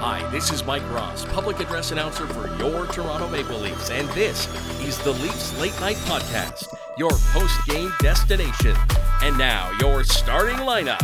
Hi, 0.00 0.24
this 0.30 0.52
is 0.52 0.64
Mike 0.64 0.88
Ross, 0.92 1.24
public 1.24 1.58
address 1.58 1.90
announcer 1.90 2.24
for 2.28 2.46
your 2.62 2.86
Toronto 2.86 3.28
Maple 3.28 3.58
Leafs, 3.58 3.90
and 3.90 4.08
this 4.10 4.46
is 4.80 4.96
the 4.98 5.10
Leafs 5.10 5.58
Late 5.58 5.78
Night 5.80 5.96
Podcast, 5.96 6.72
your 6.96 7.10
post 7.10 7.66
game 7.66 7.92
destination. 7.98 8.76
And 9.22 9.36
now, 9.36 9.76
your 9.80 10.04
starting 10.04 10.58
lineup 10.58 11.02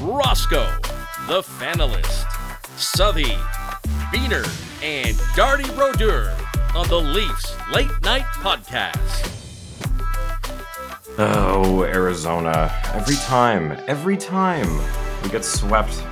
Roscoe, 0.00 0.66
the 1.26 1.42
Fanalist, 1.42 2.26
Southey, 2.78 3.36
Beener, 4.10 4.46
and 4.82 5.14
Darty 5.36 5.68
Brodeur 5.76 6.34
on 6.74 6.88
the 6.88 6.96
Leafs 6.96 7.54
Late 7.70 7.90
Night 8.00 8.24
Podcast. 8.36 9.28
Oh, 11.18 11.82
Arizona. 11.82 12.72
Every 12.94 13.16
time, 13.16 13.78
every 13.86 14.16
time 14.16 14.80
we 15.22 15.28
get 15.28 15.44
swept. 15.44 16.02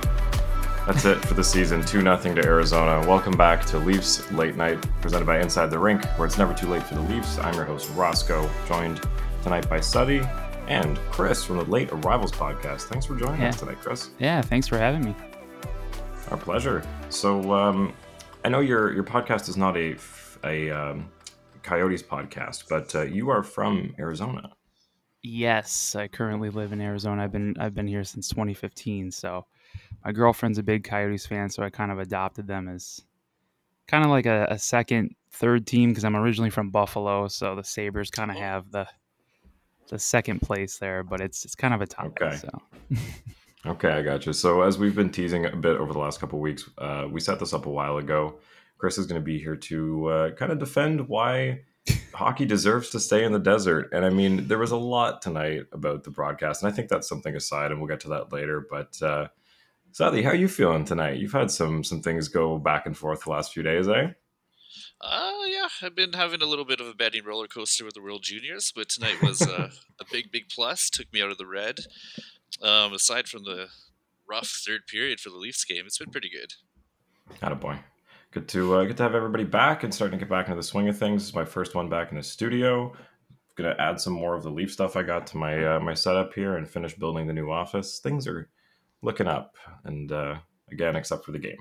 That's 0.87 1.05
it 1.05 1.19
for 1.25 1.35
the 1.35 1.43
season. 1.43 1.81
2 1.81 2.01
0 2.01 2.17
to 2.17 2.43
Arizona. 2.45 3.05
Welcome 3.07 3.33
back 3.37 3.65
to 3.67 3.77
Leafs 3.77 4.29
Late 4.31 4.55
Night, 4.55 4.81
presented 4.99 5.25
by 5.25 5.39
Inside 5.39 5.67
the 5.67 5.77
Rink, 5.77 6.03
where 6.17 6.25
it's 6.25 6.37
never 6.39 6.53
too 6.53 6.67
late 6.67 6.83
for 6.83 6.95
the 6.95 7.01
Leafs. 7.01 7.37
I'm 7.37 7.53
your 7.53 7.65
host, 7.65 7.89
Roscoe, 7.95 8.49
joined 8.67 8.99
tonight 9.43 9.69
by 9.69 9.79
Suddy 9.79 10.21
and 10.67 10.97
Chris 11.11 11.43
from 11.43 11.57
the 11.57 11.65
Late 11.65 11.91
Arrivals 11.91 12.31
podcast. 12.31 12.83
Thanks 12.83 13.05
for 13.05 13.15
joining 13.15 13.41
Yeah. 13.41 13.49
us 13.49 13.59
tonight, 13.59 13.77
Chris. 13.79 14.09
Yeah, 14.19 14.41
thanks 14.41 14.67
for 14.67 14.77
having 14.77 15.05
me. 15.05 15.15
Our 16.31 16.37
pleasure. 16.37 16.81
So, 17.09 17.53
um, 17.53 17.93
I 18.43 18.49
know 18.49 18.59
your 18.61 18.91
your 18.93 19.03
podcast 19.03 19.49
is 19.49 19.57
not 19.57 19.77
a 19.77 19.95
a 20.43 20.71
um, 20.71 21.09
Coyotes 21.61 22.01
podcast, 22.01 22.63
but 22.69 22.93
uh, 22.95 23.03
you 23.03 23.29
are 23.29 23.43
from 23.43 23.93
Arizona. 23.99 24.51
Yes, 25.21 25.95
I 25.95 26.07
currently 26.07 26.49
live 26.49 26.73
in 26.73 26.81
Arizona. 26.81 27.23
I've 27.23 27.31
been 27.31 27.55
I've 27.59 27.75
been 27.75 27.87
here 27.87 28.03
since 28.03 28.27
2015. 28.29 29.11
So 29.11 29.45
my 30.03 30.11
girlfriend's 30.11 30.57
a 30.57 30.63
big 30.63 30.83
Coyotes 30.83 31.25
fan, 31.25 31.49
so 31.49 31.63
I 31.63 31.69
kind 31.69 31.91
of 31.91 31.99
adopted 31.99 32.47
them 32.47 32.67
as 32.67 33.01
kind 33.87 34.03
of 34.03 34.09
like 34.09 34.25
a, 34.25 34.47
a 34.49 34.59
second, 34.59 35.15
third 35.31 35.67
team 35.67 35.89
because 35.89 36.03
I'm 36.05 36.15
originally 36.15 36.49
from 36.49 36.69
Buffalo. 36.69 37.27
So 37.27 37.55
the 37.55 37.63
Sabres 37.63 38.09
kind 38.09 38.31
of 38.31 38.37
have 38.37 38.71
the 38.71 38.87
the 39.89 39.99
second 39.99 40.41
place 40.41 40.77
there, 40.77 41.03
but 41.03 41.19
it's 41.21 41.45
it's 41.45 41.55
kind 41.55 41.73
of 41.73 41.81
a 41.81 41.87
tie. 41.87 42.05
Okay. 42.05 42.37
So 42.37 42.61
Okay, 43.65 43.89
I 43.89 44.01
got 44.01 44.25
you. 44.25 44.33
So 44.33 44.61
as 44.61 44.79
we've 44.79 44.95
been 44.95 45.11
teasing 45.11 45.45
a 45.45 45.55
bit 45.55 45.77
over 45.77 45.93
the 45.93 45.99
last 45.99 46.19
couple 46.19 46.39
of 46.39 46.41
weeks, 46.41 46.67
uh, 46.79 47.07
we 47.09 47.19
set 47.19 47.39
this 47.39 47.53
up 47.53 47.67
a 47.67 47.69
while 47.69 47.97
ago. 47.97 48.39
Chris 48.79 48.97
is 48.97 49.05
going 49.05 49.21
to 49.21 49.25
be 49.25 49.37
here 49.37 49.55
to 49.55 50.07
uh, 50.07 50.31
kind 50.31 50.51
of 50.51 50.57
defend 50.57 51.07
why 51.07 51.61
hockey 52.13 52.45
deserves 52.45 52.89
to 52.89 52.99
stay 52.99 53.23
in 53.23 53.31
the 53.31 53.39
desert. 53.39 53.89
And 53.93 54.03
I 54.03 54.09
mean, 54.09 54.47
there 54.47 54.57
was 54.57 54.71
a 54.71 54.77
lot 54.77 55.21
tonight 55.21 55.65
about 55.71 56.03
the 56.03 56.09
broadcast, 56.09 56.63
and 56.63 56.71
I 56.71 56.75
think 56.75 56.89
that's 56.89 57.07
something 57.07 57.35
aside, 57.35 57.69
and 57.69 57.79
we'll 57.79 57.87
get 57.87 57.99
to 58.01 58.09
that 58.09 58.33
later. 58.33 58.65
But 58.67 58.99
uh, 59.03 59.27
Sally, 59.93 60.23
how 60.23 60.29
are 60.29 60.35
you 60.35 60.47
feeling 60.47 60.85
tonight? 60.85 61.17
You've 61.17 61.33
had 61.33 61.51
some 61.51 61.83
some 61.83 62.01
things 62.01 62.27
go 62.27 62.57
back 62.57 62.85
and 62.85 62.97
forth 62.97 63.23
the 63.23 63.31
last 63.31 63.53
few 63.53 63.61
days, 63.61 63.87
eh? 63.87 64.11
Uh, 65.01 65.31
yeah, 65.47 65.67
I've 65.81 65.95
been 65.95 66.13
having 66.13 66.41
a 66.41 66.45
little 66.45 66.63
bit 66.63 66.79
of 66.79 66.87
a 66.87 66.93
betting 66.93 67.25
roller 67.25 67.47
coaster 67.47 67.83
with 67.83 67.95
the 67.95 68.01
World 68.01 68.23
Juniors, 68.23 68.71
but 68.73 68.87
tonight 68.87 69.21
was 69.21 69.41
uh, 69.41 69.69
a 69.99 70.05
big, 70.11 70.31
big 70.31 70.47
plus. 70.49 70.89
Took 70.89 71.11
me 71.11 71.21
out 71.21 71.31
of 71.31 71.37
the 71.37 71.47
red. 71.47 71.79
Um, 72.61 72.93
aside 72.93 73.27
from 73.27 73.43
the 73.43 73.67
rough 74.29 74.61
third 74.65 74.87
period 74.87 75.19
for 75.19 75.29
the 75.29 75.37
Leafs 75.37 75.65
game, 75.65 75.83
it's 75.85 75.97
been 75.97 76.11
pretty 76.11 76.29
good. 76.29 76.53
boy. 77.59 77.79
Good 78.31 78.47
to 78.49 78.75
uh, 78.75 78.85
good 78.85 78.95
to 78.97 79.03
have 79.03 79.15
everybody 79.15 79.43
back 79.43 79.83
and 79.83 79.93
starting 79.93 80.17
to 80.17 80.25
get 80.25 80.29
back 80.29 80.45
into 80.45 80.55
the 80.55 80.63
swing 80.63 80.87
of 80.87 80.97
things. 80.97 81.23
This 81.23 81.29
is 81.29 81.35
my 81.35 81.43
first 81.43 81.75
one 81.75 81.89
back 81.89 82.11
in 82.11 82.17
the 82.17 82.23
studio. 82.23 82.91
I'm 82.91 82.97
Gonna 83.55 83.75
add 83.77 83.99
some 83.99 84.13
more 84.13 84.35
of 84.35 84.43
the 84.43 84.49
leaf 84.49 84.71
stuff 84.71 84.95
I 84.95 85.03
got 85.03 85.27
to 85.27 85.37
my 85.37 85.75
uh, 85.75 85.79
my 85.81 85.93
setup 85.93 86.33
here 86.33 86.55
and 86.55 86.69
finish 86.69 86.95
building 86.95 87.27
the 87.27 87.33
new 87.33 87.51
office. 87.51 87.99
Things 87.99 88.25
are 88.27 88.47
looking 89.01 89.27
up, 89.27 89.55
and 89.83 90.11
uh, 90.11 90.35
again, 90.71 90.95
except 90.95 91.25
for 91.25 91.31
the 91.31 91.39
game. 91.39 91.57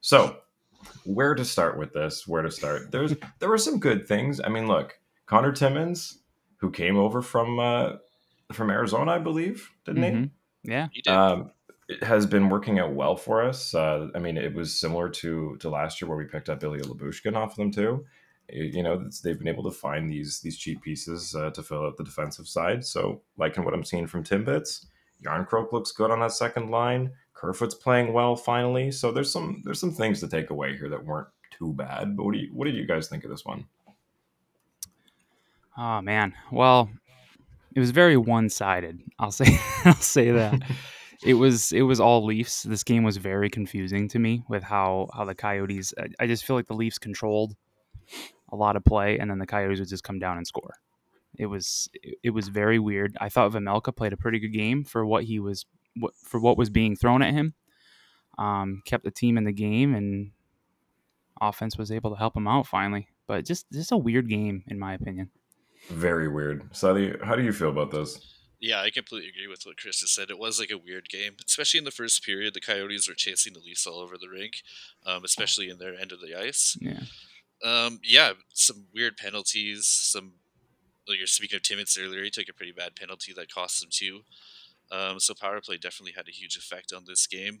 So, 0.00 0.36
where 1.04 1.34
to 1.34 1.44
start 1.44 1.78
with 1.78 1.92
this? 1.92 2.26
Where 2.26 2.42
to 2.42 2.50
start? 2.50 2.90
There's 2.92 3.14
there 3.38 3.48
were 3.48 3.58
some 3.58 3.78
good 3.78 4.06
things. 4.06 4.40
I 4.42 4.48
mean, 4.48 4.68
look, 4.68 4.98
Connor 5.26 5.52
Timmins, 5.52 6.18
who 6.58 6.70
came 6.70 6.96
over 6.96 7.22
from 7.22 7.58
uh, 7.58 7.92
from 8.52 8.70
Arizona, 8.70 9.12
I 9.12 9.18
believe, 9.18 9.70
didn't 9.84 10.02
he? 10.02 10.10
mhm. 10.10 10.30
yeah, 10.64 10.88
You 10.92 11.02
did. 11.02 11.12
Um, 11.12 11.50
it 11.88 12.02
has 12.04 12.26
been 12.26 12.50
working 12.50 12.78
out 12.78 12.92
well 12.92 13.16
for 13.16 13.42
us. 13.42 13.74
Uh, 13.74 14.08
I 14.14 14.18
mean, 14.18 14.36
it 14.36 14.54
was 14.54 14.78
similar 14.78 15.08
to 15.08 15.56
to 15.60 15.70
last 15.70 16.00
year 16.00 16.08
where 16.08 16.18
we 16.18 16.24
picked 16.26 16.48
up 16.50 16.62
Ilya 16.62 16.84
Lyubushkin 16.84 17.34
off 17.36 17.52
of 17.52 17.56
them 17.56 17.72
too. 17.72 18.04
You 18.50 18.64
you 18.64 18.82
know, 18.82 19.08
they've 19.24 19.38
been 19.38 19.48
able 19.48 19.64
to 19.64 19.70
find 19.70 20.10
these 20.10 20.40
these 20.40 20.58
cheap 20.58 20.82
pieces 20.82 21.34
uh, 21.34 21.50
to 21.50 21.62
fill 21.62 21.84
out 21.86 21.96
the 21.96 22.04
defensive 22.04 22.46
side. 22.46 22.84
So, 22.84 23.22
liking 23.36 23.64
what 23.64 23.74
I'm 23.74 23.84
seeing 23.84 24.06
from 24.06 24.22
Timbits, 24.24 24.86
Järnkrok 25.24 25.72
looks 25.72 25.92
good 25.92 26.10
on 26.10 26.20
that 26.20 26.32
second 26.32 26.70
line. 26.70 27.12
Kerfoot's 27.34 27.74
playing 27.74 28.12
well 28.12 28.36
finally. 28.36 28.90
So 28.90 29.12
there's 29.12 29.30
some 29.30 29.62
there's 29.64 29.80
some 29.80 29.92
things 29.92 30.20
to 30.20 30.28
take 30.28 30.50
away 30.50 30.76
here 30.76 30.88
that 30.88 31.04
weren't 31.04 31.28
too 31.50 31.72
bad. 31.72 32.16
But 32.16 32.24
what 32.24 32.34
do 32.34 32.40
you 32.40 32.50
what 32.52 32.66
did 32.66 32.74
you 32.74 32.86
guys 32.86 33.08
think 33.08 33.24
of 33.24 33.30
this 33.30 33.44
one? 33.44 33.66
Oh 35.76 36.00
man. 36.00 36.34
Well, 36.50 36.90
it 37.74 37.80
was 37.80 37.92
very 37.92 38.16
one-sided. 38.16 39.00
I'll 39.18 39.30
say 39.30 39.58
I'll 39.84 39.94
say 39.94 40.30
that. 40.32 40.60
it 41.24 41.34
was 41.34 41.72
it 41.72 41.82
was 41.82 42.00
all 42.00 42.24
Leafs. 42.24 42.62
This 42.62 42.82
game 42.82 43.04
was 43.04 43.16
very 43.16 43.50
confusing 43.50 44.08
to 44.08 44.18
me 44.18 44.42
with 44.48 44.62
how 44.62 45.08
how 45.14 45.24
the 45.24 45.34
Coyotes 45.34 45.94
I, 45.98 46.24
I 46.24 46.26
just 46.26 46.44
feel 46.44 46.56
like 46.56 46.66
the 46.66 46.74
Leafs 46.74 46.98
controlled 46.98 47.54
a 48.50 48.56
lot 48.56 48.76
of 48.76 48.84
play 48.84 49.18
and 49.18 49.30
then 49.30 49.38
the 49.38 49.46
Coyotes 49.46 49.78
would 49.78 49.88
just 49.88 50.04
come 50.04 50.18
down 50.18 50.38
and 50.38 50.46
score. 50.46 50.74
It 51.38 51.46
was 51.46 51.88
it, 51.94 52.18
it 52.24 52.30
was 52.30 52.48
very 52.48 52.78
weird. 52.78 53.16
I 53.20 53.28
thought 53.28 53.52
Vejmelka 53.52 53.94
played 53.96 54.12
a 54.12 54.16
pretty 54.16 54.38
good 54.38 54.52
game 54.52 54.84
for 54.84 55.06
what 55.06 55.24
he 55.24 55.38
was 55.38 55.66
what, 55.96 56.14
for 56.14 56.40
what 56.40 56.58
was 56.58 56.70
being 56.70 56.96
thrown 56.96 57.22
at 57.22 57.34
him. 57.34 57.54
Um, 58.38 58.82
kept 58.84 59.04
the 59.04 59.10
team 59.10 59.36
in 59.36 59.44
the 59.44 59.52
game 59.52 59.94
and 59.94 60.30
offense 61.40 61.76
was 61.76 61.90
able 61.90 62.10
to 62.10 62.16
help 62.16 62.36
him 62.36 62.46
out 62.46 62.66
finally. 62.66 63.08
But 63.26 63.44
just 63.44 63.66
just 63.72 63.92
a 63.92 63.96
weird 63.96 64.28
game 64.28 64.64
in 64.66 64.78
my 64.78 64.94
opinion. 64.94 65.30
Very 65.90 66.28
weird. 66.28 66.68
Sally, 66.72 67.14
how 67.22 67.36
do 67.36 67.42
you 67.42 67.52
feel 67.52 67.70
about 67.70 67.90
this? 67.90 68.34
yeah, 68.60 68.80
I 68.80 68.90
completely 68.90 69.28
agree 69.28 69.46
with 69.46 69.62
what 69.64 69.76
Chris 69.76 70.00
has 70.00 70.10
said. 70.10 70.30
It 70.30 70.38
was 70.38 70.58
like 70.58 70.70
a 70.70 70.78
weird 70.78 71.08
game, 71.08 71.36
especially 71.46 71.78
in 71.78 71.84
the 71.84 71.90
first 71.90 72.24
period. 72.24 72.54
The 72.54 72.60
Coyotes 72.60 73.08
were 73.08 73.14
chasing 73.14 73.52
the 73.52 73.60
Leafs 73.60 73.86
all 73.86 74.00
over 74.00 74.16
the 74.18 74.28
rink, 74.28 74.62
um, 75.06 75.24
especially 75.24 75.68
in 75.68 75.78
their 75.78 75.94
end 75.94 76.12
of 76.12 76.20
the 76.20 76.34
ice. 76.34 76.76
Yeah. 76.80 77.00
Um, 77.64 78.00
yeah, 78.02 78.32
some 78.52 78.86
weird 78.92 79.16
penalties. 79.16 79.86
Some 79.86 80.24
well, 80.24 80.32
you're 81.16 81.26
speaking 81.26 81.56
of 81.56 81.62
Timmins 81.62 81.98
earlier. 82.00 82.22
He 82.22 82.30
took 82.30 82.48
a 82.48 82.54
pretty 82.54 82.72
bad 82.72 82.96
penalty 82.96 83.32
that 83.34 83.52
cost 83.52 83.82
him 83.82 83.90
two. 83.92 84.20
Um, 84.90 85.20
so 85.20 85.34
power 85.34 85.60
play 85.60 85.76
definitely 85.76 86.12
had 86.16 86.28
a 86.28 86.32
huge 86.32 86.56
effect 86.56 86.92
on 86.92 87.04
this 87.06 87.26
game. 87.26 87.58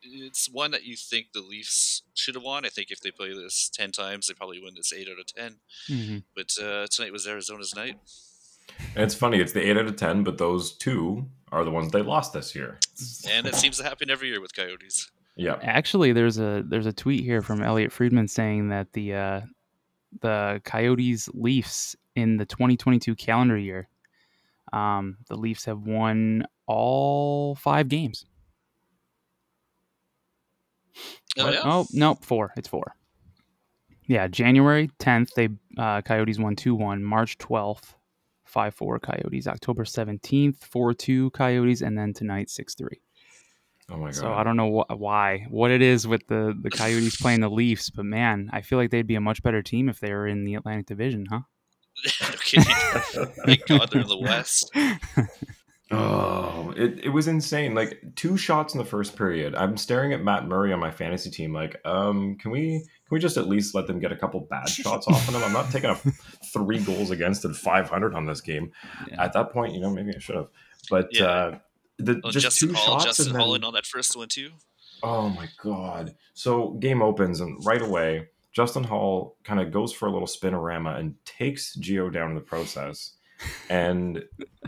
It's 0.00 0.48
one 0.48 0.70
that 0.70 0.84
you 0.84 0.96
think 0.96 1.32
the 1.32 1.40
Leafs 1.40 2.02
should 2.14 2.36
have 2.36 2.44
won. 2.44 2.64
I 2.64 2.68
think 2.68 2.90
if 2.90 3.00
they 3.00 3.10
play 3.10 3.32
this 3.34 3.68
ten 3.68 3.90
times, 3.90 4.26
they 4.28 4.34
probably 4.34 4.60
win 4.62 4.74
this 4.76 4.92
eight 4.92 5.08
out 5.08 5.18
of 5.18 5.26
ten. 5.26 5.56
hmm 5.88 6.18
But 6.36 6.50
uh, 6.62 6.86
tonight 6.90 7.12
was 7.12 7.26
Arizona's 7.26 7.74
night. 7.74 7.98
And 8.94 9.04
it's 9.04 9.14
funny, 9.14 9.38
it's 9.40 9.52
the 9.52 9.68
eight 9.68 9.76
out 9.76 9.86
of 9.86 9.96
ten, 9.96 10.22
but 10.22 10.38
those 10.38 10.72
two 10.76 11.28
are 11.50 11.64
the 11.64 11.70
ones 11.70 11.90
they 11.90 12.02
lost 12.02 12.32
this 12.32 12.54
year. 12.54 12.78
and 13.28 13.46
it 13.46 13.54
seems 13.54 13.78
to 13.78 13.82
happen 13.84 14.08
every 14.10 14.28
year 14.28 14.40
with 14.40 14.54
Coyotes. 14.54 15.10
Yeah. 15.36 15.58
Actually, 15.62 16.12
there's 16.12 16.38
a 16.38 16.62
there's 16.66 16.86
a 16.86 16.92
tweet 16.92 17.24
here 17.24 17.42
from 17.42 17.62
Elliotte 17.62 17.92
Friedman 17.92 18.28
saying 18.28 18.68
that 18.68 18.92
the 18.92 19.14
uh, 19.14 19.40
the 20.20 20.60
Coyotes 20.64 21.28
Leafs 21.32 21.96
in 22.18 22.36
the 22.36 22.44
2022 22.46 23.14
calendar 23.14 23.56
year, 23.56 23.88
um, 24.72 25.16
the 25.28 25.36
Leafs 25.36 25.64
have 25.64 25.80
won 25.80 26.44
all 26.66 27.54
five 27.54 27.88
games. 27.88 28.26
Oh 31.38 31.44
What? 31.44 31.54
yeah, 31.54 31.62
Oh 31.64 31.86
nope, 31.92 32.24
four. 32.24 32.52
It's 32.56 32.68
four. 32.68 32.94
Yeah, 34.06 34.26
January 34.26 34.90
10th 34.98 35.34
they 35.34 35.48
uh, 35.76 36.00
Coyotes 36.02 36.38
won 36.38 36.56
two 36.56 36.74
one. 36.74 37.04
March 37.04 37.38
12th, 37.38 37.94
five 38.44 38.74
four 38.74 38.98
Coyotes. 38.98 39.46
October 39.46 39.84
17th, 39.84 40.64
four 40.64 40.94
two 40.94 41.30
Coyotes, 41.30 41.82
and 41.82 41.96
then 41.96 42.12
tonight 42.14 42.50
six 42.50 42.74
three. 42.74 43.00
Oh 43.90 43.96
my 43.96 44.06
god. 44.06 44.14
So 44.14 44.32
I 44.32 44.42
don't 44.44 44.56
know 44.56 44.84
wh- 44.88 44.98
why, 45.00 45.46
what 45.50 45.70
it 45.70 45.82
is 45.82 46.06
with 46.06 46.26
the 46.26 46.56
the 46.60 46.70
Coyotes 46.82 47.16
playing 47.16 47.40
the 47.40 47.50
Leafs, 47.50 47.90
but 47.90 48.04
man, 48.04 48.50
I 48.52 48.62
feel 48.62 48.78
like 48.78 48.90
they'd 48.90 49.06
be 49.06 49.14
a 49.14 49.20
much 49.20 49.42
better 49.42 49.62
team 49.62 49.88
if 49.88 50.00
they 50.00 50.12
were 50.12 50.26
in 50.26 50.44
the 50.44 50.54
Atlantic 50.56 50.86
Division, 50.86 51.26
huh? 51.30 51.40
No 52.22 52.28
kidding. 52.42 52.74
Thank 53.46 53.66
God 53.66 53.90
they're 53.90 54.02
in 54.02 54.08
the 54.08 54.18
West. 54.18 54.70
Oh, 55.90 56.74
it, 56.76 57.06
it 57.06 57.08
was 57.08 57.28
insane. 57.28 57.74
Like 57.74 58.02
two 58.14 58.36
shots 58.36 58.74
in 58.74 58.78
the 58.78 58.84
first 58.84 59.16
period. 59.16 59.54
I'm 59.54 59.78
staring 59.78 60.12
at 60.12 60.22
Matt 60.22 60.46
Murray 60.46 60.70
on 60.70 60.78
my 60.80 60.90
fantasy 60.90 61.30
team. 61.30 61.54
Like, 61.54 61.80
um, 61.86 62.36
can 62.36 62.50
we 62.50 62.72
can 62.80 62.84
we 63.10 63.18
just 63.18 63.38
at 63.38 63.48
least 63.48 63.74
let 63.74 63.86
them 63.86 63.98
get 63.98 64.12
a 64.12 64.16
couple 64.16 64.40
bad 64.40 64.68
shots 64.68 65.08
off 65.08 65.26
of 65.26 65.32
them? 65.32 65.42
I'm 65.42 65.52
not 65.54 65.70
taking 65.72 65.88
a 65.88 65.94
three 66.52 66.80
goals 66.80 67.10
against 67.10 67.46
and 67.46 67.56
500 67.56 68.14
on 68.14 68.26
this 68.26 68.42
game. 68.42 68.70
Yeah. 69.10 69.24
At 69.24 69.32
that 69.32 69.50
point, 69.50 69.72
you 69.72 69.80
know, 69.80 69.88
maybe 69.88 70.12
I 70.14 70.18
should 70.18 70.36
have. 70.36 70.48
But 70.90 71.08
Yeah. 71.10 71.24
uh, 71.24 71.58
the 71.96 72.20
Oh, 72.22 72.30
just 72.32 72.44
Justin 72.44 72.68
two 72.68 72.74
Hall, 72.74 72.96
shots 73.00 73.06
Justin 73.06 73.28
and 73.28 73.36
Hall 73.38 73.52
then, 73.52 73.62
in 73.62 73.64
on 73.64 73.72
that 73.72 73.86
first 73.86 74.14
one 74.14 74.28
too. 74.28 74.50
Oh 75.02 75.30
my 75.30 75.48
god! 75.62 76.14
So 76.34 76.72
game 76.80 77.00
opens 77.00 77.40
and 77.40 77.64
right 77.64 77.80
away, 77.80 78.28
Justin 78.58 78.82
Hall 78.82 79.36
kind 79.44 79.60
of 79.60 79.70
goes 79.70 79.92
for 79.92 80.08
a 80.08 80.10
little 80.12 80.26
spinorama 80.26 80.98
and 80.98 81.14
takes 81.24 81.76
Geo 81.76 82.10
down 82.10 82.30
in 82.30 82.34
the 82.34 82.40
process. 82.40 83.12
And 83.70 84.24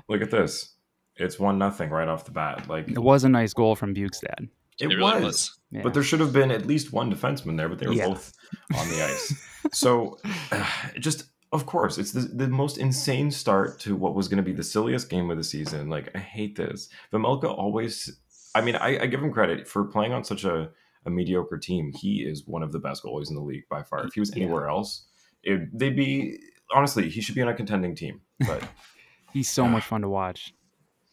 look 0.09 0.23
at 0.23 0.31
this. 0.31 0.77
It's 1.17 1.41
one 1.41 1.59
nothing 1.59 1.91
right 1.91 2.07
off 2.07 2.25
the 2.25 2.31
bat. 2.31 2.69
Like 2.69 2.89
It 2.89 3.01
was 3.03 3.25
a 3.25 3.29
nice 3.29 3.53
goal 3.53 3.75
from 3.75 3.93
Bjugstad. 3.93 4.49
It, 4.79 4.93
It 4.93 4.97
really 4.97 5.15
was. 5.15 5.23
was. 5.25 5.59
Yeah. 5.73 5.83
But 5.83 5.95
there 5.95 6.05
should 6.05 6.21
have 6.21 6.33
been 6.33 6.53
at 6.53 6.67
least 6.67 6.93
one 6.93 7.13
defenseman 7.13 7.57
there, 7.57 7.69
but 7.69 7.81
they 7.81 7.89
were 7.89 7.95
Yeah. 7.95 8.07
both 8.07 8.33
on 8.79 8.89
the 8.91 9.03
ice. 9.05 9.35
so, 9.73 10.19
just 11.01 11.25
of 11.53 11.67
course, 11.67 11.99
it's 11.99 12.13
the, 12.13 12.21
the 12.21 12.47
most 12.47 12.79
insane 12.79 13.33
start 13.33 13.81
to 13.81 13.97
what 13.97 14.15
was 14.15 14.29
going 14.29 14.37
to 14.37 14.49
be 14.49 14.53
the 14.53 14.63
silliest 14.63 15.11
game 15.11 15.33
of 15.33 15.37
the 15.37 15.43
season. 15.43 15.89
Like, 15.89 16.11
I 16.15 16.19
hate 16.21 16.55
this. 16.55 16.89
Vejmelka 17.13 17.47
always, 17.53 18.21
I 18.55 18.61
mean, 18.61 18.77
I, 18.77 19.01
I 19.03 19.07
give 19.07 19.21
him 19.21 19.33
credit 19.33 19.67
for 19.67 19.83
playing 19.83 20.13
on 20.13 20.23
such 20.23 20.45
a, 20.45 20.71
a 21.07 21.11
mediocre 21.11 21.59
team. 21.59 21.93
He 21.95 22.23
is 22.23 22.47
one 22.47 22.63
of 22.63 22.73
the 22.73 22.79
best 22.79 23.03
goalies 23.03 23.29
in 23.31 23.35
the 23.37 23.43
league 23.43 23.69
by 23.71 23.83
far. 23.83 24.07
If 24.07 24.15
he 24.15 24.21
was 24.21 24.31
Yeah. 24.37 24.43
anywhere 24.45 24.69
else, 24.69 25.07
it, 25.43 25.69
they'd 25.77 25.97
be, 25.97 26.39
honestly, 26.75 27.09
he 27.09 27.21
should 27.21 27.35
be 27.35 27.43
on 27.43 27.49
a 27.49 27.55
contending 27.55 27.95
team, 27.95 28.21
but 28.47 28.63
He's 29.33 29.49
so 29.49 29.67
much 29.69 29.85
fun 29.85 30.01
to 30.03 30.09
watch. 30.09 30.53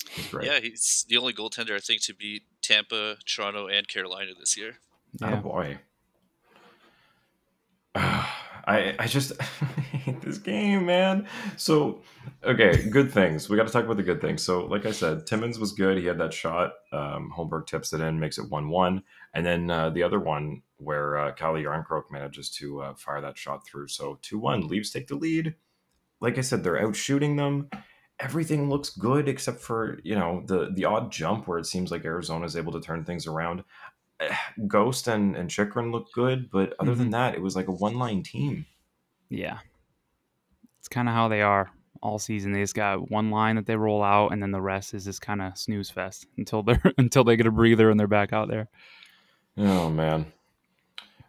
he's 0.09 0.27
great. 0.27 0.47
Yeah, 0.47 0.59
he's 0.59 1.05
the 1.07 1.17
only 1.17 1.33
goaltender 1.33 1.75
I 1.75 1.79
think 1.79 2.01
to 2.03 2.13
beat 2.15 2.43
Tampa, 2.63 3.17
Toronto, 3.25 3.67
and 3.67 3.87
Carolina 3.87 4.31
this 4.37 4.57
year. 4.57 4.79
Oh 5.21 5.29
Yeah. 5.29 5.35
boy. 5.41 5.77
I 7.95 8.95
I 8.99 9.07
just 9.07 9.31
hate 10.07 10.21
this 10.21 10.37
game, 10.37 10.85
man. 10.85 11.27
So 11.57 12.01
okay, 12.43 12.89
good 12.89 13.11
things. 13.11 13.49
We 13.49 13.57
got 13.57 13.67
to 13.67 13.73
talk 13.73 13.85
about 13.85 13.97
the 13.97 14.03
good 14.03 14.21
things. 14.21 14.41
So, 14.41 14.65
like 14.65 14.85
I 14.85 14.91
said, 14.91 15.27
Timmins 15.27 15.59
was 15.59 15.71
good. 15.73 15.97
He 15.97 16.05
had 16.05 16.17
that 16.19 16.33
shot. 16.33 16.73
Um, 16.91 17.31
Holmberg 17.35 17.67
tips 17.67 17.93
it 17.93 18.01
in, 18.01 18.19
makes 18.19 18.37
it 18.37 18.49
one-one, 18.49 19.03
and 19.33 19.45
then 19.45 19.69
uh, 19.69 19.89
the 19.89 20.03
other 20.03 20.19
one 20.19 20.61
where 20.77 21.17
uh, 21.17 21.33
Järnkrok 21.33 22.11
manages 22.11 22.49
to 22.51 22.81
uh, 22.81 22.93
fire 22.95 23.21
that 23.21 23.37
shot 23.37 23.65
through. 23.65 23.87
So 23.87 24.19
two-one, 24.21 24.67
Leafs 24.67 24.91
take 24.91 25.07
the 25.07 25.15
lead. 25.15 25.55
Like 26.21 26.37
I 26.37 26.41
said, 26.41 26.63
they're 26.63 26.81
out 26.81 26.95
shooting 26.95 27.35
them. 27.35 27.69
Everything 28.19 28.69
looks 28.69 28.89
good 28.89 29.27
except 29.27 29.59
for 29.59 29.99
you 30.03 30.15
know 30.15 30.43
the 30.45 30.71
the 30.73 30.85
odd 30.85 31.11
jump 31.11 31.47
where 31.47 31.59
it 31.59 31.67
seems 31.67 31.91
like 31.91 32.05
Arizona 32.05 32.45
is 32.45 32.55
able 32.55 32.71
to 32.73 32.81
turn 32.81 33.03
things 33.03 33.27
around. 33.27 33.63
Ghost 34.67 35.07
and 35.07 35.35
and 35.35 35.51
Chychrun 35.51 35.91
look 35.91 36.11
good, 36.13 36.49
but 36.49 36.73
other 36.79 36.95
than 36.95 37.11
that, 37.11 37.35
it 37.35 37.41
was 37.41 37.55
like 37.55 37.67
a 37.67 37.71
one 37.71 37.99
line 37.99 38.23
team. 38.23 38.65
Yeah. 39.29 39.59
It's 40.79 40.87
kind 40.87 41.07
of 41.07 41.13
how 41.13 41.27
they 41.27 41.41
are 41.41 41.71
all 42.01 42.19
season. 42.19 42.51
They 42.51 42.61
just 42.61 42.75
got 42.75 43.09
one 43.11 43.31
line 43.31 43.55
that 43.55 43.65
they 43.65 43.75
roll 43.75 44.03
out, 44.03 44.31
and 44.31 44.41
then 44.41 44.51
the 44.51 44.61
rest 44.61 44.93
is 44.93 45.05
just 45.05 45.21
kind 45.21 45.41
of 45.41 45.57
snooze 45.57 45.89
fest 45.89 46.25
until 46.37 46.63
they're 46.63 46.81
until 46.97 47.23
they 47.23 47.35
get 47.35 47.47
a 47.47 47.51
breather 47.51 47.89
and 47.89 47.99
they're 47.99 48.07
back 48.07 48.33
out 48.33 48.47
there. 48.47 48.69
Oh 49.57 49.89
man. 49.89 50.31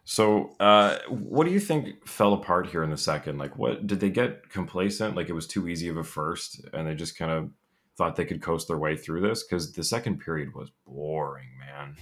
So, 0.05 0.55
uh, 0.59 0.97
what 1.07 1.45
do 1.45 1.51
you 1.51 1.59
think 1.59 2.07
fell 2.07 2.33
apart 2.33 2.65
here 2.65 2.81
in 2.83 2.89
the 2.89 2.97
second? 2.97 3.37
Like, 3.37 3.59
what 3.59 3.85
did 3.85 3.99
they 3.99 4.09
get 4.09 4.49
complacent? 4.49 5.15
Like, 5.15 5.29
it 5.29 5.33
was 5.33 5.45
too 5.45 5.67
easy 5.67 5.87
of 5.87 5.97
a 5.97 6.03
first, 6.03 6.65
and 6.73 6.87
they 6.87 6.95
just 6.95 7.15
kind 7.15 7.31
of 7.31 7.51
thought 7.95 8.15
they 8.15 8.25
could 8.25 8.41
coast 8.41 8.67
their 8.67 8.79
way 8.79 8.97
through 8.97 9.21
this? 9.21 9.43
Because 9.43 9.71
the 9.73 9.83
second 9.83 10.19
period 10.19 10.55
was 10.55 10.71
boring, 10.87 11.49
man. 11.59 11.95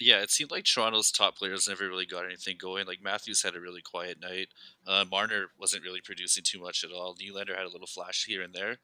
Yeah, 0.00 0.22
it 0.22 0.30
seemed 0.30 0.50
like 0.50 0.64
Toronto's 0.64 1.12
top 1.12 1.36
players 1.36 1.68
never 1.68 1.88
really 1.88 2.06
got 2.06 2.24
anything 2.24 2.56
going. 2.58 2.86
Like 2.86 3.02
Matthews 3.02 3.42
had 3.42 3.54
a 3.54 3.60
really 3.60 3.80
quiet 3.82 4.20
night. 4.20 4.48
Uh, 4.86 5.04
Marner 5.08 5.46
wasn't 5.58 5.84
really 5.84 6.00
producing 6.00 6.42
too 6.44 6.60
much 6.60 6.82
at 6.82 6.90
all. 6.90 7.14
Nylander 7.14 7.56
had 7.56 7.66
a 7.66 7.70
little 7.70 7.86
flash 7.86 8.24
here 8.24 8.42
and 8.42 8.52
there, 8.52 8.78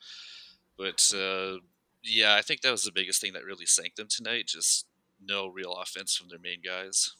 but 0.78 1.12
uh, 1.14 1.56
yeah, 2.02 2.34
I 2.36 2.42
think 2.42 2.60
that 2.60 2.70
was 2.70 2.84
the 2.84 2.92
biggest 2.92 3.20
thing 3.20 3.32
that 3.32 3.44
really 3.44 3.66
sank 3.66 3.96
them 3.96 4.06
tonight. 4.08 4.46
Just 4.46 4.86
no 5.22 5.48
real 5.48 5.72
offense 5.74 6.14
from 6.16 6.28
their 6.28 6.38
main 6.38 6.60
guys. 6.64 7.12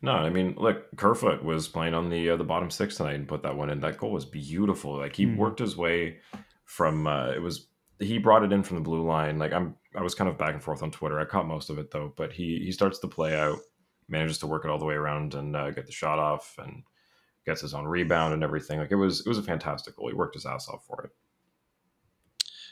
No, 0.00 0.12
I 0.12 0.30
mean, 0.30 0.54
look, 0.56 0.94
Kerfoot 0.96 1.42
was 1.42 1.66
playing 1.66 1.94
on 1.94 2.10
the 2.10 2.30
uh, 2.30 2.36
the 2.36 2.44
bottom 2.44 2.70
six 2.70 2.96
tonight 2.96 3.14
and 3.14 3.26
put 3.28 3.42
that 3.42 3.56
one 3.56 3.70
in. 3.70 3.80
That 3.80 3.98
goal 3.98 4.12
was 4.12 4.24
beautiful. 4.26 4.98
Like 4.98 5.16
he 5.16 5.26
Mhm. 5.26 5.36
worked 5.38 5.58
his 5.58 5.76
way 5.76 6.18
from. 6.66 7.06
Uh, 7.06 7.30
it 7.30 7.40
was 7.42 7.66
he 7.98 8.18
brought 8.18 8.44
it 8.44 8.52
in 8.52 8.62
from 8.62 8.76
the 8.76 8.82
blue 8.82 9.02
line. 9.04 9.38
Like 9.38 9.52
I'm, 9.52 9.76
I 9.94 10.02
was 10.02 10.14
kind 10.14 10.28
of 10.28 10.38
back 10.38 10.54
and 10.54 10.62
forth 10.62 10.82
on 10.82 10.90
Twitter. 10.90 11.20
I 11.20 11.24
caught 11.24 11.46
most 11.46 11.70
of 11.70 11.78
it 11.78 11.90
though, 11.90 12.12
but 12.16 12.32
he 12.32 12.60
he 12.64 12.72
starts 12.72 12.98
to 13.00 13.08
play 13.08 13.38
out, 13.38 13.58
manages 14.08 14.38
to 14.38 14.46
work 14.46 14.64
it 14.64 14.70
all 14.70 14.78
the 14.78 14.84
way 14.84 14.94
around 14.94 15.34
and 15.34 15.54
uh, 15.54 15.70
get 15.70 15.86
the 15.86 15.92
shot 15.92 16.18
off 16.18 16.56
and 16.58 16.82
gets 17.46 17.60
his 17.60 17.74
own 17.74 17.84
rebound 17.84 18.34
and 18.34 18.42
everything. 18.42 18.78
Like 18.78 18.90
it 18.90 18.96
was 18.96 19.20
it 19.20 19.28
was 19.28 19.38
a 19.38 19.42
fantastic 19.42 19.96
goal. 19.96 20.08
He 20.08 20.14
worked 20.14 20.34
his 20.34 20.46
ass 20.46 20.68
off 20.68 20.84
for 20.86 21.04
it. 21.04 21.10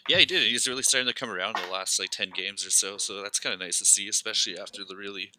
Yeah, 0.09 0.19
he 0.19 0.25
did. 0.25 0.43
He's 0.43 0.67
really 0.67 0.83
starting 0.83 1.07
to 1.07 1.15
come 1.15 1.31
around 1.31 1.59
in 1.59 1.67
the 1.67 1.73
last 1.73 2.01
like 2.01 2.11
ten 2.11 2.31
games 2.31 2.67
or 2.67 2.71
so. 2.71 2.97
So 2.97 3.23
that's 3.23 3.39
kind 3.39 3.55
of 3.55 3.61
nice 3.61 3.79
to 3.79 3.85
see, 3.85 4.09
especially 4.09 4.59
after 4.59 4.83
the 4.85 4.97
really, 4.97 5.31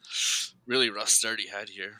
really 0.65 0.89
rough 0.89 1.09
start 1.09 1.41
he 1.41 1.49
had 1.49 1.69
here. 1.69 1.97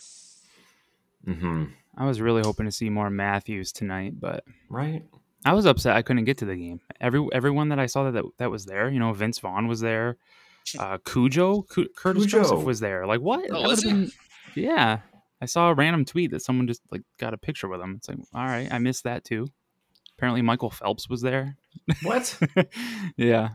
Mm-hmm. 1.28 1.66
I 1.98 2.06
was 2.06 2.22
really 2.22 2.42
hoping 2.42 2.66
to 2.66 2.72
see 2.72 2.90
more 2.90 3.10
Matthews 3.10 3.72
tonight, 3.72 4.20
but 4.20 4.46
Right. 4.70 5.04
I 5.46 5.54
was 5.54 5.66
upset 5.66 5.96
I 5.96 6.02
couldn't 6.02 6.26
get 6.26 6.38
to 6.40 6.46
the 6.46 6.56
game. 6.56 6.80
Every 7.02 7.26
everyone 7.34 7.70
that 7.70 7.80
I 7.80 7.86
saw 7.88 8.06
that 8.06 8.12
that, 8.14 8.24
that 8.38 8.52
was 8.52 8.66
there, 8.66 8.90
you 8.90 9.00
know, 9.00 9.12
Vince 9.14 9.40
Vaughn 9.40 9.68
was 9.68 9.80
there, 9.82 10.18
uh, 10.80 10.98
Cujo, 11.06 11.64
Cu- 11.64 11.90
Curtis 11.96 12.24
Cujo. 12.24 12.44
Joseph 12.44 12.64
was 12.64 12.80
there. 12.80 13.06
Like 13.06 13.22
what? 13.22 13.46
Oh, 13.52 13.64
was 13.64 13.84
been- 13.84 14.12
yeah, 14.56 15.00
I 15.42 15.46
saw 15.46 15.70
a 15.70 15.74
random 15.74 16.06
tweet 16.06 16.32
that 16.32 16.42
someone 16.42 16.68
just 16.68 16.82
like 16.92 17.02
got 17.20 17.34
a 17.34 17.38
picture 17.38 17.68
with 17.68 17.82
him. 17.82 17.96
It's 17.98 18.08
like, 18.08 18.20
all 18.34 18.46
right, 18.46 18.72
I 18.72 18.78
missed 18.80 19.04
that 19.04 19.24
too. 19.24 19.48
Apparently, 20.18 20.42
Michael 20.42 20.70
Phelps 20.70 21.10
was 21.10 21.22
there. 21.22 21.58
What? 22.04 22.38
yeah, 23.18 23.50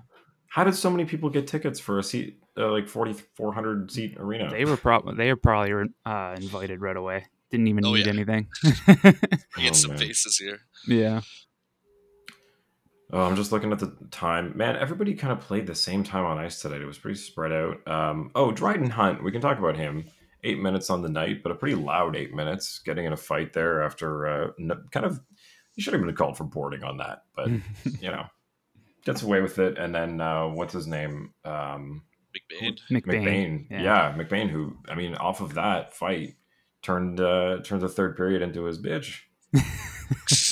How 0.49 0.65
did 0.65 0.75
so 0.75 0.91
many 0.91 1.05
people 1.05 1.31
get 1.31 1.47
tickets 1.47 1.79
for 1.81 1.99
a 1.99 2.03
seat, 2.03 2.41
uh, 2.59 2.71
like 2.71 2.89
forty 2.89 3.15
four 3.37 3.53
hundred 3.55 3.91
seat 3.93 4.17
arena? 4.19 4.51
they 4.51 4.65
were 4.65 4.77
probably 4.77 5.15
they 5.15 5.29
were 5.31 5.37
probably 5.37 5.89
uh, 6.05 6.35
invited 6.37 6.81
right 6.81 6.97
away. 6.97 7.27
Didn't 7.51 7.69
even 7.69 7.87
Oh, 7.87 7.95
need 7.95 8.07
yeah. 8.07 8.13
anything. 8.13 8.49
Bring 8.85 9.15
in 9.67 9.71
Oh, 9.71 9.73
some 9.73 9.91
man. 9.93 9.99
faces 10.01 10.37
here. 10.37 10.59
yeah, 10.87 11.21
Oh, 13.11 13.23
I'm 13.23 13.37
just 13.37 13.53
looking 13.53 13.73
at 13.73 13.79
the 13.79 13.97
time. 14.11 14.53
Man, 14.55 14.77
everybody 14.77 15.15
kind 15.15 15.33
of 15.33 15.41
played 15.41 15.67
the 15.67 15.75
same 15.75 16.05
time 16.05 16.27
on 16.27 16.39
ice 16.39 16.61
tonight. 16.61 16.83
It 16.83 16.87
was 16.87 16.99
pretty 16.99 17.19
spread 17.19 17.53
out. 17.53 17.89
Um, 17.89 18.31
oh, 18.35 18.53
Dryden 18.53 18.91
Hunt. 18.91 19.25
We 19.25 19.33
can 19.33 19.41
talk 19.41 19.59
about 19.59 19.77
him. 19.77 20.05
Eight 20.45 20.61
minutes 20.61 20.91
on 20.91 21.03
the 21.03 21.09
night, 21.09 21.43
but 21.43 21.51
a 21.51 21.55
pretty 21.55 21.75
loud 21.75 22.15
eight 22.15 22.35
minutes. 22.35 22.81
Getting 22.81 23.07
in 23.07 23.13
a 23.13 23.17
fight 23.17 23.53
there 23.55 23.83
after 23.83 24.27
uh, 24.27 24.51
kind 24.93 25.07
of. 25.07 25.21
He 25.75 25.83
should 25.83 25.95
have 25.95 26.03
been 26.03 26.15
called 26.15 26.37
for 26.37 26.45
boarding 26.45 26.85
on 26.85 26.99
that, 26.99 27.23
but 27.35 27.49
you 28.01 28.11
know, 28.11 28.27
gets 29.05 29.23
away 29.23 29.41
with 29.41 29.59
it. 29.59 29.79
And 29.79 29.95
then 29.95 30.21
uh, 30.21 30.47
what's 30.49 30.75
his 30.75 30.87
name? 30.87 31.33
Um, 31.45 32.03
McBain. 32.37 32.79
McBain. 32.91 33.05
McBain. 33.05 33.67
Yeah. 33.71 34.15
McBain. 34.17 34.51
Who 34.51 34.77
I 34.89 34.95
mean, 34.95 35.15
off 35.15 35.41
of 35.41 35.55
that 35.55 35.95
fight, 35.95 36.35
turned 36.83 37.21
uh, 37.21 37.61
turned 37.65 37.83
the 37.83 37.89
third 37.89 38.17
period 38.17 38.43
into 38.43 38.65
his 38.65 38.81
bitch. 38.81 39.21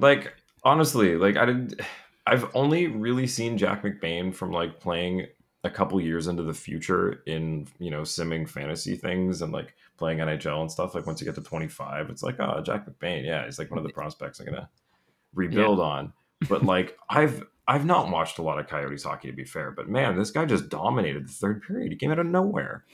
like 0.00 0.34
honestly 0.64 1.16
like 1.16 1.36
i 1.36 1.44
did 1.44 1.80
i've 2.26 2.54
only 2.54 2.86
really 2.86 3.26
seen 3.26 3.56
jack 3.56 3.82
mcbain 3.82 4.34
from 4.34 4.52
like 4.52 4.78
playing 4.80 5.26
a 5.62 5.70
couple 5.70 6.00
years 6.00 6.26
into 6.26 6.42
the 6.42 6.54
future 6.54 7.22
in 7.26 7.66
you 7.78 7.90
know 7.90 8.02
simming 8.02 8.48
fantasy 8.48 8.96
things 8.96 9.42
and 9.42 9.52
like 9.52 9.74
playing 9.98 10.18
nhl 10.18 10.60
and 10.60 10.72
stuff. 10.72 10.94
Like 10.94 11.06
once 11.06 11.20
you 11.20 11.26
get 11.26 11.34
to 11.34 11.42
25 11.42 12.08
it's 12.08 12.22
like 12.22 12.36
oh 12.40 12.62
jack 12.62 12.86
mcbain. 12.86 13.24
Yeah 13.24 13.44
he's 13.44 13.58
like 13.58 13.70
one 13.70 13.78
of 13.78 13.84
the 13.84 13.92
prospects 13.92 14.40
i'm 14.40 14.46
gonna 14.46 14.68
rebuild 15.34 15.80
on. 15.94 16.12
But 16.48 16.64
like 16.64 16.96
i've 17.08 17.44
i've 17.68 17.84
not 17.84 18.10
watched 18.10 18.38
a 18.38 18.42
lot 18.42 18.58
of 18.58 18.68
coyotes 18.68 19.04
hockey 19.04 19.28
to 19.28 19.36
be 19.36 19.44
fair. 19.44 19.70
But 19.70 19.88
man 19.88 20.16
this 20.16 20.30
guy 20.30 20.46
just 20.46 20.68
dominated 20.68 21.28
the 21.28 21.32
third 21.32 21.62
period. 21.62 21.92
He 21.92 21.98
came 21.98 22.10
out 22.10 22.18
of 22.18 22.26
nowhere. 22.26 22.84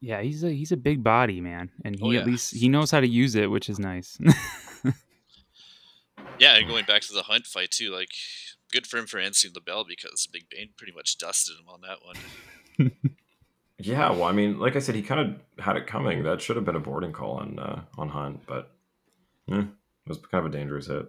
Yeah, 0.00 0.20
he's 0.20 0.42
a 0.44 0.50
he's 0.50 0.72
a 0.72 0.76
big 0.76 1.02
body 1.02 1.40
man, 1.40 1.70
and 1.84 1.98
he 1.98 2.16
Oh, 2.16 2.20
at 2.20 2.26
least 2.26 2.54
he 2.54 2.68
knows 2.68 2.90
how 2.90 3.00
to 3.00 3.08
use 3.08 3.34
it, 3.34 3.50
which 3.50 3.68
is 3.68 3.80
nice. 3.80 4.16
Yeah, 6.38 6.56
and 6.56 6.68
going 6.68 6.84
back 6.84 7.02
to 7.02 7.12
the 7.12 7.22
Hunt 7.22 7.46
fight 7.46 7.70
too, 7.70 7.90
like 7.90 8.10
good 8.72 8.86
for 8.86 8.98
him 8.98 9.06
for 9.06 9.18
answering 9.18 9.54
the 9.54 9.60
bell 9.60 9.84
because 9.84 10.26
Big 10.26 10.48
Bane 10.50 10.70
pretty 10.76 10.92
much 10.92 11.18
dusted 11.18 11.56
him 11.56 11.68
on 11.68 11.80
that 11.82 11.98
one. 12.04 12.92
Yeah, 13.80 14.10
well, 14.10 14.24
I 14.24 14.32
mean, 14.32 14.58
like 14.58 14.74
I 14.74 14.80
said, 14.80 14.96
he 14.96 15.02
kind 15.02 15.20
of 15.20 15.64
had 15.64 15.76
it 15.76 15.86
coming. 15.86 16.24
That 16.24 16.42
should 16.42 16.56
have 16.56 16.64
been 16.64 16.74
a 16.74 16.80
boarding 16.80 17.12
call 17.12 17.34
on 17.34 17.58
uh, 17.60 17.82
on 17.96 18.08
Hunt, 18.08 18.40
but 18.44 18.72
eh, 19.50 19.60
it 19.60 20.08
was 20.08 20.18
kind 20.18 20.44
of 20.44 20.52
a 20.52 20.56
dangerous 20.56 20.88
hit. 20.88 21.06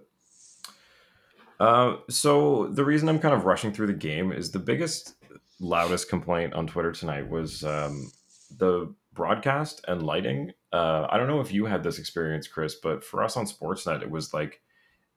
Uh, 1.58 1.96
so 2.08 2.68
the 2.68 2.84
reason 2.84 3.08
I'm 3.08 3.18
kind 3.18 3.34
of 3.34 3.44
rushing 3.44 3.72
through 3.72 3.88
the 3.88 3.92
game 3.92 4.32
is 4.32 4.52
the 4.52 4.60
biggest, 4.60 5.14
loudest 5.58 6.08
complaint 6.08 6.54
on 6.54 6.68
Twitter 6.68 6.92
tonight 6.92 7.28
was 7.28 7.64
um, 7.64 8.12
the 8.56 8.94
broadcast 9.12 9.84
and 9.88 10.04
lighting. 10.04 10.52
Uh, 10.72 11.08
I 11.10 11.18
don't 11.18 11.26
know 11.26 11.40
if 11.40 11.52
you 11.52 11.66
had 11.66 11.82
this 11.82 11.98
experience, 11.98 12.46
Chris, 12.46 12.76
but 12.76 13.02
for 13.02 13.24
us 13.24 13.36
on 13.36 13.46
Sportsnet, 13.46 14.00
it 14.00 14.10
was 14.10 14.32
like 14.32 14.60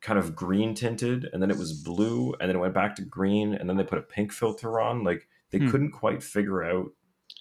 kind 0.04 0.20
of 0.20 0.36
green 0.36 0.76
tinted, 0.76 1.28
and 1.34 1.42
then 1.42 1.50
it 1.50 1.58
was 1.58 1.74
blue, 1.82 2.34
and 2.40 2.48
then 2.50 2.58
it 2.58 2.60
went 2.60 2.74
back 2.76 2.96
to 2.98 3.02
green, 3.04 3.56
and 3.56 3.68
then 3.68 3.78
they 3.78 3.84
put 3.84 3.98
a 3.98 4.04
pink 4.04 4.32
filter 4.32 4.80
on. 4.80 5.04
Like 5.04 5.28
they 5.50 5.58
Hmm. 5.60 5.70
couldn't 5.72 5.92
quite 5.92 6.22
figure 6.22 6.64
out 6.64 6.92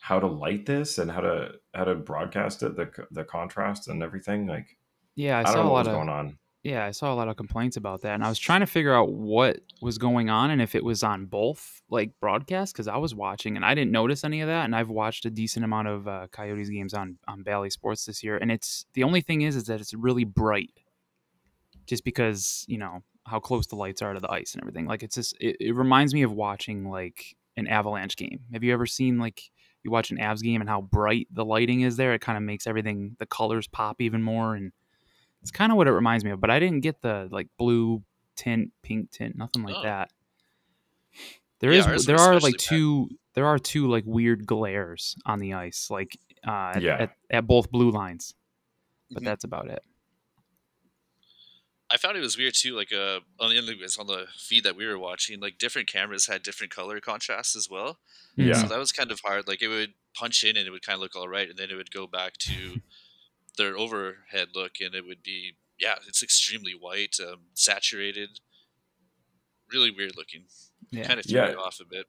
how 0.00 0.18
to 0.18 0.26
light 0.26 0.64
this 0.66 0.96
and 0.98 1.10
how 1.10 1.20
to 1.20 1.52
how 1.74 1.84
to 1.84 1.94
broadcast 1.94 2.62
it, 2.62 2.76
the 2.76 2.88
the 3.10 3.24
contrast 3.24 3.88
and 3.88 4.02
everything. 4.02 4.46
Like 4.46 4.78
yeah, 5.16 5.38
I, 5.38 5.42
I, 5.42 5.52
saw 5.52 5.62
a 5.62 5.68
lot 5.68 5.86
of 5.86 5.92
going 5.92 6.08
on. 6.08 6.38
yeah, 6.62 6.84
I 6.86 6.92
saw 6.92 7.12
a 7.12 7.16
lot 7.16 7.28
of 7.28 7.36
complaints 7.36 7.76
about 7.76 8.00
that, 8.02 8.14
and 8.14 8.24
I 8.24 8.28
was 8.28 8.38
trying 8.38 8.60
to 8.60 8.66
figure 8.66 8.94
out 8.94 9.12
what 9.12 9.58
was 9.80 9.98
going 9.98 10.30
on 10.30 10.50
and 10.50 10.62
if 10.62 10.74
it 10.76 10.84
was 10.84 11.02
on 11.02 11.26
both 11.26 11.82
like 11.90 12.12
broadcast 12.20 12.72
because 12.74 12.86
I 12.88 12.96
was 12.96 13.14
watching 13.14 13.56
and 13.56 13.64
I 13.64 13.74
didn't 13.74 13.90
notice 13.92 14.22
any 14.24 14.40
of 14.40 14.46
that, 14.48 14.64
and 14.64 14.74
I've 14.76 14.88
watched 14.88 15.24
a 15.26 15.30
decent 15.30 15.64
amount 15.64 15.88
of 15.88 16.06
uh, 16.08 16.26
Coyotes 16.30 16.68
games 16.70 16.94
on 16.94 17.18
on 17.26 17.42
Bally 17.42 17.70
Sports 17.70 18.04
this 18.04 18.22
year, 18.22 18.36
and 18.38 18.50
it's 18.52 18.86
the 18.94 19.02
only 19.02 19.20
thing 19.20 19.42
is 19.42 19.56
is 19.56 19.64
that 19.64 19.80
it's 19.80 19.94
really 19.94 20.24
bright, 20.24 20.70
just 21.86 22.04
because 22.04 22.64
you 22.68 22.78
know 22.78 23.02
how 23.26 23.38
close 23.38 23.66
the 23.68 23.76
lights 23.76 24.02
are 24.02 24.12
to 24.14 24.20
the 24.20 24.30
ice 24.30 24.54
and 24.54 24.62
everything. 24.62 24.86
Like 24.86 25.02
it's 25.02 25.14
just 25.14 25.36
it, 25.40 25.56
it 25.60 25.74
reminds 25.74 26.12
me 26.14 26.22
of 26.22 26.32
watching 26.32 26.88
like 26.90 27.36
an 27.56 27.66
Avalanche 27.68 28.16
game. 28.16 28.40
Have 28.52 28.64
you 28.64 28.72
ever 28.72 28.86
seen 28.86 29.18
like 29.18 29.50
you 29.84 29.90
watch 29.90 30.10
an 30.10 30.18
Avs 30.18 30.42
game 30.42 30.60
and 30.60 30.68
how 30.70 30.80
bright 30.80 31.28
the 31.32 31.44
lighting 31.44 31.82
is 31.82 31.96
there? 31.96 32.14
It 32.14 32.20
kind 32.20 32.36
of 32.36 32.42
makes 32.44 32.66
everything 32.66 33.16
the 33.18 33.26
colors 33.26 33.66
pop 33.68 34.00
even 34.00 34.22
more, 34.22 34.54
and 34.54 34.72
it's 35.40 35.50
kind 35.50 35.70
of 35.72 35.76
what 35.78 35.86
it 35.88 35.92
reminds 35.92 36.24
me 36.24 36.30
of. 36.30 36.40
But 36.40 36.50
I 36.50 36.58
didn't 36.58 36.80
get 36.80 37.02
the 37.02 37.28
like 37.30 37.48
blue 37.58 38.02
tint, 38.36 38.72
pink 38.82 39.10
tint, 39.10 39.36
nothing 39.36 39.62
like 39.62 39.74
Oh. 39.76 39.82
that. 39.82 40.10
There 41.60 41.72
Yeah, 41.72 41.92
is 41.94 42.06
there 42.06 42.18
are 42.18 42.40
like 42.40 42.56
two 42.56 43.08
there 43.34 43.46
are 43.46 43.58
two 43.58 43.86
like 43.88 44.04
weird 44.06 44.46
glares 44.46 45.16
on 45.24 45.38
the 45.38 45.54
ice, 45.54 45.88
like 45.90 46.18
uh, 46.46 46.78
Yeah. 46.80 46.96
at, 47.02 47.10
at 47.30 47.46
both 47.46 47.70
blue 47.70 47.90
lines, 47.90 48.34
but 49.10 49.22
Mhm. 49.22 49.26
that's 49.26 49.44
about 49.44 49.70
it. 49.70 49.82
I 51.92 51.96
found 51.98 52.16
it 52.16 52.20
was 52.20 52.38
weird 52.38 52.54
too. 52.54 52.74
Like 52.74 52.92
uh, 52.92 53.20
on 53.38 53.50
the 53.50 53.58
anyways, 53.58 53.98
on 53.98 54.06
the 54.06 54.26
feed 54.38 54.64
that 54.64 54.76
we 54.76 54.86
were 54.86 54.98
watching, 54.98 55.40
like 55.40 55.58
different 55.58 55.88
cameras 55.88 56.26
had 56.26 56.42
different 56.42 56.74
color 56.74 57.00
contrasts 57.00 57.54
as 57.54 57.68
well. 57.70 57.98
Yeah. 58.36 58.54
So 58.54 58.66
that 58.68 58.78
was 58.78 58.92
kind 58.92 59.10
of 59.10 59.20
hard. 59.24 59.46
Like 59.46 59.60
it 59.62 59.68
would 59.68 59.94
punch 60.14 60.42
in 60.44 60.56
and 60.56 60.66
it 60.66 60.70
would 60.70 60.84
kind 60.86 60.94
of 60.96 61.00
look 61.00 61.14
all 61.16 61.28
right, 61.28 61.48
and 61.48 61.58
then 61.58 61.70
it 61.70 61.74
would 61.74 61.90
go 61.90 62.06
back 62.06 62.34
to 62.38 62.80
their 63.58 63.76
overhead 63.76 64.48
look, 64.54 64.72
and 64.80 64.94
it 64.94 65.04
would 65.06 65.22
be 65.22 65.52
yeah, 65.78 65.96
it's 66.06 66.22
extremely 66.22 66.72
white, 66.78 67.16
um, 67.20 67.40
saturated, 67.54 68.38
really 69.72 69.90
weird 69.90 70.16
looking. 70.16 70.44
Yeah. 70.90 71.04
Kind 71.04 71.18
of 71.18 71.26
threw 71.26 71.40
Yeah. 71.40 71.48
me 71.48 71.54
off 71.54 71.78
a 71.80 71.84
bit. 71.84 72.06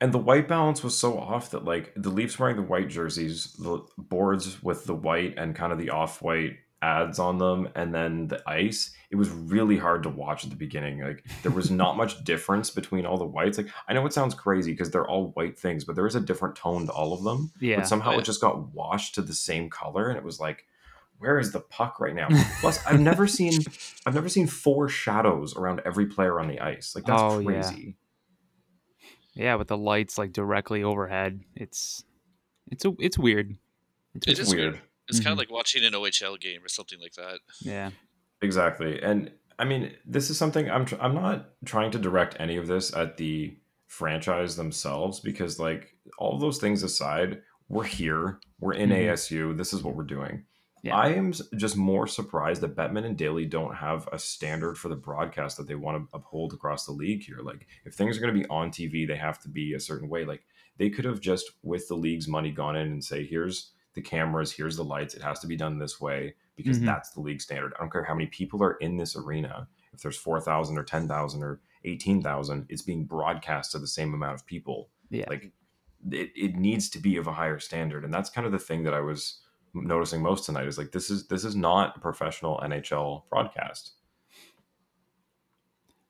And 0.00 0.14
the 0.14 0.18
white 0.18 0.48
balance 0.48 0.82
was 0.82 0.96
so 0.96 1.18
off 1.18 1.50
that 1.50 1.64
like 1.64 1.92
the 1.94 2.08
Leafs 2.08 2.38
wearing 2.38 2.56
the 2.56 2.62
white 2.62 2.88
jerseys, 2.88 3.52
the 3.58 3.84
boards 3.98 4.62
with 4.62 4.86
the 4.86 4.94
white 4.94 5.34
and 5.36 5.54
kind 5.54 5.72
of 5.72 5.78
the 5.78 5.90
off-white 5.90 6.56
ads 6.82 7.18
on 7.18 7.38
them, 7.38 7.68
and 7.74 7.94
then 7.94 8.28
the 8.28 8.42
ice, 8.48 8.92
it 9.10 9.16
was 9.16 9.28
really 9.28 9.76
hard 9.76 10.02
to 10.04 10.08
watch 10.08 10.44
at 10.44 10.50
the 10.50 10.56
beginning. 10.56 11.00
Like 11.02 11.24
there 11.42 11.52
was 11.52 11.70
not 11.70 11.96
much 11.96 12.24
difference 12.24 12.70
between 12.70 13.04
all 13.06 13.18
the 13.18 13.24
whites. 13.26 13.58
Like 13.58 13.68
I 13.88 13.92
know 13.92 14.06
it 14.06 14.12
sounds 14.12 14.34
crazy 14.34 14.72
because 14.72 14.90
they're 14.90 15.06
all 15.08 15.28
white 15.32 15.58
things, 15.58 15.84
but 15.84 15.94
there 15.96 16.06
is 16.06 16.14
a 16.14 16.20
different 16.20 16.56
tone 16.56 16.86
to 16.86 16.92
all 16.92 17.12
of 17.12 17.22
them. 17.22 17.52
Yeah. 17.60 17.76
But 17.76 17.88
somehow 17.88 18.12
it 18.18 18.24
just 18.24 18.40
got 18.40 18.72
washed 18.74 19.14
to 19.16 19.22
the 19.22 19.34
same 19.34 19.68
color, 19.68 20.08
and 20.08 20.16
it 20.16 20.24
was 20.24 20.40
like, 20.40 20.64
where 21.18 21.38
is 21.38 21.52
the 21.52 21.60
puck 21.60 22.00
right 22.00 22.14
now? 22.14 22.28
Plus, 22.60 22.84
I've 22.86 23.00
never 23.00 23.26
seen 23.26 23.60
I've 24.06 24.14
never 24.14 24.28
seen 24.30 24.46
four 24.46 24.88
shadows 24.88 25.54
around 25.56 25.82
every 25.84 26.06
player 26.06 26.40
on 26.40 26.48
the 26.48 26.60
ice. 26.60 26.94
Like 26.94 27.04
that's 27.04 27.20
Oh, 27.20 27.42
crazy. 27.44 27.96
Yeah, 29.34 29.54
with 29.56 29.68
the 29.68 29.76
lights 29.76 30.18
like 30.18 30.32
directly 30.32 30.82
overhead, 30.82 31.40
it's 31.54 32.04
it's 32.70 32.84
a 32.84 32.92
it's 32.98 33.18
weird. 33.18 33.56
It's 34.14 34.26
It 34.26 34.38
It's 34.38 34.54
weird. 34.54 34.72
weird. 34.74 34.82
It's 35.10 35.18
kind 35.20 35.28
Mhm. 35.28 35.32
of 35.32 35.38
like 35.38 35.50
watching 35.50 35.84
an 35.84 35.94
OHL 35.94 36.36
game 36.38 36.64
or 36.64 36.68
something 36.68 37.00
like 37.00 37.12
that. 37.14 37.40
Yeah. 37.60 37.90
Exactly. 38.42 39.00
And 39.02 39.30
I 39.58 39.64
mean, 39.66 39.92
this 40.06 40.30
is 40.30 40.38
something 40.38 40.70
I'm 40.70 40.86
tr- 40.86 40.96
I'm 41.00 41.14
not 41.14 41.50
trying 41.66 41.90
to 41.90 41.98
direct 41.98 42.36
any 42.40 42.56
of 42.56 42.66
this 42.66 42.94
at 42.94 43.18
the 43.18 43.58
franchise 43.86 44.56
themselves 44.56 45.20
because 45.20 45.58
like 45.58 45.94
all 46.16 46.38
those 46.38 46.58
things 46.58 46.82
aside, 46.82 47.42
we're 47.68 47.84
here, 47.84 48.40
we're 48.60 48.72
in 48.74 48.90
Mhm. 48.90 49.08
ASU, 49.10 49.52
this 49.56 49.72
is 49.74 49.82
what 49.82 49.94
we're 49.96 50.04
doing. 50.04 50.46
Yeah. 50.82 50.96
I 50.96 51.08
am 51.10 51.32
just 51.56 51.76
more 51.76 52.06
surprised 52.06 52.62
that 52.62 52.74
Bettman 52.74 53.04
and 53.04 53.18
Daly 53.18 53.44
don't 53.44 53.74
have 53.74 54.08
a 54.12 54.18
standard 54.18 54.78
for 54.78 54.88
the 54.88 54.96
broadcast 54.96 55.58
that 55.58 55.66
they 55.66 55.74
want 55.74 56.08
to 56.10 56.16
uphold 56.16 56.54
across 56.54 56.86
the 56.86 56.92
league 56.92 57.22
here. 57.24 57.40
Like 57.42 57.66
if 57.84 57.92
things 57.94 58.16
are 58.16 58.20
going 58.22 58.32
to 58.34 58.40
be 58.40 58.48
on 58.48 58.70
TV, 58.70 59.04
they 59.06 59.16
have 59.16 59.38
to 59.42 59.50
be 59.50 59.74
a 59.74 59.80
certain 59.80 60.08
way. 60.08 60.24
Like 60.24 60.42
they 60.78 60.88
could 60.88 61.04
have 61.04 61.20
just 61.20 61.50
with 61.62 61.86
the 61.88 61.96
league's 61.96 62.26
money 62.28 62.50
gone 62.50 62.76
in 62.76 62.86
and 62.86 63.04
say, 63.04 63.26
here's 63.26 63.72
the 64.02 64.08
cameras, 64.08 64.52
here's 64.52 64.76
the 64.76 64.84
lights, 64.84 65.14
it 65.14 65.22
has 65.22 65.40
to 65.40 65.46
be 65.46 65.56
done 65.56 65.78
this 65.78 66.00
way 66.00 66.34
because 66.56 66.78
Mhm. 66.78 66.86
that's 66.86 67.10
the 67.10 67.20
league 67.20 67.40
standard. 67.40 67.72
I 67.76 67.80
don't 67.80 67.92
care 67.92 68.04
how 68.04 68.14
many 68.14 68.26
people 68.28 68.62
are 68.62 68.74
in 68.74 68.96
this 68.96 69.16
arena. 69.16 69.68
If 69.92 70.00
there's 70.00 70.16
4,000 70.16 70.78
or 70.78 70.84
10,000 70.84 71.42
or 71.42 71.60
18,000, 71.84 72.66
it's 72.68 72.82
being 72.82 73.04
broadcast 73.04 73.72
to 73.72 73.78
the 73.78 73.86
same 73.86 74.14
amount 74.14 74.34
of 74.34 74.46
people. 74.46 74.90
Yeah. 75.10 75.24
Like 75.28 75.52
it, 76.10 76.30
it 76.34 76.54
needs 76.56 76.88
to 76.90 76.98
be 76.98 77.16
of 77.16 77.26
a 77.26 77.32
higher 77.32 77.58
standard. 77.58 78.04
And 78.04 78.12
that's 78.12 78.30
kind 78.30 78.46
of 78.46 78.52
the 78.52 78.58
thing 78.58 78.84
that 78.84 78.94
I 78.94 79.00
was 79.00 79.42
noticing 79.74 80.22
most 80.22 80.44
tonight 80.46 80.66
is 80.66 80.78
like, 80.78 80.92
this 80.92 81.10
is, 81.10 81.28
this 81.28 81.44
is 81.44 81.54
not 81.56 81.96
a 81.96 82.00
professional 82.00 82.58
NHL 82.62 83.24
broadcast. 83.30 83.92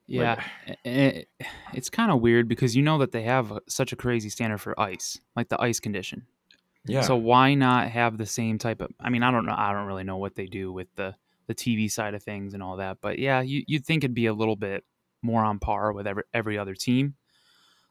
Yeah, 0.06 0.42
it, 0.85 1.28
it's 1.73 1.90
kind 1.90 2.11
of 2.11 2.20
weird 2.20 2.49
because 2.49 2.75
you 2.75 2.82
know 2.82 2.99
that 2.99 3.12
they 3.12 3.23
have 3.23 3.59
such 3.68 3.92
a 3.92 3.97
crazy 3.97 4.28
standard 4.28 4.59
for 4.59 4.78
ice, 4.80 5.18
like 5.37 5.49
the 5.49 5.61
ice 5.61 5.78
condition. 5.80 6.26
Yeah. 6.87 7.02
So 7.02 7.16
why 7.16 7.54
not 7.54 7.90
have 7.90 8.18
the 8.18 8.26
same 8.26 8.58
type 8.58 8.80
of? 8.80 8.90
I 8.99 9.10
mean, 9.10 9.22
I 9.22 9.30
don't 9.30 9.46
know. 9.46 9.54
I 9.56 9.72
don't 9.72 9.87
really 9.87 10.04
know 10.04 10.16
what 10.16 10.34
they 10.34 10.46
do 10.46 10.72
with 10.72 10.88
the 10.96 11.14
the 11.46 11.54
TV 11.54 11.90
side 11.90 12.14
of 12.14 12.22
things 12.22 12.54
and 12.54 12.62
all 12.62 12.76
that, 12.76 12.99
but 13.00 13.18
yeah, 13.18 13.40
you 13.40 13.62
you'd 13.66 13.84
think 13.84 14.04
it'd 14.04 14.14
be 14.14 14.26
a 14.26 14.32
little 14.32 14.56
bit 14.56 14.84
more 15.22 15.44
on 15.44 15.58
par 15.58 15.92
with 15.92 16.06
every 16.06 16.22
every 16.32 16.58
other 16.58 16.75
team. 16.75 17.14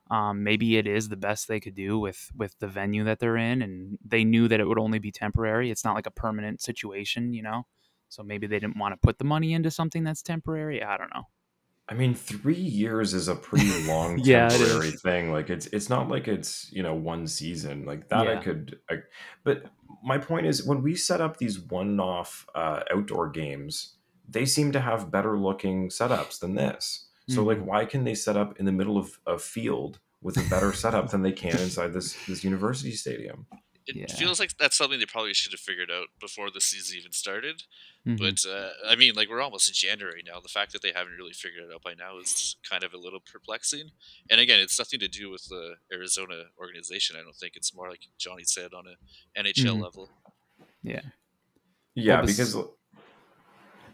Um, 0.10 0.43
maybe 0.43 0.77
it 0.77 0.88
is 0.88 1.10
the 1.10 1.17
best 1.17 1.48
they 1.48 1.60
could 1.60 1.75
do 1.75 2.00
with 2.00 2.31
with 2.36 2.58
the 2.60 2.67
venue 2.67 3.03
that 3.03 3.19
they're 3.19 3.38
in, 3.38 3.62
and 3.62 3.98
they 4.03 4.24
knew 4.24 4.48
that 4.48 4.60
it 4.60 4.67
would 4.67 4.79
only 4.79 5.00
be 5.00 5.12
temporary. 5.12 5.69
It's 5.69 5.86
not 5.86 5.96
like 5.96 6.08
a 6.08 6.12
permanent 6.12 6.62
situation, 6.62 7.34
you 7.34 7.43
know. 7.43 7.65
So 8.10 8.24
maybe 8.24 8.48
they 8.48 8.60
didn't 8.60 8.77
want 8.79 8.93
to 8.93 8.98
put 8.98 9.19
the 9.19 9.25
money 9.25 9.53
into 9.53 9.69
something 9.69 10.03
that's 10.03 10.24
temporary. 10.24 10.84
I 10.84 10.98
don't 10.98 11.13
know. 11.13 11.25
I 11.89 11.96
mean, 11.96 12.13
three 12.13 12.53
years 12.55 13.13
is 13.13 13.27
a 13.27 13.36
pretty 13.36 13.74
long 13.74 14.22
Yeah, 14.24 14.50
temporary 14.51 14.91
thing. 14.91 15.31
Like 15.31 15.50
it's 15.50 15.65
it's 15.67 15.89
not 15.89 16.08
like 16.08 16.27
it's 16.27 16.72
you 16.72 16.84
know 16.84 16.93
one 16.93 17.25
season 17.27 17.86
like 17.86 18.10
that. 18.10 18.27
I 18.27 18.38
could, 18.38 18.79
I, 18.89 18.98
but 19.43 19.72
my 20.03 20.17
point 20.19 20.46
is 20.46 20.65
when 20.65 20.84
we 20.84 20.96
set 20.96 21.19
up 21.19 21.38
these 21.38 21.60
one-off 21.60 22.46
uh, 22.53 22.84
outdoor 22.91 23.29
games, 23.29 23.98
they 24.27 24.46
seem 24.46 24.72
to 24.74 24.79
have 24.81 25.12
better 25.12 25.38
looking 25.38 25.89
setups 25.89 26.39
than 26.39 26.53
this. 26.55 27.08
So 27.25 27.43
like, 27.43 27.60
Mhm. 27.60 27.65
why 27.65 27.86
can 27.86 28.03
they 28.03 28.15
set 28.15 28.38
up 28.38 28.60
in 28.60 28.65
the 28.65 28.72
middle 28.72 28.98
of 28.98 29.19
a 29.25 29.38
field 29.39 30.00
with 30.22 30.38
a 30.38 30.43
better 30.43 30.74
setup 30.74 31.10
than 31.10 31.24
they 31.24 31.31
can 31.31 31.60
inside 31.62 31.93
this 31.93 32.22
this 32.27 32.43
university 32.43 32.91
stadium? 32.91 33.48
It 33.89 33.96
Yeah. 33.96 34.15
feels 34.15 34.39
like 34.39 34.55
that's 34.58 34.77
something 34.77 35.00
they 35.00 35.05
probably 35.05 35.34
should 35.34 35.51
have 35.51 35.60
figured 35.60 35.89
out 35.91 36.08
before 36.19 36.50
the 36.51 36.62
season 36.62 36.98
even 36.98 37.12
started. 37.12 37.63
Mhm. 38.08 38.17
But 38.19 38.50
uh, 38.50 38.69
I 38.88 38.96
mean, 38.96 39.13
like 39.15 39.29
we're 39.29 39.41
almost 39.41 39.67
in 39.67 39.74
January 39.74 40.24
now. 40.25 40.39
The 40.39 40.48
fact 40.50 40.72
that 40.74 40.81
they 40.81 40.91
haven't 40.93 41.13
really 41.17 41.34
figured 41.34 41.63
it 41.63 41.74
out 41.74 41.81
by 41.84 41.93
now 41.96 42.17
is 42.19 42.55
kind 42.69 42.84
of 42.84 42.93
a 42.93 42.98
little 42.98 43.19
perplexing. 43.19 43.91
And 44.29 44.39
again, 44.39 44.60
it's 44.60 44.77
nothing 44.79 45.00
to 45.01 45.08
do 45.08 45.29
with 45.29 45.46
the 45.50 45.75
Arizona 45.91 46.46
organization. 46.60 47.15
I 47.17 47.22
don't 47.24 47.36
think 47.36 47.55
it's 47.55 47.74
more 47.74 47.89
like 47.89 48.01
Johnny 48.17 48.43
said 48.43 48.74
on 48.74 48.86
a 48.88 48.96
NHL 49.39 49.75
Mhm. 49.77 49.81
level. 49.84 50.10
yeah. 50.84 51.01
Yeah, 51.96 52.17
Well, 52.19 52.27
bes- 52.27 52.38
because 52.38 52.55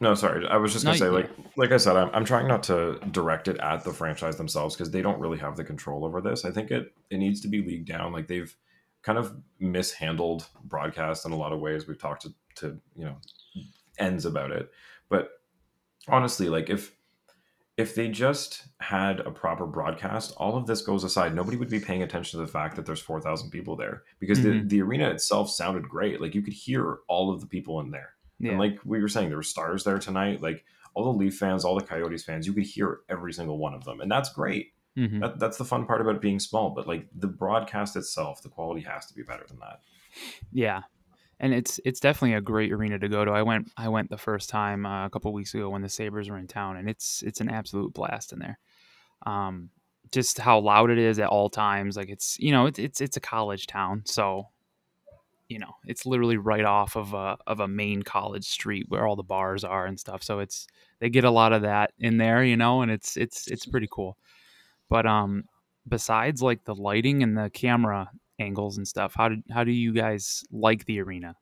no, 0.02 0.14
sorry, 0.14 0.46
I 0.48 0.58
was 0.58 0.74
just 0.74 0.84
gonna 0.84 0.96
No, 0.96 1.00
say, 1.00 1.06
yeah. 1.06 1.12
like, 1.12 1.30
like 1.58 1.72
I 1.72 1.78
said, 1.78 1.96
I'm, 1.96 2.10
I'm 2.14 2.26
trying 2.26 2.48
not 2.48 2.64
to 2.64 3.00
direct 3.12 3.48
it 3.48 3.58
at 3.60 3.84
the 3.86 3.94
franchise 3.94 4.36
themselves 4.38 4.76
because 4.76 4.92
they 4.92 5.02
don't 5.02 5.20
really 5.20 5.38
have 5.40 5.56
the 5.56 5.64
control 5.64 6.04
over 6.06 6.20
this. 6.22 6.44
I 6.46 6.52
think 6.52 6.70
it 6.70 6.94
it 7.10 7.18
needs 7.18 7.40
to 7.42 7.48
be 7.48 7.62
leagued 7.62 7.88
down. 7.88 8.12
Like 8.12 8.28
they've 8.28 8.56
kind 9.06 9.18
of 9.20 9.36
mishandled 9.60 10.48
broadcast 10.64 11.26
in 11.26 11.32
a 11.32 11.38
lot 11.38 11.54
of 11.54 11.60
ways. 11.60 11.88
We've 11.88 12.00
talked 12.00 12.24
to, 12.24 12.34
to 12.56 12.80
you 12.96 13.06
know 13.06 13.18
ends 14.00 14.26
about 14.26 14.52
it, 14.52 14.70
but 15.10 15.30
honestly, 16.08 16.50
like 16.50 16.70
if 16.70 16.92
if 17.78 17.94
they 17.94 18.08
just 18.08 18.68
had 18.80 19.20
a 19.20 19.32
proper 19.32 19.66
broadcast, 19.66 20.34
all 20.38 20.56
of 20.56 20.66
this 20.66 20.82
goes 20.82 21.04
aside. 21.04 21.36
Nobody 21.36 21.58
would 21.58 21.70
be 21.70 21.80
paying 21.80 22.04
attention 22.04 22.40
to 22.40 22.46
the 22.46 22.52
fact 22.52 22.78
that 22.78 22.86
there's 22.86 23.02
4,000 23.02 23.50
people 23.50 23.76
there 23.76 24.04
because 24.22 24.40
Mhm. 24.40 24.44
the, 24.70 24.78
the 24.78 24.82
arena 24.82 25.10
itself 25.10 25.50
sounded 25.50 25.84
great. 25.90 26.22
Like 26.22 26.34
you 26.34 26.42
could 26.42 26.54
hear 26.54 27.00
all 27.10 27.34
of 27.34 27.42
the 27.42 27.48
people 27.48 27.82
in 27.82 27.92
there. 27.92 28.12
Yeah. 28.40 28.52
And 28.52 28.60
like 28.60 28.80
we 28.86 29.02
were 29.02 29.10
saying, 29.10 29.28
there 29.28 29.38
were 29.38 29.44
stars 29.44 29.84
there 29.84 30.00
tonight. 30.00 30.42
Like 30.42 30.64
all 30.94 31.04
the 31.04 31.18
Leaf 31.20 31.38
fans, 31.38 31.66
all 31.66 31.78
the 31.78 31.86
Coyotes 31.86 32.24
fans, 32.24 32.48
you 32.48 32.54
could 32.54 32.64
hear 32.64 33.00
every 33.10 33.34
single 33.34 33.58
one 33.58 33.74
of 33.74 33.84
them. 33.84 34.00
And 34.00 34.10
that's 34.10 34.32
great. 34.32 34.72
Mhm. 34.98 35.20
That, 35.20 35.40
that's 35.40 35.58
the 35.58 35.66
fun 35.66 35.86
part 35.86 36.02
about 36.02 36.22
being 36.22 36.40
small. 36.40 36.70
But 36.70 36.88
like 36.88 37.08
the 37.14 37.28
broadcast 37.28 37.96
itself, 37.96 38.42
the 38.42 38.50
quality 38.50 38.82
has 38.82 39.06
to 39.08 39.14
be 39.14 39.24
better 39.24 39.46
than 39.48 39.60
that. 39.60 39.82
Yeah, 40.52 40.84
and 41.40 41.54
it's 41.54 41.80
it's 41.86 42.00
definitely 42.00 42.36
a 42.36 42.42
great 42.42 42.72
arena 42.72 43.00
to 43.00 43.10
go 43.10 43.26
to. 43.26 43.32
I 43.32 43.44
went 43.44 43.72
I 43.78 43.90
went 43.90 44.10
the 44.10 44.18
first 44.18 44.50
time 44.50 44.86
uh, 44.86 45.06
a 45.06 45.10
couple 45.10 45.34
weeks 45.34 45.54
ago 45.54 45.70
when 45.70 45.82
the 45.82 45.90
Sabres 45.90 46.30
were 46.30 46.38
in 46.38 46.48
town, 46.48 46.78
and 46.78 46.90
it's 46.90 47.24
it's 47.24 47.42
an 47.42 47.50
absolute 47.50 47.94
blast 47.94 48.34
in 48.34 48.40
there. 48.40 48.60
Um, 49.26 49.72
just 50.12 50.40
how 50.40 50.60
loud 50.60 50.92
it 50.92 51.00
is 51.00 51.20
at 51.20 51.30
all 51.30 51.50
times. 51.50 51.98
Like 51.98 52.10
it's 52.10 52.38
you 52.40 52.52
know 52.52 52.68
it's 52.68 52.80
it's 52.80 53.02
it's 53.02 53.18
a 53.18 53.22
college 53.22 53.68
town, 53.68 54.04
so 54.06 54.50
you 55.48 55.60
know 55.60 55.74
it's 55.86 56.06
literally 56.06 56.38
right 56.38 56.66
off 56.66 56.96
of 56.96 57.14
a 57.14 57.38
of 57.48 57.60
a 57.60 57.68
main 57.68 58.02
college 58.02 58.46
street 58.46 58.86
where 58.90 59.06
all 59.06 59.16
the 59.16 59.24
bars 59.24 59.64
are 59.64 59.86
and 59.86 60.00
stuff. 60.00 60.24
So 60.24 60.40
it's 60.40 60.68
they 61.00 61.10
get 61.10 61.24
a 61.24 61.32
lot 61.32 61.54
of 61.54 61.62
that 61.64 61.92
in 62.00 62.18
there, 62.18 62.44
you 62.44 62.58
know, 62.58 62.82
and 62.82 62.92
it's 62.92 63.16
it's 63.18 63.48
it's 63.48 63.66
pretty 63.66 63.88
cool. 63.92 64.18
But 64.90 65.06
um, 65.06 65.46
besides 65.88 66.42
like 66.42 66.64
the 66.66 66.76
lighting 66.76 67.24
and 67.24 67.38
the 67.38 67.50
camera 67.50 68.10
angles 68.40 68.78
and 68.78 68.88
stuff, 68.88 69.14
how 69.16 69.30
did 69.30 69.44
how 69.52 69.64
do 69.64 69.72
you 69.72 69.94
guys 69.94 70.44
like 70.52 70.86
the 70.86 71.00
arena, 71.02 71.36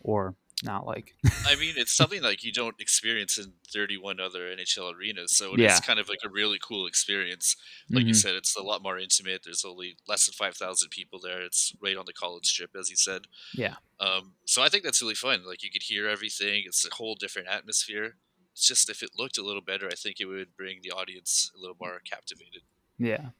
or 0.00 0.34
not 0.62 0.86
like? 0.86 1.14
I 1.46 1.56
mean, 1.56 1.74
it's 1.76 1.94
something 1.94 2.22
like 2.22 2.42
you 2.42 2.52
don't 2.52 2.80
experience 2.80 3.36
in 3.38 3.52
31 3.72 4.18
other 4.20 4.40
NHL 4.48 4.94
arenas, 4.94 5.36
so 5.36 5.56
Yeah. 5.58 5.78
kind 5.80 5.98
of 5.98 6.08
like 6.08 6.20
a 6.24 6.28
really 6.28 6.58
cool 6.62 6.86
experience. 6.86 7.56
Like 7.90 8.06
you 8.06 8.12
Mhm. 8.12 8.16
said, 8.16 8.34
it's 8.34 8.56
a 8.56 8.62
lot 8.62 8.82
more 8.82 8.98
intimate. 8.98 9.42
There's 9.44 9.64
only 9.64 9.96
less 10.08 10.26
than 10.26 10.32
5,000 10.34 10.88
people 10.90 11.18
there. 11.20 11.42
It's 11.42 11.74
right 11.82 11.96
on 11.96 12.04
the 12.06 12.12
college 12.12 12.46
strip, 12.46 12.74
as 12.76 12.88
you 12.88 12.96
said. 12.96 13.26
Yeah. 13.54 13.76
Um, 14.00 14.36
so 14.46 14.62
I 14.62 14.68
think 14.68 14.84
that's 14.84 15.02
really 15.02 15.14
fun. 15.14 15.44
Like 15.46 15.62
you 15.62 15.70
could 15.70 15.82
hear 15.82 16.08
everything. 16.08 16.62
It's 16.66 16.86
a 16.86 16.94
whole 16.94 17.14
different 17.14 17.48
atmosphere. 17.48 18.16
It's 18.54 18.66
just 18.66 18.88
if 18.88 19.02
it 19.02 19.10
looked 19.18 19.36
a 19.36 19.42
little 19.42 19.62
better, 19.62 19.88
I 19.88 19.94
think 19.94 20.20
it 20.20 20.26
would 20.26 20.56
bring 20.56 20.78
the 20.82 20.92
audience 20.92 21.50
a 21.56 21.60
little 21.60 21.76
more 21.80 22.00
captivated. 22.08 22.62
Yeah. 22.98 23.30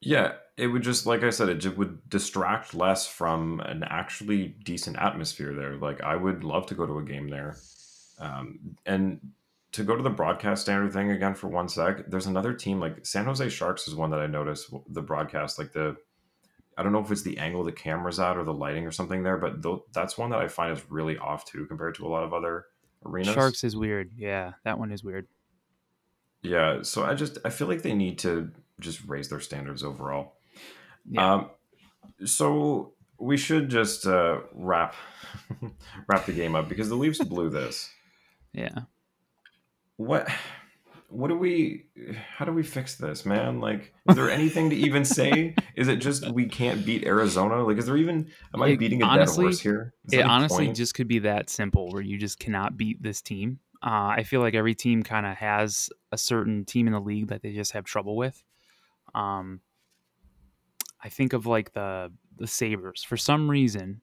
Yeah, 0.00 0.32
it 0.56 0.66
would 0.66 0.82
just 0.82 1.06
like 1.06 1.22
I 1.22 1.30
said, 1.30 1.48
it 1.48 1.78
would 1.78 2.08
distract 2.08 2.74
less 2.74 3.06
from 3.06 3.60
an 3.60 3.84
actually 3.84 4.48
decent 4.48 4.98
atmosphere 4.98 5.54
there. 5.54 5.76
Like 5.76 6.02
I 6.02 6.16
would 6.16 6.44
love 6.44 6.66
to 6.66 6.74
go 6.74 6.86
to 6.86 6.98
a 6.98 7.04
game 7.04 7.28
there, 7.28 7.56
um, 8.18 8.76
and 8.84 9.20
to 9.72 9.82
go 9.82 9.96
to 9.96 10.02
the 10.02 10.10
broadcast 10.10 10.62
standard 10.62 10.92
thing 10.92 11.10
again 11.10 11.34
for 11.34 11.48
one 11.48 11.68
sec. 11.68 12.08
There's 12.10 12.26
another 12.26 12.52
team 12.52 12.80
like 12.80 13.04
San 13.06 13.24
Jose 13.24 13.48
Sharks 13.48 13.88
is 13.88 13.94
one 13.94 14.10
that 14.10 14.20
I 14.20 14.26
noticed 14.26 14.72
the 14.90 15.02
broadcast 15.02 15.58
like 15.58 15.72
the. 15.72 15.96
I 16.76 16.82
don't 16.82 16.92
know 16.92 17.00
if 17.00 17.10
it's 17.10 17.22
the 17.22 17.38
angle 17.38 17.64
the 17.64 17.72
camera's 17.72 18.20
at 18.20 18.36
or 18.36 18.44
the 18.44 18.52
lighting 18.52 18.86
or 18.86 18.90
something 18.90 19.22
there, 19.22 19.38
but 19.38 19.62
th- 19.62 19.82
that's 19.92 20.18
one 20.18 20.30
that 20.30 20.40
I 20.40 20.48
find 20.48 20.76
is 20.76 20.90
really 20.90 21.16
off 21.16 21.44
too 21.46 21.66
compared 21.66 21.94
to 21.94 22.06
a 22.06 22.08
lot 22.08 22.24
of 22.24 22.34
other 22.34 22.66
arenas. 23.04 23.34
Sharks 23.34 23.64
is 23.64 23.76
weird. 23.76 24.12
Yeah, 24.16 24.52
that 24.64 24.78
one 24.78 24.92
is 24.92 25.02
weird. 25.04 25.26
Yeah, 26.42 26.82
so 26.82 27.04
I 27.04 27.14
just 27.14 27.38
I 27.44 27.50
feel 27.50 27.68
like 27.68 27.82
they 27.82 27.94
need 27.94 28.18
to 28.20 28.50
just 28.80 29.00
raise 29.06 29.28
their 29.28 29.40
standards 29.40 29.82
overall. 29.82 30.34
Yeah. 31.08 31.34
Um, 31.34 31.50
so 32.24 32.92
we 33.18 33.36
should 33.36 33.70
just 33.70 34.06
uh, 34.06 34.40
wrap 34.52 34.94
wrap 36.08 36.26
the 36.26 36.32
game 36.32 36.54
up 36.54 36.68
because 36.68 36.88
the 36.88 36.96
Leafs 36.96 37.22
blew 37.22 37.50
this. 37.50 37.90
Yeah. 38.56 38.82
What 39.96 40.28
what 41.14 41.28
do 41.28 41.36
we 41.36 41.86
how 42.36 42.44
do 42.44 42.52
we 42.52 42.62
fix 42.62 42.96
this, 42.96 43.24
man? 43.24 43.60
Like 43.60 43.92
is 44.08 44.16
there 44.16 44.30
anything 44.30 44.70
to 44.70 44.76
even 44.76 45.04
say? 45.04 45.54
Is 45.76 45.88
it 45.88 45.96
just 45.96 46.28
we 46.30 46.46
can't 46.46 46.84
beat 46.86 47.04
Arizona? 47.04 47.64
Like 47.64 47.78
is 47.78 47.86
there 47.86 47.96
even 47.96 48.30
am 48.54 48.62
I 48.62 48.66
Like, 48.70 48.78
beating 48.78 49.02
a 49.02 49.06
honestly, 49.06 49.44
dead 49.44 49.48
horse 49.50 49.60
here? 49.60 49.94
Is 50.06 50.12
It 50.14 50.22
honestly 50.24 50.66
point? 50.66 50.76
just 50.76 50.94
could 50.94 51.08
be 51.08 51.20
that 51.20 51.50
simple 51.50 51.90
where 51.90 52.02
you 52.02 52.18
just 52.18 52.38
cannot 52.38 52.76
beat 52.76 53.02
this 53.02 53.20
team. 53.22 53.58
Uh, 53.82 54.14
I 54.16 54.22
feel 54.22 54.40
like 54.40 54.54
every 54.54 54.74
team 54.74 55.02
kind 55.02 55.26
of 55.26 55.36
has 55.36 55.90
a 56.12 56.16
certain 56.18 56.64
team 56.64 56.86
in 56.86 56.92
the 56.92 57.00
league 57.00 57.28
that 57.28 57.42
they 57.42 57.52
just 57.52 57.72
have 57.72 57.84
trouble 57.84 58.16
with. 58.16 58.42
Um, 59.14 59.60
I 61.02 61.08
think 61.08 61.32
of 61.32 61.46
like 61.46 61.72
the 61.72 62.10
the 62.38 62.46
Sabres. 62.46 63.02
For 63.04 63.16
some 63.16 63.50
reason, 63.50 64.00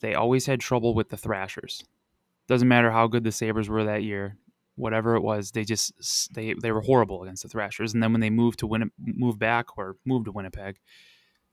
they 0.00 0.14
always 0.14 0.46
had 0.46 0.60
trouble 0.60 0.94
with 0.94 1.08
the 1.08 1.16
Thrashers. 1.16 1.82
Doesn't 2.46 2.68
matter 2.68 2.90
how 2.90 3.06
good 3.08 3.24
the 3.24 3.32
Sabres 3.32 3.68
were 3.68 3.84
that 3.84 4.02
year, 4.04 4.36
whatever 4.76 5.16
it 5.16 5.22
was, 5.22 5.50
they 5.50 5.64
just 5.64 6.32
they 6.34 6.54
they 6.54 6.70
were 6.70 6.82
horrible 6.82 7.22
against 7.22 7.42
the 7.42 7.48
Thrashers. 7.48 7.92
And 7.92 8.02
then 8.02 8.12
when 8.12 8.20
they 8.20 8.30
moved 8.30 8.60
to 8.60 8.66
Win, 8.66 8.90
move 8.98 9.38
back 9.38 9.76
or 9.76 9.96
moved 10.04 10.26
to 10.26 10.32
Winnipeg, 10.32 10.78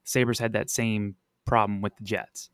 Sabres 0.03 0.39
had 0.39 0.53
that 0.53 0.69
same 0.69 1.15
problem 1.45 1.81
with 1.81 1.95
the 1.97 2.03
Jets. 2.03 2.49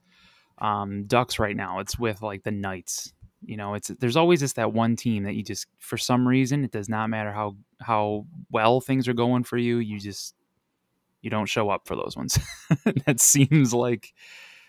Um, 0.60 1.06
Ducks 1.06 1.40
right 1.40 1.56
now, 1.56 1.80
it's 1.80 1.98
with 2.00 2.22
like 2.22 2.44
the 2.44 2.52
Knights. 2.52 3.14
You 3.42 3.58
know, 3.58 3.74
it's 3.74 3.88
there's 3.88 4.18
always 4.18 4.42
just 4.42 4.58
that 4.58 4.74
one 4.74 4.96
team 4.96 5.24
that 5.24 5.34
you 5.34 5.44
just 5.44 5.68
for 5.80 5.98
some 5.98 6.28
reason 6.28 6.64
it 6.64 6.72
does 6.72 6.90
not 6.90 7.10
matter 7.10 7.32
how 7.32 7.56
how 7.82 8.26
well 8.52 8.82
things 8.82 9.08
are 9.08 9.14
going 9.14 9.44
for 9.44 9.58
you, 9.58 9.78
you 9.78 10.00
just 10.00 10.36
you 11.22 11.30
don't 11.30 11.48
show 11.48 11.70
up 11.70 11.88
for 11.88 11.96
those 11.96 12.16
ones. 12.16 12.38
that 13.06 13.20
seems 13.20 13.74
like 13.74 14.14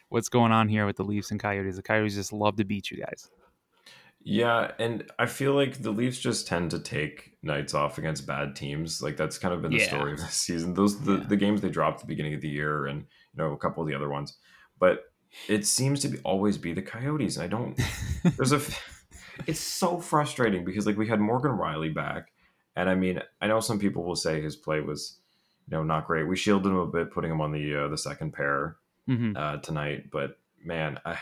what's 0.08 0.28
going 0.28 0.52
on 0.52 0.68
here 0.68 0.86
with 0.86 0.96
the 0.96 1.04
Leafs 1.04 1.30
and 1.30 1.40
Coyotes. 1.40 1.76
The 1.76 1.82
Coyotes 1.82 2.14
just 2.14 2.32
love 2.32 2.56
to 2.56 2.64
beat 2.64 2.90
you 2.90 2.98
guys. 2.98 3.28
Yeah, 4.22 4.72
and 4.78 5.10
I 5.18 5.26
feel 5.26 5.54
like 5.54 5.82
the 5.82 5.90
Leafs 5.90 6.18
just 6.18 6.46
tend 6.46 6.70
to 6.72 6.78
take 6.78 7.38
nights 7.42 7.72
off 7.72 7.96
against 7.96 8.26
bad 8.26 8.54
teams. 8.54 9.02
Like 9.02 9.16
that's 9.16 9.38
kind 9.38 9.54
of 9.54 9.62
been 9.62 9.72
the 9.72 9.78
Yeah. 9.78 9.88
story 9.88 10.12
of 10.12 10.18
this 10.18 10.34
season. 10.34 10.74
Those 10.74 11.00
the, 11.00 11.14
Yeah. 11.18 11.24
the 11.26 11.36
games 11.36 11.60
they 11.62 11.70
dropped 11.70 11.96
at 11.96 12.00
the 12.02 12.06
beginning 12.12 12.34
of 12.34 12.40
the 12.42 12.48
year, 12.48 12.86
and 12.86 13.00
you 13.00 13.38
know 13.38 13.52
a 13.52 13.56
couple 13.56 13.82
of 13.82 13.88
the 13.88 13.94
other 13.94 14.08
ones, 14.10 14.36
but 14.78 15.04
it 15.48 15.64
seems 15.66 16.00
to 16.00 16.08
be 16.08 16.18
always 16.18 16.58
be 16.58 16.72
the 16.74 16.82
Coyotes. 16.82 17.36
And 17.36 17.44
I 17.44 17.48
don't. 17.48 17.80
There's 18.36 18.52
a 18.52 18.60
It's 19.46 19.60
so 19.60 19.98
frustrating 20.00 20.64
because 20.66 20.86
like 20.86 20.98
we 20.98 21.08
had 21.08 21.18
Morgan 21.20 21.52
Rielly 21.52 21.94
back, 21.94 22.30
and 22.76 22.90
I 22.90 22.94
mean 22.94 23.22
I 23.40 23.46
know 23.46 23.60
some 23.60 23.78
people 23.78 24.04
will 24.04 24.16
say 24.16 24.42
his 24.42 24.54
play 24.54 24.80
was, 24.82 25.18
you 25.66 25.76
know, 25.76 25.82
not 25.82 26.06
great. 26.06 26.28
We 26.28 26.36
shielded 26.36 26.68
him 26.68 26.76
a 26.76 26.86
bit, 26.86 27.10
putting 27.10 27.30
him 27.30 27.40
on 27.40 27.52
the 27.52 27.74
uh, 27.84 27.88
the 27.88 27.96
second 27.96 28.32
pair, 28.34 28.76
hmm 29.06 29.32
uh, 29.34 29.56
tonight. 29.58 30.10
But 30.10 30.38
man, 30.62 30.98
I, 31.06 31.16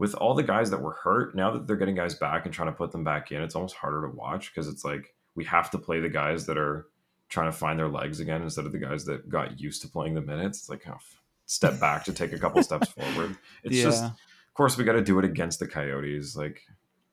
with 0.00 0.14
all 0.14 0.34
the 0.34 0.42
guys 0.42 0.70
that 0.70 0.80
were 0.80 0.94
hurt, 0.94 1.36
now 1.36 1.50
that 1.50 1.66
they're 1.66 1.76
getting 1.76 1.94
guys 1.94 2.14
back 2.14 2.46
and 2.46 2.54
trying 2.54 2.68
to 2.68 2.72
put 2.72 2.90
them 2.90 3.04
back 3.04 3.30
in, 3.32 3.42
it's 3.42 3.54
almost 3.54 3.76
harder 3.76 4.00
to 4.00 4.16
watch 4.16 4.50
because 4.50 4.66
it's 4.66 4.82
like 4.82 5.14
we 5.34 5.44
have 5.44 5.70
to 5.70 5.78
play 5.78 6.00
the 6.00 6.08
guys 6.08 6.46
that 6.46 6.56
are 6.56 6.86
trying 7.28 7.52
to 7.52 7.56
find 7.56 7.78
their 7.78 7.86
legs 7.86 8.18
again 8.18 8.40
instead 8.40 8.64
of 8.64 8.72
the 8.72 8.78
guys 8.78 9.04
that 9.04 9.28
got 9.28 9.60
used 9.60 9.82
to 9.82 9.88
playing 9.88 10.14
the 10.14 10.22
minutes. 10.22 10.60
It's 10.60 10.70
like 10.70 10.88
oh, 10.88 10.96
step 11.44 11.78
back 11.78 12.04
to 12.04 12.14
take 12.14 12.32
a 12.32 12.38
couple 12.38 12.62
steps 12.62 12.88
forward. 12.98 13.36
It's 13.62 13.76
yeah. 13.76 13.82
just, 13.82 14.04
of 14.04 14.54
course, 14.54 14.78
we 14.78 14.84
got 14.84 14.94
to 14.94 15.02
do 15.02 15.18
it 15.18 15.24
against 15.26 15.58
the 15.58 15.68
Coyotes. 15.68 16.34
Like, 16.34 16.62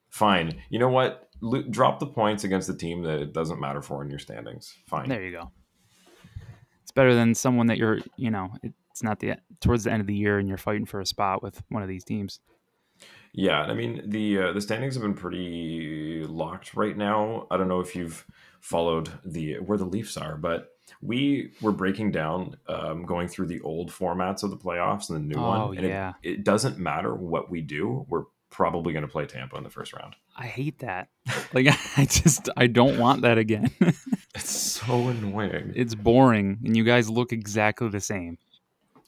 fine, 0.08 0.58
you 0.70 0.80
know 0.80 0.90
what? 0.90 1.28
Lo- 1.42 1.64
drop 1.64 2.00
the 2.00 2.08
points 2.08 2.46
against 2.46 2.68
the 2.68 2.78
team 2.78 3.04
that 3.04 3.20
it 3.20 3.34
doesn't 3.34 3.60
matter 3.60 3.82
for 3.82 4.02
in 4.02 4.10
your 4.10 4.18
standings. 4.18 4.74
Fine. 4.88 5.10
There 5.10 5.22
you 5.22 5.34
go. 5.34 5.52
It's 6.84 6.94
better 6.94 7.14
than 7.14 7.36
someone 7.36 7.68
that 7.68 7.78
you're, 7.78 8.00
you 8.16 8.32
know, 8.32 8.54
it's 8.64 9.04
not 9.04 9.20
the 9.20 9.36
towards 9.60 9.84
the 9.84 9.92
end 9.92 10.00
of 10.00 10.08
the 10.08 10.16
year 10.16 10.40
and 10.40 10.48
you're 10.48 10.58
fighting 10.58 10.86
for 10.86 11.02
a 11.02 11.06
spot 11.06 11.44
with 11.44 11.62
one 11.68 11.84
of 11.84 11.90
these 11.90 12.06
teams. 12.06 12.40
Yeah, 13.34 13.62
and 13.64 13.72
I 13.72 13.76
mean 13.76 14.02
the 14.06 14.40
uh, 14.40 14.54
the 14.54 14.62
standings 14.62 14.96
have 14.96 15.04
been 15.04 15.14
pretty 15.14 16.24
locked 16.28 16.74
right 16.76 16.98
now. 16.98 17.48
I 17.52 17.58
don't 17.58 17.68
know 17.68 17.80
if 17.80 17.96
you've 17.96 18.26
followed 18.62 19.12
the 19.26 19.56
where 19.60 19.78
the 19.78 19.86
Leafs 19.86 20.18
are, 20.18 20.38
but 20.38 20.70
we 21.02 21.52
were 21.62 21.72
breaking 21.74 22.12
down, 22.12 22.56
um, 22.68 23.06
going 23.06 23.28
through 23.28 23.48
the 23.48 23.60
old 23.62 23.92
formats 23.92 24.42
of 24.42 24.50
the 24.50 24.58
playoffs 24.58 25.10
and 25.10 25.18
the 25.18 25.36
new 25.36 25.40
Oh, 25.40 25.68
one, 25.68 25.78
and 25.78 25.88
yeah. 25.88 26.14
it, 26.24 26.30
it 26.30 26.44
doesn't 26.44 26.80
matter 26.80 27.14
what 27.14 27.52
we 27.52 27.62
do. 27.62 28.06
We're 28.10 28.24
probably 28.50 28.94
going 28.94 29.06
to 29.06 29.12
play 29.12 29.26
Tampa 29.26 29.58
in 29.58 29.64
the 29.64 29.70
first 29.70 29.94
round. 29.94 30.16
I 30.36 30.48
hate 30.48 30.80
that. 30.80 31.10
Like 31.54 31.68
I 31.98 32.06
just 32.06 32.50
I 32.58 32.68
don't 32.68 32.98
want 32.98 33.22
that 33.22 33.38
again. 33.38 33.72
It's 34.36 34.52
so 34.52 35.08
annoying, 35.08 35.74
it's 35.76 35.96
boring 35.96 36.60
and 36.64 36.78
you 36.78 36.84
guys 36.84 37.10
look 37.10 37.32
exactly 37.34 37.90
the 37.90 38.00
same. 38.00 38.38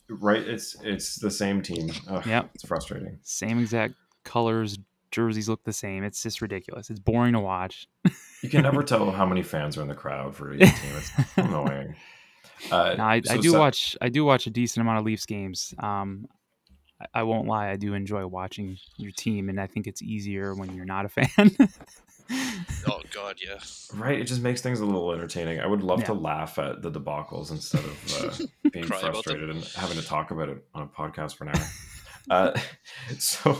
Right? 0.10 0.41
It's 0.41 0.76
it's 0.84 1.15
the 1.15 1.32
same 1.32 1.62
team. 1.62 1.89
Ugh, 2.08 2.26
Yep. 2.26 2.50
it's 2.56 2.65
frustrating. 2.65 3.19
Same 3.24 3.60
exact 3.60 3.93
colors, 4.24 4.78
jerseys 5.12 5.48
look 5.50 5.63
the 5.63 5.74
same. 5.74 6.04
It's 6.04 6.22
just 6.24 6.41
ridiculous. 6.41 6.89
It's 6.89 7.00
boring 7.00 7.34
to 7.34 7.39
watch. 7.39 7.88
You 8.41 8.50
can 8.50 8.62
never 8.63 8.84
tell 8.84 9.12
how 9.12 9.26
many 9.26 9.43
fans 9.54 9.78
are 9.78 9.82
in 9.82 9.88
the 9.88 9.95
crowd 9.95 10.36
for 10.36 10.54
each 10.54 10.60
team. 10.62 10.91
It's 10.98 11.12
annoying. 11.38 11.95
Uh, 12.72 12.93
No, 12.98 13.06
I, 13.06 13.22
I 13.30 13.38
do 13.38 13.54
watch 13.58 13.95
I 14.02 14.10
do 14.10 14.26
watch 14.26 14.45
a 14.45 14.50
decent 14.50 14.82
amount 14.82 15.00
of 15.00 15.06
Leafs 15.06 15.26
games. 15.26 15.74
Um 15.80 16.28
I- 17.00 17.06
I 17.22 17.24
won't 17.24 17.48
lie, 17.48 17.69
I 17.69 17.78
do 17.78 17.93
enjoy 17.93 18.28
watching 18.28 18.78
your 18.98 19.13
team 19.13 19.48
and 19.48 19.62
I 19.62 19.65
think 19.67 19.88
it's 19.88 20.02
easier 20.02 20.54
when 20.54 20.76
you're 20.76 20.84
not 20.84 21.06
a 21.06 21.10
fan. 21.10 21.56
Oh 22.32 23.02
God, 23.13 23.38
yeah. 23.44 23.58
Right, 23.94 24.20
it 24.20 24.26
just 24.26 24.42
makes 24.42 24.62
things 24.62 24.80
a 24.80 24.86
little 24.86 25.12
entertaining. 25.12 25.60
I 25.60 25.68
would 25.68 25.84
love 25.84 26.00
Yeah. 26.02 26.06
to 26.08 26.13
laugh 26.13 26.60
at 26.60 26.82
the 26.82 26.92
debacles 26.92 27.52
instead 27.52 27.84
of 27.84 28.24
uh, 28.42 28.46
being 28.72 28.86
Cry 28.86 29.00
about 29.00 29.02
them. 29.02 29.13
frustrated 29.24 29.50
and 29.50 29.63
having 29.76 29.98
to 29.98 30.06
talk 30.06 30.32
about 30.32 30.50
it 30.50 30.63
on 30.74 30.84
a 30.84 30.88
podcast 30.88 31.36
for 31.36 31.46
an 31.46 31.56
hour. 31.56 31.68
uh, 32.30 32.60
so, 33.18 33.60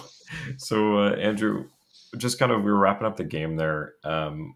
so 0.58 0.97
uh, 0.99 1.12
Andrew, 1.15 1.65
just 2.17 2.38
kind 2.39 2.51
of 2.51 2.63
we 2.63 2.71
were 2.71 2.77
wrapping 2.79 3.08
up 3.08 3.17
the 3.17 3.23
game 3.23 3.55
there. 3.55 3.93
Um, 4.03 4.55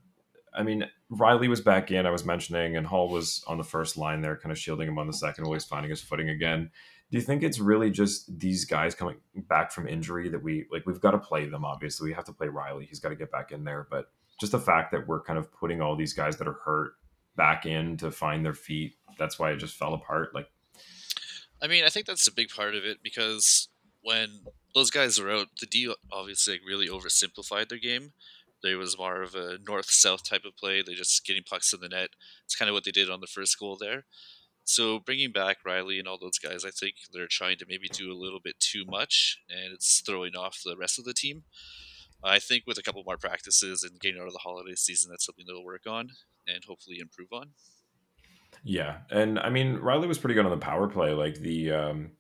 I 0.56 0.62
mean, 0.64 0.86
Rielly 1.12 1.48
was 1.50 1.62
back 1.62 1.90
in. 1.92 2.06
I 2.06 2.12
was 2.12 2.24
mentioning, 2.26 2.78
and 2.78 2.86
Hall 2.86 3.10
was 3.10 3.44
on 3.48 3.58
the 3.58 3.64
first 3.64 3.98
line 3.98 4.22
there, 4.22 4.38
kind 4.38 4.52
of 4.52 4.58
shielding 4.60 4.88
him 4.88 5.00
on 5.00 5.08
the 5.08 5.14
second 5.14 5.46
while 5.46 5.54
he's 5.54 5.66
finding 5.66 5.90
his 5.90 6.02
footing 6.02 6.30
again. 6.30 6.70
Do 7.14 7.20
you 7.20 7.24
think 7.24 7.44
it's 7.44 7.60
really 7.60 7.92
just 7.92 8.40
these 8.40 8.66
guys 8.66 8.96
coming 8.96 9.18
back 9.48 9.72
from 9.72 9.88
injury 9.88 10.30
that 10.30 10.42
we 10.42 10.66
like? 10.72 10.88
We've 10.88 11.00
got 11.00 11.12
to 11.12 11.20
play 11.20 11.46
them. 11.46 11.64
Obviously, 11.64 12.10
we 12.10 12.14
have 12.16 12.24
to 12.24 12.34
play 12.34 12.48
Rielly. 12.48 12.88
He's 12.88 13.00
got 13.00 13.10
to 13.10 13.16
get 13.16 13.32
back 13.32 13.52
in 13.52 13.64
there, 13.64 13.86
but 13.92 14.10
just 14.40 14.52
the 14.52 14.60
fact 14.60 14.92
that 14.94 15.08
we're 15.08 15.22
kind 15.22 15.38
of 15.38 15.54
putting 15.54 15.80
all 15.80 15.96
these 15.96 16.14
guys 16.14 16.38
that 16.38 16.48
are 16.48 16.58
hurt 16.66 16.94
back 17.36 17.68
in 17.68 17.98
to 17.98 18.10
find 18.10 18.44
their 18.44 18.56
feet. 18.56 18.96
That's 19.20 19.38
why 19.38 19.52
it 19.52 19.58
just 19.58 19.76
fell 19.76 19.94
apart. 19.94 20.34
Like, 20.34 20.48
I 21.62 21.68
mean, 21.68 21.84
I 21.86 21.90
think 21.90 22.08
that's 22.08 22.26
a 22.26 22.34
big 22.34 22.50
part 22.50 22.74
of 22.74 22.84
it 22.84 23.04
because 23.04 23.70
when 24.02 24.40
those 24.74 24.90
guys 24.90 25.22
were 25.22 25.30
out, 25.30 25.50
the 25.60 25.68
D 25.68 25.94
obviously 26.12 26.56
like, 26.56 26.62
really 26.68 26.88
oversimplified 26.88 27.70
their 27.70 27.78
game. 27.78 28.14
There 28.64 28.80
was 28.80 28.98
more 28.98 29.22
of 29.22 29.36
a 29.36 29.60
north-south 29.64 30.28
type 30.28 30.46
of 30.46 30.58
play. 30.58 30.82
They're 30.82 30.96
just 30.96 31.28
getting 31.28 31.44
pucks 31.44 31.74
in 31.74 31.80
the 31.80 31.90
net. 31.90 32.10
It's 32.46 32.56
kind 32.56 32.70
of 32.70 32.74
what 32.74 32.86
they 32.86 32.92
did 32.92 33.12
on 33.12 33.22
the 33.22 33.28
first 33.28 33.60
goal 33.60 33.78
there. 33.80 34.06
So 34.66 35.00
bringing 35.00 35.32
back 35.32 35.58
Rielly 35.66 36.00
and 36.00 36.08
all 36.08 36.18
those 36.18 36.40
guys, 36.40 36.64
I 36.66 36.70
think 36.70 36.96
they're 37.12 37.28
trying 37.28 37.58
to 37.58 37.66
maybe 37.68 37.88
do 37.90 38.12
a 38.12 38.16
little 38.18 38.40
bit 38.42 38.60
too 38.60 38.86
much, 38.88 39.40
and 39.50 39.74
it's 39.74 40.02
throwing 40.02 40.36
off 40.36 40.62
the 40.64 40.78
rest 40.78 40.98
of 40.98 41.06
the 41.06 41.14
team. 41.14 41.44
I 42.24 42.40
think 42.40 42.64
with 42.66 42.78
a 42.78 42.82
couple 42.82 43.04
more 43.06 43.18
practices 43.18 43.84
and 43.84 44.00
getting 44.00 44.22
out 44.22 44.28
of 44.28 44.34
the 44.34 44.40
holiday 44.40 44.76
season, 44.76 45.12
that's 45.12 45.26
something 45.26 45.46
they'll 45.46 45.64
work 45.64 45.86
on 45.86 46.10
and 46.48 46.64
hopefully 46.66 47.00
improve 47.00 47.34
on. 47.34 47.50
yeah, 48.64 49.00
and 49.10 49.40
I 49.40 49.50
mean 49.50 49.78
Rielly 49.78 50.08
was 50.08 50.18
pretty 50.18 50.36
good 50.36 50.46
on 50.46 50.52
the 50.52 50.58
power 50.58 50.88
play. 50.88 51.12
Like 51.12 51.36
the 51.36 51.72
um, 51.72 52.12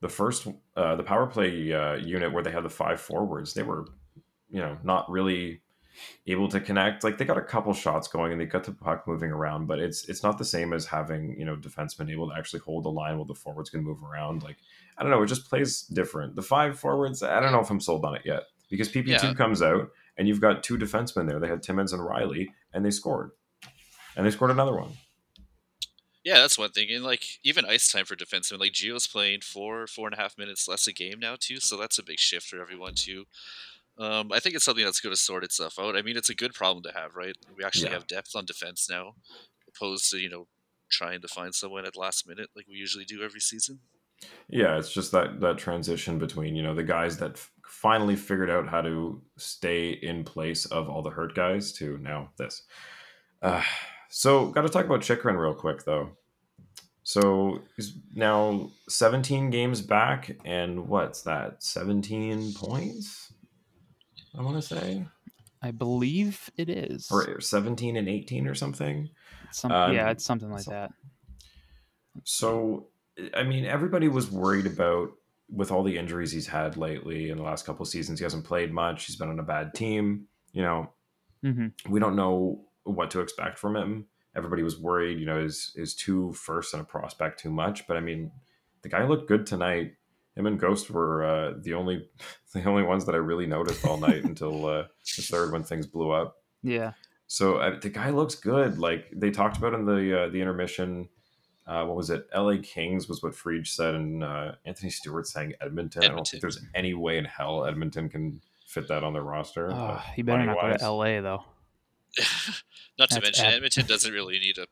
the 0.00 0.08
first 0.08 0.46
uh, 0.76 0.96
the 0.96 1.02
power 1.02 1.26
play 1.26 1.72
uh, 1.72 1.94
unit 1.96 2.32
where 2.32 2.42
they 2.42 2.50
had 2.50 2.64
the 2.64 2.70
five 2.70 3.00
forwards, 3.00 3.52
they 3.52 3.62
were 3.62 3.86
you 4.48 4.60
know 4.60 4.78
not 4.82 5.10
really 5.10 5.60
able 6.26 6.48
to 6.48 6.60
connect. 6.60 7.04
Like 7.04 7.18
they 7.18 7.24
got 7.24 7.38
a 7.38 7.42
couple 7.42 7.72
shots 7.74 8.08
going 8.08 8.32
and 8.32 8.40
they 8.40 8.46
got 8.46 8.64
the 8.64 8.72
puck 8.72 9.06
moving 9.06 9.30
around, 9.30 9.66
but 9.66 9.78
it's 9.78 10.08
it's 10.08 10.22
not 10.22 10.38
the 10.38 10.44
same 10.44 10.72
as 10.72 10.86
having 10.86 11.38
you 11.38 11.44
know 11.44 11.56
defensemen 11.56 12.10
able 12.10 12.28
to 12.30 12.36
actually 12.36 12.60
hold 12.60 12.84
the 12.84 12.90
line 12.90 13.16
while 13.16 13.24
the 13.26 13.34
forwards 13.34 13.70
can 13.70 13.82
move 13.82 14.02
around. 14.02 14.42
Like 14.42 14.56
I 14.98 15.02
don't 15.02 15.10
know, 15.10 15.22
it 15.22 15.26
just 15.26 15.48
plays 15.48 15.82
different. 15.82 16.36
The 16.36 16.42
five 16.42 16.78
forwards, 16.78 17.22
I 17.22 17.40
don't 17.40 17.52
know 17.52 17.60
if 17.60 17.70
I'm 17.70 17.80
sold 17.80 18.04
on 18.04 18.14
it 18.16 18.22
yet 18.24 18.44
because 18.70 18.88
PP 18.88 19.18
two 19.20 19.28
Yeah. 19.28 19.34
comes 19.34 19.62
out 19.62 19.90
and 20.16 20.28
you've 20.28 20.40
got 20.40 20.62
two 20.62 20.76
defensemen 20.78 21.28
there. 21.28 21.40
They 21.40 21.48
had 21.48 21.62
Timmins 21.62 21.92
and 21.92 22.02
Rielly, 22.02 22.48
and 22.74 22.84
they 22.84 22.90
scored, 22.90 23.30
and 24.16 24.26
they 24.26 24.30
scored 24.30 24.50
another 24.50 24.76
one. 24.76 24.90
Yeah, 26.22 26.34
that's 26.40 26.58
one 26.58 26.70
thing. 26.70 26.88
And 26.90 27.02
like 27.02 27.24
even 27.42 27.64
ice 27.64 27.90
time 27.90 28.04
for 28.04 28.14
defensemen, 28.14 28.60
like 28.60 28.72
Gio's 28.72 29.06
playing 29.06 29.40
four, 29.40 29.86
four 29.86 30.06
and 30.06 30.14
a 30.14 30.20
half 30.20 30.36
minutes 30.36 30.68
less 30.68 30.86
a 30.86 30.92
game 30.92 31.18
now 31.18 31.36
too. 31.38 31.60
So 31.60 31.78
that's 31.78 31.98
a 31.98 32.02
big 32.02 32.18
shift 32.18 32.46
for 32.46 32.60
everyone 32.60 32.92
too. 32.94 33.24
Um, 34.00 34.32
I 34.32 34.40
think 34.40 34.54
it's 34.54 34.64
something 34.64 34.84
that's 34.84 35.00
going 35.00 35.14
to 35.14 35.20
sort 35.20 35.44
itself 35.44 35.78
out. 35.78 35.94
I 35.96 36.02
mean, 36.02 36.16
it's 36.16 36.30
a 36.30 36.34
good 36.34 36.54
problem 36.54 36.82
to 36.84 36.92
have, 36.98 37.14
right? 37.16 37.36
We 37.56 37.64
actually 37.64 37.88
Yeah. 37.88 37.94
have 37.94 38.06
depth 38.06 38.34
on 38.34 38.46
defense 38.46 38.88
now, 38.88 39.14
opposed 39.68 40.10
to 40.10 40.18
you 40.18 40.30
know 40.30 40.48
trying 40.90 41.20
to 41.20 41.28
find 41.28 41.54
someone 41.54 41.84
at 41.86 41.96
last 41.96 42.26
minute 42.26 42.48
like 42.56 42.66
we 42.68 42.76
usually 42.76 43.04
do 43.04 43.22
every 43.22 43.40
season. 43.40 43.80
Yeah, 44.48 44.76
it's 44.78 44.92
just 44.92 45.12
that 45.12 45.40
that 45.40 45.58
transition 45.58 46.18
between 46.18 46.56
you 46.56 46.62
know 46.62 46.74
the 46.74 46.82
guys 46.82 47.18
that 47.18 47.32
f- 47.32 47.50
finally 47.66 48.16
figured 48.16 48.50
out 48.50 48.68
how 48.68 48.80
to 48.82 49.22
stay 49.36 49.90
in 49.90 50.24
place 50.24 50.64
of 50.66 50.88
all 50.88 51.02
the 51.02 51.10
hurt 51.10 51.34
guys 51.34 51.72
to 51.74 51.98
now 51.98 52.30
this. 52.38 52.62
Uh, 53.42 53.62
so, 54.08 54.48
got 54.48 54.62
to 54.62 54.68
talk 54.68 54.86
about 54.86 55.02
Chychrun 55.02 55.36
real 55.36 55.54
quick 55.54 55.84
though. 55.84 56.16
So 57.02 57.62
he's 57.76 57.94
now 58.14 58.70
17 58.88 59.50
games 59.50 59.80
back, 59.80 60.36
and 60.44 60.88
what's 60.88 61.22
that? 61.22 61.62
17 61.62 62.52
points. 62.54 63.29
I 64.38 64.42
want 64.42 64.56
to 64.56 64.62
say, 64.62 65.04
I 65.62 65.70
believe 65.72 66.50
it 66.56 66.68
is. 66.68 67.08
or 67.10 67.40
17 67.40 67.96
and 67.96 68.08
18 68.08 68.46
or 68.46 68.54
something. 68.54 69.10
Some, 69.52 69.72
um, 69.72 69.92
yeah, 69.94 70.10
it's 70.10 70.24
something 70.24 70.50
like 70.50 70.62
so- 70.62 70.70
that. 70.70 70.92
So, 72.24 72.88
I 73.34 73.42
mean, 73.42 73.64
everybody 73.64 74.08
was 74.08 74.30
worried 74.30 74.66
about 74.66 75.10
with 75.48 75.70
all 75.70 75.82
the 75.82 75.98
injuries 75.98 76.32
he's 76.32 76.46
had 76.46 76.76
lately 76.76 77.30
in 77.30 77.36
the 77.36 77.42
last 77.42 77.66
couple 77.66 77.82
of 77.82 77.88
seasons. 77.88 78.18
He 78.18 78.24
hasn't 78.24 78.44
played 78.44 78.72
much. 78.72 79.06
He's 79.06 79.16
been 79.16 79.28
on 79.28 79.38
a 79.38 79.42
bad 79.44 79.74
team. 79.74 80.26
You 80.52 80.62
know, 80.62 80.90
hmm 81.42 81.68
we 81.88 82.00
don't 82.00 82.16
know 82.16 82.64
what 82.84 83.10
to 83.12 83.20
expect 83.20 83.58
from 83.58 83.76
him. 83.76 84.06
Everybody 84.36 84.62
was 84.62 84.78
worried. 84.78 85.18
You 85.18 85.26
know, 85.26 85.38
is 85.40 85.72
is 85.76 85.94
two 85.94 86.32
first 86.32 86.74
and 86.74 86.80
a 86.82 86.84
prospect 86.84 87.40
too 87.40 87.50
much? 87.50 87.86
But 87.86 87.96
I 87.96 88.00
mean, 88.00 88.30
the 88.82 88.88
guy 88.88 89.04
looked 89.06 89.28
good 89.28 89.46
tonight. 89.46 89.94
Him 90.36 90.46
and 90.46 90.58
Ghost 90.58 90.90
were 90.90 91.24
uh, 91.24 91.54
the 91.60 91.74
only 91.74 92.08
the 92.54 92.64
only 92.64 92.82
ones 92.82 93.06
that 93.06 93.14
I 93.14 93.18
really 93.18 93.46
noticed 93.46 93.84
all 93.84 93.96
night 93.96 94.24
until 94.24 94.66
uh, 94.66 94.84
the 95.16 95.22
third 95.22 95.52
when 95.52 95.62
things 95.62 95.86
blew 95.86 96.10
up. 96.10 96.36
Yeah. 96.62 96.92
So 97.26 97.56
uh, 97.56 97.78
the 97.78 97.90
guy 97.90 98.10
looks 98.10 98.34
good. 98.34 98.78
Like 98.78 99.06
they 99.12 99.30
talked 99.30 99.56
about 99.56 99.74
in 99.74 99.84
the 99.84 100.22
uh, 100.22 100.28
the 100.28 100.40
intermission. 100.40 101.08
Uh, 101.66 101.84
what 101.84 101.96
was 101.96 102.10
it? 102.10 102.26
L.A. 102.32 102.58
Kings 102.58 103.08
was 103.08 103.22
what 103.22 103.32
Freed 103.32 103.64
said, 103.64 103.94
and 103.94 104.24
uh, 104.24 104.52
Anthony 104.64 104.90
Stewart 104.90 105.28
saying 105.28 105.54
Edmonton. 105.60 106.02
I 106.02 106.08
don't 106.08 106.26
think 106.26 106.40
there's 106.40 106.58
any 106.74 106.94
way 106.94 107.16
in 107.16 107.24
hell 107.24 107.64
Edmonton 107.64 108.08
can 108.08 108.40
fit 108.66 108.88
that 108.88 109.04
on 109.04 109.12
their 109.12 109.22
roster. 109.22 109.70
Oh, 109.70 110.02
he 110.16 110.22
better 110.22 110.44
not 110.44 110.60
go 110.60 110.76
to 110.76 110.82
L.A. 110.82 111.20
though. 111.20 111.44
Not 112.98 113.08
to 113.10 113.14
That's 113.14 113.24
mention, 113.24 113.44
ad- 113.46 113.54
Edmonton 113.54 113.86
doesn't 113.86 114.12
really 114.12 114.38
need 114.40 114.58
a 114.58 114.66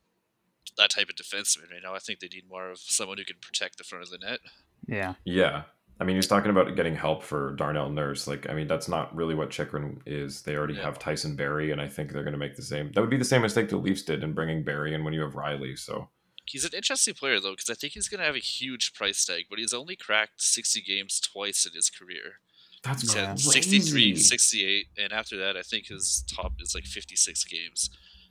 that 0.76 0.90
type 0.90 1.08
of 1.08 1.16
defenseman 1.16 1.70
right 1.72 1.82
now. 1.82 1.94
I 1.94 1.98
think 1.98 2.20
they 2.20 2.28
need 2.28 2.48
more 2.48 2.70
of 2.70 2.78
someone 2.78 3.18
who 3.18 3.24
can 3.24 3.36
protect 3.40 3.78
the 3.78 3.84
front 3.84 4.04
of 4.04 4.10
the 4.10 4.18
net. 4.18 4.40
Yeah. 4.88 5.14
Yeah. 5.24 5.62
I 6.00 6.04
mean, 6.04 6.16
he's 6.16 6.28
talking 6.28 6.50
about 6.50 6.74
getting 6.76 6.94
help 6.94 7.22
for 7.24 7.52
Darnell 7.56 7.90
Nurse. 7.90 8.26
Like, 8.28 8.48
I 8.48 8.54
mean, 8.54 8.68
that's 8.68 8.88
not 8.88 9.14
really 9.16 9.34
what 9.34 9.50
Chychrun 9.50 10.00
is. 10.06 10.42
They 10.42 10.54
already 10.56 10.74
Yeah. 10.74 10.82
have 10.84 10.98
Tyson 10.98 11.34
Barrie, 11.34 11.72
and 11.72 11.80
I 11.80 11.88
think 11.88 12.12
they're 12.12 12.22
going 12.22 12.32
to 12.34 12.38
make 12.38 12.54
the 12.56 12.62
same. 12.62 12.92
That 12.92 13.00
would 13.00 13.10
be 13.10 13.16
the 13.16 13.24
same 13.24 13.42
mistake 13.42 13.68
the 13.68 13.76
Leafs 13.78 14.02
did 14.02 14.22
in 14.22 14.32
bringing 14.32 14.62
Barrie 14.62 14.94
in 14.94 15.02
when 15.04 15.12
you 15.12 15.20
have 15.22 15.32
Rielly. 15.34 15.78
So, 15.78 16.08
He's 16.46 16.64
an 16.64 16.70
interesting 16.72 17.12
player 17.14 17.40
though, 17.40 17.50
because 17.52 17.68
I 17.68 17.74
think 17.74 17.92
he's 17.92 18.08
going 18.08 18.20
to 18.20 18.24
have 18.24 18.36
a 18.36 18.38
huge 18.38 18.94
price 18.94 19.22
tag, 19.24 19.46
but 19.50 19.58
he's 19.58 19.74
only 19.74 19.96
cracked 19.96 20.40
60 20.40 20.80
games 20.80 21.20
twice 21.20 21.66
in 21.66 21.72
his 21.74 21.90
career. 21.90 22.38
that's 22.82 23.02
He's 23.02 23.12
had 23.12 23.30
crazy. 23.30 23.50
63, 23.50 24.16
68, 24.16 24.86
and 24.96 25.12
after 25.12 25.36
that, 25.36 25.56
I 25.58 25.62
think 25.62 25.88
his 25.88 26.24
top 26.32 26.54
is 26.60 26.74
like 26.76 26.86
56 26.86 27.44
games. 27.44 27.90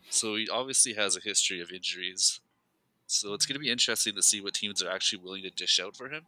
So 0.09 0.35
he 0.35 0.47
obviously 0.49 0.93
has 0.93 1.15
a 1.17 1.19
history 1.19 1.59
of 1.61 1.69
injuries. 1.71 2.39
So 3.07 3.33
it's 3.33 3.45
going 3.45 3.55
to 3.55 3.59
be 3.59 3.69
interesting 3.69 4.15
to 4.15 4.23
see 4.23 4.39
what 4.41 4.53
teams 4.55 4.81
are 4.81 4.89
actually 4.89 5.21
willing 5.21 5.43
to 5.43 5.49
dish 5.49 5.79
out 5.79 5.95
for 5.97 6.09
him. 6.09 6.23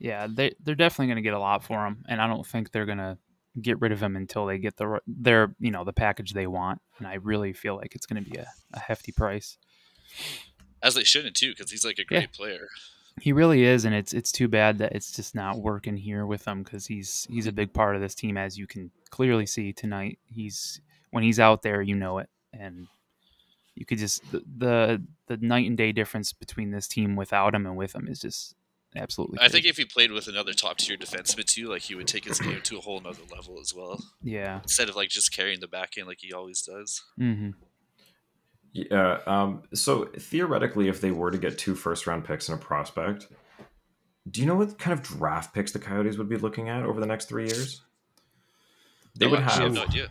Yeah, 0.00 0.26
they 0.28 0.54
they're 0.64 0.74
definitely 0.74 1.06
going 1.08 1.16
to 1.16 1.22
get 1.22 1.34
a 1.34 1.38
lot 1.38 1.62
for 1.62 1.86
him, 1.86 2.04
and 2.08 2.20
I 2.20 2.26
don't 2.26 2.46
think 2.46 2.72
they're 2.72 2.86
going 2.86 2.98
to 2.98 3.18
get 3.60 3.80
rid 3.80 3.92
of 3.92 4.02
him 4.02 4.16
until 4.16 4.46
they 4.46 4.58
get 4.58 4.76
the 4.76 5.00
their 5.06 5.54
you 5.60 5.70
know 5.70 5.84
the 5.84 5.92
package 5.92 6.32
they 6.32 6.46
want. 6.46 6.80
And 6.98 7.06
I 7.06 7.14
really 7.14 7.52
feel 7.52 7.76
like 7.76 7.94
it's 7.94 8.06
going 8.06 8.24
to 8.24 8.28
be 8.30 8.38
a, 8.38 8.46
a 8.72 8.80
hefty 8.80 9.12
price. 9.12 9.58
As 10.82 10.94
they 10.94 11.04
shouldn't 11.04 11.36
too, 11.36 11.50
because 11.50 11.70
he's 11.70 11.84
like 11.84 11.98
a 11.98 12.04
great 12.04 12.22
Yeah. 12.22 12.26
player. 12.32 12.68
He 13.20 13.32
really 13.32 13.64
is, 13.64 13.84
and 13.84 13.94
it's 13.94 14.14
it's 14.14 14.32
too 14.32 14.48
bad 14.48 14.78
that 14.78 14.92
it's 14.92 15.12
just 15.12 15.34
not 15.34 15.58
working 15.58 15.96
here 15.98 16.24
with 16.24 16.46
him 16.46 16.62
because 16.62 16.86
he's 16.86 17.26
he's 17.28 17.46
a 17.46 17.52
big 17.52 17.74
part 17.74 17.94
of 17.94 18.00
this 18.00 18.14
team, 18.14 18.38
as 18.38 18.56
you 18.56 18.66
can 18.66 18.90
clearly 19.10 19.44
see 19.44 19.72
tonight. 19.74 20.18
He's 20.26 20.80
when 21.10 21.22
he's 21.22 21.38
out 21.38 21.60
there, 21.62 21.82
you 21.82 21.96
know 21.96 22.18
it, 22.18 22.30
and 22.54 22.86
you 23.74 23.84
could 23.84 23.98
just 23.98 24.22
the 24.32 24.42
the, 24.56 25.02
the 25.26 25.36
night 25.36 25.66
and 25.66 25.76
day 25.76 25.92
difference 25.92 26.32
between 26.32 26.70
this 26.70 26.88
team 26.88 27.14
without 27.16 27.54
him 27.54 27.66
and 27.66 27.76
with 27.76 27.94
him 27.94 28.08
is 28.08 28.20
just 28.20 28.54
absolutely. 28.96 29.38
I 29.40 29.48
think 29.48 29.66
if 29.66 29.76
he 29.76 29.84
played 29.84 30.10
with 30.12 30.26
another 30.28 30.52
top 30.52 30.78
tier 30.78 30.96
defenseman 30.96 31.44
too, 31.44 31.68
like 31.68 31.82
he 31.82 31.94
would 31.94 32.06
take 32.08 32.24
his 32.24 32.38
game 32.40 32.60
to 32.62 32.78
a 32.78 32.80
whole 32.80 33.00
nother 33.00 33.22
level 33.34 33.58
as 33.60 33.72
well. 33.74 34.02
yeah. 34.22 34.60
Instead 34.62 34.88
of 34.88 34.96
like 34.96 35.08
just 35.10 35.32
carrying 35.32 35.60
the 35.60 35.68
back 35.68 35.96
end 35.98 36.06
like 36.08 36.18
he 36.20 36.32
always 36.32 36.62
does. 36.62 37.02
hmm 37.16 37.50
Yeah. 38.72 39.18
Um, 39.26 39.62
so 39.74 40.06
theoretically, 40.18 40.88
if 40.88 41.00
they 41.00 41.10
were 41.10 41.30
to 41.30 41.38
get 41.38 41.58
two 41.58 41.74
first 41.74 42.06
round 42.06 42.24
picks 42.24 42.48
and 42.48 42.60
a 42.60 42.64
prospect, 42.64 43.28
do 44.30 44.40
you 44.40 44.46
know 44.46 44.54
what 44.56 44.78
kind 44.78 44.98
of 44.98 45.04
draft 45.04 45.54
picks 45.54 45.72
the 45.72 45.78
Coyotes 45.78 46.18
would 46.18 46.28
be 46.28 46.36
looking 46.36 46.68
at 46.68 46.82
over 46.84 47.00
the 47.00 47.06
next 47.06 47.26
three 47.28 47.46
years? 47.46 47.82
They 49.16 49.26
No, 49.26 49.32
would 49.32 49.40
actually, 49.40 49.60
I 49.60 49.64
have. 49.64 49.74
no 49.74 49.82
idea. 49.84 50.08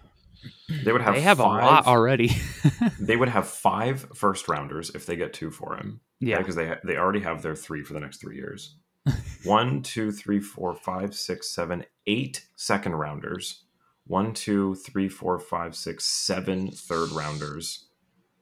They 0.83 0.91
would 0.91 1.01
have. 1.01 1.15
They 1.15 1.21
have 1.21 1.37
five, 1.39 1.63
a 1.63 1.65
lot 1.65 1.87
already. 1.87 2.31
They 2.99 3.15
would 3.15 3.29
have 3.29 3.47
five 3.47 4.05
first 4.13 4.47
rounders 4.47 4.89
if 4.93 5.05
they 5.05 5.15
get 5.15 5.33
two 5.33 5.49
for 5.51 5.75
him. 5.75 6.01
yeah. 6.19 6.37
because 6.37 6.55
they 6.55 6.75
they 6.83 6.97
already 6.97 7.21
have 7.21 7.41
their 7.41 7.55
three 7.55 7.83
for 7.83 7.93
the 7.93 7.99
next 7.99 8.21
three 8.21 8.35
years. 8.35 8.75
One, 9.43 9.81
two, 9.81 10.11
three, 10.11 10.39
four, 10.39 10.75
five, 10.75 11.15
six, 11.15 11.49
seven, 11.49 11.85
eight 12.05 12.45
second 12.55 12.95
rounders. 12.95 13.63
One, 14.05 14.33
two, 14.33 14.75
three, 14.75 15.07
four, 15.09 15.39
five, 15.39 15.75
six, 15.75 16.05
seven 16.05 16.69
third 16.71 17.11
rounders. 17.11 17.85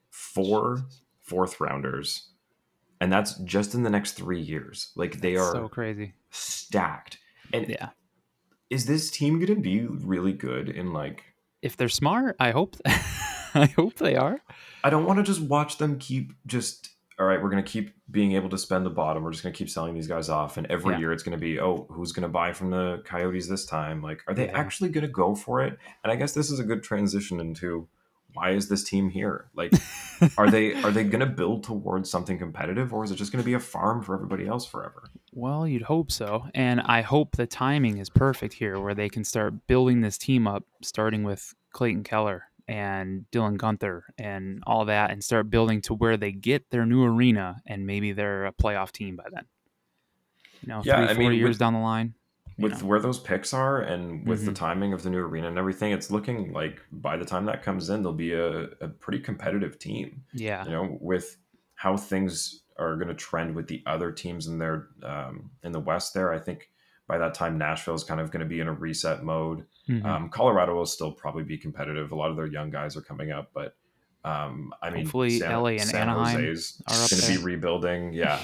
Four 0.10 0.86
fourth 1.20 1.60
rounders, 1.60 2.30
and 3.00 3.12
that's 3.12 3.36
just 3.40 3.74
in 3.76 3.84
the 3.84 3.90
next 3.90 4.14
three 4.14 4.42
years. 4.42 4.92
Like 4.96 5.22
they 5.22 5.36
are 5.36 5.52
so 5.52 5.68
crazy. 5.70 6.14
stacked. 6.32 7.20
And 7.54 7.68
Yeah. 7.70 7.90
is 8.70 8.86
this 8.88 9.10
team 9.12 9.36
going 9.40 9.56
to 9.56 9.62
be 9.62 9.82
really 9.82 10.34
good 10.34 10.70
in 10.70 10.92
like? 10.94 11.24
If 11.62 11.78
they're 11.78 11.90
smart, 11.90 12.36
I 12.40 12.52
hope 12.52 12.78
I 12.86 13.68
hope 13.76 13.96
they 13.96 14.16
are. 14.16 14.42
I 14.84 14.90
don't 14.90 15.06
want 15.06 15.18
to 15.18 15.24
just 15.24 15.42
watch 15.42 15.78
them 15.78 15.98
keep 15.98 16.34
just 16.46 16.90
all 17.20 17.26
right, 17.26 17.42
we're 17.42 17.50
going 17.50 17.64
to 17.64 17.68
keep 17.68 17.96
being 18.12 18.34
able 18.34 18.48
to 18.50 18.60
spend 18.60 18.86
the 18.86 18.92
bottom. 18.92 19.24
We're 19.24 19.32
just 19.32 19.42
going 19.42 19.52
to 19.52 19.58
keep 19.58 19.72
selling 19.72 19.96
these 19.96 20.06
guys 20.08 20.30
off. 20.30 20.58
And 20.58 20.68
every 20.68 20.94
Yeah. 20.94 21.00
year 21.00 21.12
it's 21.12 21.24
going 21.24 21.36
to 21.36 21.42
be, 21.42 21.60
oh, 21.60 21.88
who's 21.90 22.12
going 22.12 22.22
to 22.22 22.30
buy 22.30 22.54
from 22.54 22.70
the 22.70 23.02
Coyotes 23.06 23.48
this 23.48 23.66
time? 23.66 24.04
Like, 24.04 24.22
are 24.28 24.36
they 24.36 24.46
Yeah. 24.46 24.52
actually 24.56 24.90
going 24.90 25.02
to 25.04 25.12
go 25.12 25.34
for 25.34 25.64
it? 25.64 25.80
And 26.04 26.12
I 26.12 26.16
guess 26.16 26.34
this 26.34 26.52
is 26.52 26.60
a 26.60 26.64
good 26.64 26.84
transition 26.84 27.40
into 27.40 27.88
why 28.38 28.52
is 28.52 28.70
this 28.70 28.84
team 28.84 29.10
here? 29.10 29.50
Like, 29.56 29.74
are 30.38 30.50
they 30.50 30.74
are 30.84 30.92
they 30.92 31.04
going 31.04 31.20
to 31.22 31.26
build 31.26 31.64
towards 31.64 32.10
something 32.10 32.38
competitive, 32.38 32.94
or 32.94 33.04
is 33.04 33.10
it 33.12 33.16
just 33.16 33.32
going 33.32 33.42
to 33.44 33.46
be 33.46 33.54
a 33.56 33.60
farm 33.60 34.02
for 34.04 34.14
everybody 34.14 34.48
else 34.48 34.66
forever? 34.66 35.04
Well, 35.34 35.68
you'd 35.68 35.82
hope 35.84 36.12
so. 36.12 36.46
And 36.54 36.82
I 36.82 37.02
hope 37.02 37.36
the 37.36 37.48
timing 37.48 37.98
is 37.98 38.10
perfect 38.10 38.54
here 38.54 38.80
where 38.80 38.94
they 38.94 39.10
can 39.10 39.24
start 39.24 39.66
building 39.68 40.02
this 40.02 40.18
team 40.18 40.48
up, 40.48 40.64
starting 40.84 41.24
with 41.24 41.54
Clayton 41.74 42.04
Keller 42.04 42.44
and 42.68 43.26
Dylan 43.32 43.58
Guenther 43.58 44.02
and 44.18 44.62
all 44.68 44.86
that, 44.86 45.10
and 45.12 45.24
start 45.24 45.50
building 45.50 45.82
to 45.84 45.94
where 45.96 46.18
they 46.18 46.32
get 46.32 46.70
their 46.70 46.86
new 46.86 47.04
arena 47.04 47.62
and 47.66 47.88
maybe 47.88 48.12
they're 48.12 48.46
a 48.46 48.52
playoff 48.54 48.92
team 48.92 49.16
by 49.16 49.26
then. 49.34 49.46
You 50.62 50.68
know, 50.70 50.82
Yeah, 50.84 50.98
three, 50.98 51.06
I 51.06 51.14
four 51.16 51.30
mean, 51.30 51.34
years 51.40 51.50
with- 51.50 51.60
down 51.60 51.74
the 51.74 51.80
line. 51.80 52.14
With 52.60 52.82
know. 52.82 52.88
where 52.88 53.00
those 53.00 53.20
picks 53.20 53.54
are 53.54 53.82
and 53.82 54.28
with 54.28 54.46
the 54.46 54.52
Mhm. 54.52 54.56
timing 54.56 54.94
of 54.94 55.04
the 55.04 55.10
new 55.12 55.20
arena 55.20 55.48
and 55.48 55.58
everything, 55.58 55.92
it's 55.92 56.10
looking 56.10 56.52
like 56.54 56.82
by 56.92 57.16
the 57.18 57.26
time 57.26 57.46
that 57.46 57.62
comes 57.62 57.90
in, 57.90 58.02
they'll 58.02 58.14
be 58.14 58.34
a, 58.34 58.64
a 58.82 58.88
pretty 58.88 59.20
competitive 59.20 59.78
team. 59.80 60.24
Yeah. 60.34 60.64
you 60.66 60.72
know, 60.72 60.98
with 61.00 61.38
how 61.76 61.96
things 61.98 62.64
are 62.80 62.96
going 62.96 63.08
to 63.10 63.14
trend 63.14 63.56
with 63.56 63.68
the 63.68 63.84
other 63.86 64.12
teams 64.12 64.48
in 64.48 64.58
their 64.58 64.88
um, 65.04 65.52
in 65.64 65.72
the 65.72 65.80
West. 65.80 66.14
There, 66.14 66.34
I 66.34 66.40
think 66.40 66.72
by 67.08 67.18
that 67.20 67.34
time 67.34 67.58
Nashville 67.58 67.94
is 67.96 68.04
kind 68.04 68.20
of 68.20 68.32
going 68.32 68.42
to 68.42 68.46
be 68.48 68.60
in 68.60 68.68
a 68.68 68.74
reset 68.74 69.24
mode. 69.24 69.66
Mhm. 69.88 70.04
Um, 70.06 70.30
Colorado 70.30 70.76
will 70.76 70.86
still 70.86 71.12
probably 71.12 71.44
be 71.44 71.58
competitive. 71.58 72.12
A 72.12 72.16
lot 72.16 72.30
of 72.32 72.36
their 72.36 72.48
young 72.48 72.70
guys 72.70 72.98
are 72.98 73.02
coming 73.02 73.32
up, 73.32 73.52
but 73.54 73.76
um, 74.26 74.74
I 74.82 74.90
mean, 74.90 75.06
Hopefully 75.06 75.40
LA 75.40 75.68
and 75.78 75.82
San 75.82 76.10
Anaheim 76.10 76.44
Jose's 76.44 76.82
are 76.88 76.96
going 77.10 77.22
to 77.22 77.28
be 77.40 77.44
rebuilding. 77.46 78.12
Yeah. 78.14 78.40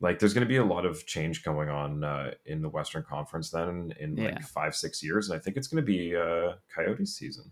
Like 0.00 0.18
there's 0.20 0.32
going 0.34 0.44
to 0.46 0.48
be 0.48 0.56
a 0.58 0.64
lot 0.64 0.86
of 0.86 1.04
change 1.06 1.42
going 1.42 1.68
on 1.68 2.04
uh, 2.04 2.32
in 2.46 2.62
the 2.62 2.68
Western 2.68 3.02
Conference 3.02 3.50
then 3.50 3.92
in 3.98 4.16
Yeah. 4.16 4.24
like 4.26 4.42
five 4.42 4.76
six 4.76 5.02
years, 5.02 5.28
and 5.28 5.38
I 5.38 5.42
think 5.42 5.56
it's 5.56 5.66
going 5.66 5.82
to 5.84 5.86
be 5.86 6.14
uh, 6.14 6.52
Coyotes 6.74 7.16
season 7.16 7.50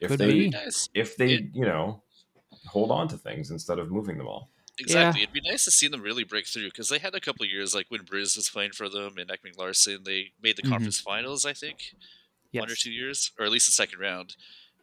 if 0.00 0.10
Could 0.10 0.18
they. 0.20 0.48
Nice. 0.50 0.88
if 0.94 1.16
they 1.16 1.34
It- 1.34 1.54
you 1.54 1.64
know 1.64 2.02
hold 2.66 2.90
on 2.90 3.08
to 3.08 3.16
things 3.16 3.50
instead 3.50 3.78
of 3.78 3.90
moving 3.90 4.18
them 4.18 4.26
all. 4.28 4.50
Exactly. 4.78 5.22
It'd 5.22 5.32
be 5.32 5.40
nice 5.40 5.64
to 5.64 5.70
see 5.70 5.88
them 5.88 6.00
really 6.02 6.24
break 6.24 6.46
through 6.46 6.66
because 6.66 6.88
they 6.88 6.98
had 6.98 7.14
a 7.14 7.20
couple 7.20 7.44
of 7.44 7.50
years, 7.50 7.74
like 7.74 7.86
when 7.90 8.00
Briz 8.04 8.34
was 8.36 8.48
playing 8.50 8.72
for 8.72 8.88
them 8.88 9.18
and 9.18 9.28
Ekman-Larsson, 9.30 10.04
they 10.04 10.32
made 10.42 10.56
the 10.56 10.62
Mhm. 10.62 10.70
conference 10.70 10.98
finals, 11.00 11.44
I 11.44 11.52
think, 11.52 11.94
Yes. 12.50 12.62
one 12.62 12.70
or 12.70 12.74
two 12.74 12.90
years, 12.90 13.30
or 13.38 13.44
at 13.44 13.52
least 13.52 13.66
the 13.66 13.72
second 13.72 13.98
round, 14.00 14.36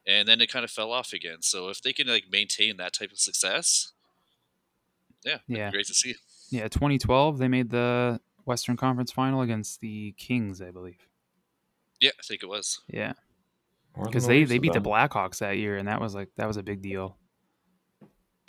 and 0.05 0.27
then 0.27 0.39
it 0.39 0.51
kind 0.51 0.63
of 0.63 0.71
fell 0.71 0.91
off 0.91 1.13
again. 1.13 1.41
So 1.41 1.69
if 1.69 1.81
they 1.81 1.93
can 1.93 2.07
like 2.07 2.29
maintain 2.29 2.77
that 2.77 2.93
type 2.93 3.11
of 3.11 3.19
success, 3.19 3.91
Yeah, 5.25 5.39
Yeah. 5.47 5.71
great 5.71 5.87
to 5.87 5.93
see. 5.93 6.15
Yeah, 6.49 6.67
2012 6.67 7.37
they 7.37 7.47
made 7.47 7.69
the 7.69 8.19
Western 8.45 8.77
Conference 8.77 9.11
Final 9.11 9.41
against 9.41 9.81
the 9.81 10.13
Kings, 10.17 10.61
I 10.61 10.71
believe. 10.71 11.07
Yeah, 11.99 12.11
I 12.17 12.23
think 12.23 12.43
it 12.43 12.47
was. 12.47 12.81
Yeah, 12.87 13.13
because 14.01 14.27
the 14.27 14.29
they 14.29 14.43
they 14.45 14.59
beat 14.59 14.73
the. 14.73 14.79
Blackhawks 14.79 15.39
that 15.39 15.57
year, 15.57 15.77
and 15.77 15.87
that 15.87 15.99
was 15.99 16.15
like 16.15 16.29
that 16.37 16.47
was 16.47 16.57
a 16.57 16.63
big 16.63 16.81
deal. 16.81 17.17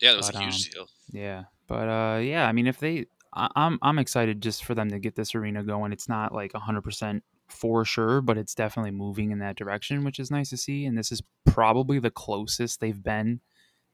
Yeah, 0.01 0.13
that 0.13 0.19
was 0.19 0.31
But, 0.31 0.37
a 0.37 0.45
huge 0.45 0.67
um, 0.67 0.71
deal. 0.73 0.89
Yeah, 1.11 1.45
but 1.67 1.89
uh, 1.89 2.19
yeah, 2.19 2.47
I 2.47 2.53
mean, 2.53 2.67
if 2.67 2.79
they, 2.79 3.07
I, 3.35 3.49
I'm 3.57 3.79
I'm 3.83 3.99
excited 3.99 4.41
just 4.41 4.65
for 4.65 4.75
them 4.75 4.91
to 4.91 4.99
get 4.99 5.17
this 5.17 5.35
arena 5.35 5.65
going. 5.65 5.93
It's 5.93 6.09
not 6.09 6.33
like 6.33 6.55
100 6.55 6.83
percent 6.83 7.25
for 7.49 7.85
sure, 7.85 8.21
but 8.21 8.39
it's 8.39 8.55
definitely 8.55 8.91
moving 8.91 9.31
in 9.31 9.39
that 9.41 9.57
direction, 9.57 10.05
which 10.05 10.21
is 10.21 10.31
nice 10.31 10.51
to 10.51 10.57
see. 10.57 10.85
And 10.85 10.97
this 10.97 11.11
is 11.11 11.23
probably 11.47 11.99
the 11.99 12.11
closest 12.11 12.81
they've 12.81 13.03
been 13.03 13.41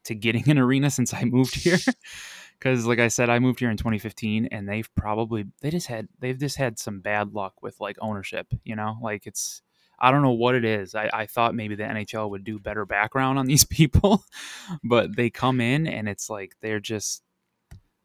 to 0.03 0.13
getting 0.13 0.49
an 0.49 0.59
arena 0.59 0.89
since 0.89 1.13
I 1.13 1.23
moved 1.23 1.55
here. 1.55 1.77
Because, 2.59 2.85
like 2.85 2.99
I 2.99 3.07
said, 3.09 3.29
I 3.29 3.39
moved 3.39 3.59
here 3.59 3.69
in 3.69 3.77
2015, 3.77 4.47
and 4.51 4.67
they've 4.67 4.89
probably 4.95 5.45
they 5.61 5.69
just 5.69 5.87
had 5.87 6.07
they've 6.19 6.37
just 6.39 6.57
had 6.57 6.79
some 6.79 6.99
bad 7.01 7.33
luck 7.33 7.61
with 7.61 7.79
like 7.79 7.97
ownership. 8.01 8.47
You 8.63 8.75
know, 8.75 8.97
like 9.01 9.27
it's 9.27 9.61
I 9.99 10.11
don't 10.11 10.21
know 10.23 10.31
what 10.31 10.55
it 10.55 10.65
is. 10.65 10.95
I, 10.95 11.09
I 11.13 11.25
thought 11.25 11.55
maybe 11.55 11.75
the 11.75 11.83
NHL 11.83 12.29
would 12.29 12.43
do 12.43 12.59
better 12.59 12.85
background 12.85 13.39
on 13.39 13.45
these 13.51 13.63
people, 13.65 14.23
but 14.83 15.15
they 15.15 15.29
come 15.29 15.61
in 15.61 15.87
and 15.87 16.07
it's 16.09 16.29
like 16.29 16.55
they're 16.61 16.79
just 16.79 17.21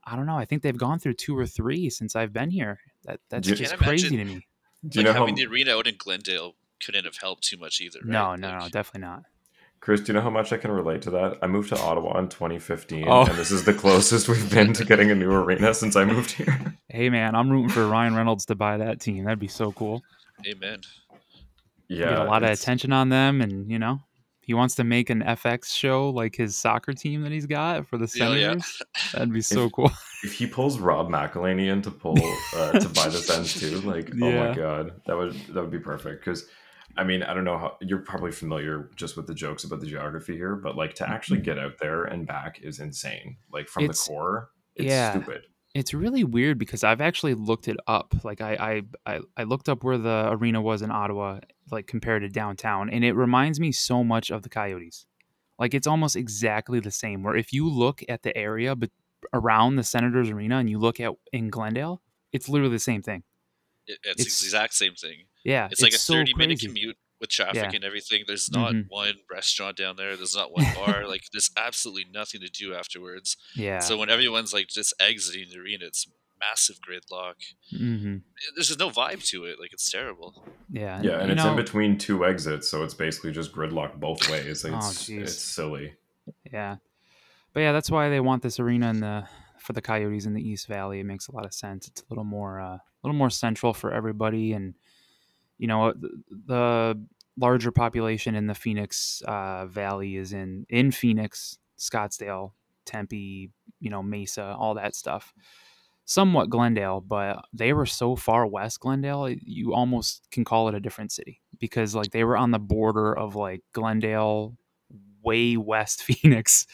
I 0.05 0.17
don't 0.17 0.27
know. 0.27 0.37
I 0.37 0.45
think 0.45 0.63
they've 0.63 0.77
gone 0.77 0.99
through 0.99 1.15
two 1.15 1.37
or 1.37 1.47
three 1.47 1.91
since 1.91 2.17
I've 2.17 2.33
been 2.33 2.51
here. 2.51 2.81
That 3.05 3.21
that's 3.29 3.49
You- 3.49 3.55
just 3.55 3.77
crazy 3.77 4.09
imagine- 4.09 4.29
to 4.29 4.35
me. 4.37 4.47
Do 4.89 4.99
you 5.01 5.05
like 5.05 5.09
know 5.09 5.13
how 5.13 5.27
having 5.27 5.35
the 5.35 5.45
arena 5.47 5.77
out 5.77 5.87
in 5.87 5.97
Glendale 5.99 6.55
couldn't 6.83 7.05
have 7.05 7.19
helped 7.19 7.45
too 7.45 7.59
much 7.59 7.83
either. 7.83 7.99
Right? 8.03 8.11
No, 8.13 8.35
no, 8.35 8.49
Like, 8.49 8.61
no, 8.63 8.69
definitely 8.71 9.03
not. 9.03 9.25
Chris, 9.81 10.01
do 10.03 10.09
you 10.09 10.15
know 10.15 10.21
how 10.21 10.31
much 10.31 10.53
I 10.53 10.59
can 10.59 10.71
relate 10.71 11.01
to 11.03 11.11
that? 11.13 11.39
I 11.41 11.47
moved 11.47 11.71
to 11.71 11.79
Ottawa 11.81 12.19
in 12.19 12.29
2015, 12.29 13.07
Oh. 13.09 13.25
and 13.25 13.39
this 13.39 13.51
is 13.51 13.65
the 13.65 13.73
closest 13.73 14.29
we've 14.29 14.51
been 14.51 14.75
to 14.75 14.85
getting 14.85 15.11
a 15.11 15.15
new 15.15 15.33
arena 15.33 15.73
since 15.73 15.97
I 15.97 16.05
moved 16.05 16.33
here. 16.33 16.75
Hey 16.89 17.09
man, 17.09 17.35
I'm 17.35 17.49
rooting 17.49 17.71
for 17.71 17.87
Ryan 17.87 18.15
Reynolds 18.15 18.45
to 18.47 18.55
buy 18.55 18.77
that 18.77 19.01
team. 19.01 19.25
That'd 19.25 19.39
be 19.39 19.49
so 19.49 19.73
cool. 19.73 20.03
Amen. 20.47 20.81
Yeah, 21.89 22.11
Get 22.11 22.19
a 22.19 22.25
lot 22.25 22.43
of 22.43 22.51
attention 22.51 22.93
on 22.93 23.09
them, 23.09 23.41
and 23.41 23.71
you 23.71 23.79
know, 23.79 24.01
he 24.43 24.53
wants 24.55 24.75
to 24.77 24.85
make 24.85 25.09
an 25.09 25.23
FX 25.23 25.75
show 25.75 26.11
like 26.11 26.37
his 26.37 26.57
soccer 26.59 26.93
team 26.93 27.23
that 27.23 27.33
he's 27.33 27.47
got 27.47 27.87
for 27.89 27.97
the 27.97 28.11
Yeah, 28.15 28.29
yeah. 28.35 28.35
Senators. 28.59 28.83
That'd 29.13 29.33
be 29.33 29.41
so 29.41 29.65
If- 29.67 29.73
cool. 29.73 29.91
If 30.23 30.35
he 30.35 30.47
pulls 30.47 30.79
Rob 30.79 31.09
McElhenney 31.09 31.69
in 31.73 31.81
to 31.83 31.91
pull 31.91 32.19
uh, 32.55 32.73
to 32.73 32.89
buy 32.91 33.09
the 33.09 33.13
Sens 33.19 33.59
too, 33.59 33.81
like 33.81 34.11
oh 34.21 34.31
my 34.31 34.55
god, 34.55 34.93
that 35.07 35.17
would 35.17 35.33
that 35.55 35.63
would 35.63 35.71
be 35.71 35.79
perfect. 35.79 36.23
Because 36.23 36.45
I 36.97 37.05
mean, 37.05 37.23
I 37.23 37.35
don't 37.35 37.45
know 37.45 37.59
how 37.59 37.77
you're 37.81 38.01
probably 38.01 38.33
familiar 38.33 38.91
just 38.97 39.17
with 39.17 39.27
the 39.27 39.35
jokes 39.35 39.65
about 39.65 39.81
the 39.81 39.87
geography 39.87 40.37
here, 40.37 40.57
but 40.57 40.77
like 40.77 40.95
to 40.95 41.09
actually 41.09 41.39
mm-hmm. 41.39 41.45
get 41.45 41.59
out 41.59 41.79
there 41.81 42.05
and 42.05 42.27
back 42.27 42.61
is 42.63 42.81
insane. 42.81 43.37
Like 43.53 43.69
from 43.69 43.85
It's- 43.85 44.05
the 44.05 44.13
core, 44.13 44.51
it's 44.75 44.87
yeah. 44.87 45.13
stupid. 45.13 45.43
It's 45.73 45.95
really 45.95 46.25
weird 46.25 46.59
because 46.59 46.83
I've 46.83 47.01
actually 47.01 47.35
looked 47.35 47.69
it 47.69 47.77
up. 47.87 48.13
Like 48.25 48.41
I, 48.41 48.83
I, 49.07 49.15
I, 49.15 49.21
I 49.37 49.43
looked 49.45 49.69
up 49.69 49.85
where 49.85 49.99
the 49.99 50.29
arena 50.33 50.61
was 50.61 50.83
in 50.83 50.91
Ottawa, 50.91 51.39
like 51.71 51.87
compared 51.87 52.23
to 52.23 52.29
downtown, 52.29 52.91
and 52.91 53.05
it 53.05 53.13
reminds 53.13 53.61
me 53.61 53.71
so 53.71 54.03
much 54.03 54.33
of 54.33 54.43
the 54.43 54.49
Coyotes. 54.49 55.07
Like 55.61 55.73
it's 55.73 55.87
almost 55.87 56.17
exactly 56.17 56.81
the 56.81 56.91
same. 56.91 57.23
Where 57.23 57.37
if 57.37 57.53
you 57.53 57.69
look 57.69 58.03
at 58.09 58.25
the 58.25 58.37
area 58.37 58.75
but 58.75 58.91
around 59.33 59.77
the 59.77 59.85
Senators 59.85 60.29
Arena 60.29 60.59
and 60.59 60.69
you 60.69 60.81
look 60.81 60.99
at 60.99 61.13
in 61.33 61.51
Glendale, 61.51 62.03
it's 62.33 62.49
literally 62.49 62.73
the 62.73 62.81
same 62.81 63.03
thing. 63.03 63.23
It, 63.87 64.01
it's, 64.03 64.21
It's- 64.21 64.41
the 64.41 64.47
exact 64.47 64.75
same 64.75 64.95
thing. 64.95 65.27
Yeah, 65.45 65.69
It's, 65.71 65.81
like 65.81 65.93
a 65.93 65.99
so 65.99 66.15
30 66.15 66.35
minute 66.35 66.61
commute 66.61 66.97
with 67.21 67.31
traffic 67.31 67.57
Yeah. 67.57 67.71
and 67.75 67.85
everything. 67.85 68.25
There's 68.27 68.51
not 68.51 68.73
Mhm. 68.75 68.87
one 68.89 69.15
restaurant 69.31 69.77
down 69.77 69.97
there. 69.97 70.17
There's 70.17 70.35
not 70.37 70.53
one 70.53 70.65
bar. 70.75 71.07
like 71.07 71.23
there's 71.33 71.51
absolutely 71.57 72.07
nothing 72.13 72.41
to 72.41 72.49
do 72.49 72.75
afterwards. 72.75 73.37
Yeah. 73.55 73.79
So 73.81 73.97
when 73.97 74.09
everyone's 74.11 74.53
like 74.53 74.69
just 74.69 74.95
exiting 75.01 75.49
the 75.51 75.59
arena, 75.59 75.87
it's 75.87 76.07
massive 76.41 76.79
gridlock. 76.81 77.35
hmm 77.71 78.17
There's 78.55 78.69
just 78.69 78.79
no 78.79 78.89
vibe 78.91 79.23
to 79.29 79.45
it. 79.45 79.59
Like 79.61 79.73
it's 79.73 79.91
terrible. 79.91 80.47
Yeah. 80.71 81.01
Yeah, 81.03 81.19
and 81.21 81.27
you 81.29 81.35
it's 81.35 81.45
know, 81.45 81.51
in 81.51 81.57
between 81.57 81.99
two 81.99 82.25
exits, 82.25 82.69
so 82.69 82.83
it's 82.85 82.95
basically 82.95 83.33
just 83.33 83.53
gridlock 83.53 84.01
both 84.01 84.29
ways. 84.31 84.65
Like, 84.65 84.73
Oh, 84.73 84.79
It's 84.79 85.05
jeez. 85.09 85.21
it's 85.23 85.35
silly. 85.39 85.95
Yeah, 86.51 86.77
but 87.53 87.61
yeah, 87.61 87.73
that's 87.73 87.91
why 87.91 88.09
they 88.09 88.21
want 88.21 88.43
this 88.43 88.59
arena 88.61 88.89
in 88.91 89.01
the 89.01 89.27
for 89.59 89.75
the 89.75 89.83
Coyotes 89.83 90.25
in 90.25 90.33
the 90.33 90.41
East 90.43 90.67
Valley. 90.69 91.01
It 91.01 91.05
makes 91.05 91.29
a 91.29 91.33
lot 91.33 91.45
of 91.45 91.53
sense. 91.53 91.87
It's 91.89 92.01
a 92.01 92.05
little 92.09 92.25
more 92.25 92.61
uh, 92.61 92.77
a 92.77 92.81
little 93.03 93.17
more 93.19 93.29
central 93.31 93.75
for 93.75 93.93
everybody, 93.93 94.53
and 94.55 94.75
you 95.61 95.67
know 95.67 95.93
the, 95.93 96.11
the 96.47 97.07
larger 97.37 97.71
population 97.71 98.35
in 98.35 98.47
the 98.47 98.55
Phoenix 98.55 99.23
uh, 99.29 99.67
Valley 99.67 100.17
is 100.17 100.33
in 100.33 100.65
in 100.71 100.91
Phoenix, 100.91 101.59
Scottsdale, 101.79 102.53
Tempe, 102.87 103.51
you 103.79 103.91
know 103.91 104.03
Mesa, 104.03 104.57
all 104.59 104.75
that 104.75 104.97
stuff. 104.97 105.35
Somewhat 106.07 106.51
Glendale, 106.51 107.01
but 107.01 107.45
they 107.53 107.73
were 107.73 107.87
so 107.87 108.17
far 108.17 108.47
west 108.47 108.81
Glendale, 108.81 109.29
you 109.29 109.75
almost 109.75 110.27
can 110.33 110.45
call 110.45 110.67
it 110.69 110.75
a 110.75 110.81
different 110.81 111.13
city 111.13 111.41
because 111.61 111.95
like 111.95 112.11
they 112.11 112.25
were 112.25 112.39
on 112.39 112.51
the 112.51 112.59
border 112.59 113.17
of 113.17 113.37
like 113.37 113.61
Glendale, 113.75 114.57
way 115.23 115.59
west 115.59 116.03
Phoenix, 116.09 116.67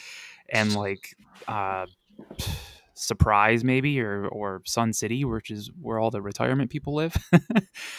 and 0.49 0.75
like 0.77 1.17
uh, 1.49 1.87
Surprise 2.99 3.63
maybe 3.63 4.01
or 4.01 4.27
or 4.29 4.63
Sun 4.65 4.95
City, 4.95 5.23
which 5.23 5.51
is 5.51 5.71
where 5.81 5.99
all 5.99 6.11
the 6.11 6.23
retirement 6.23 6.71
people 6.71 6.95
live. 6.95 7.15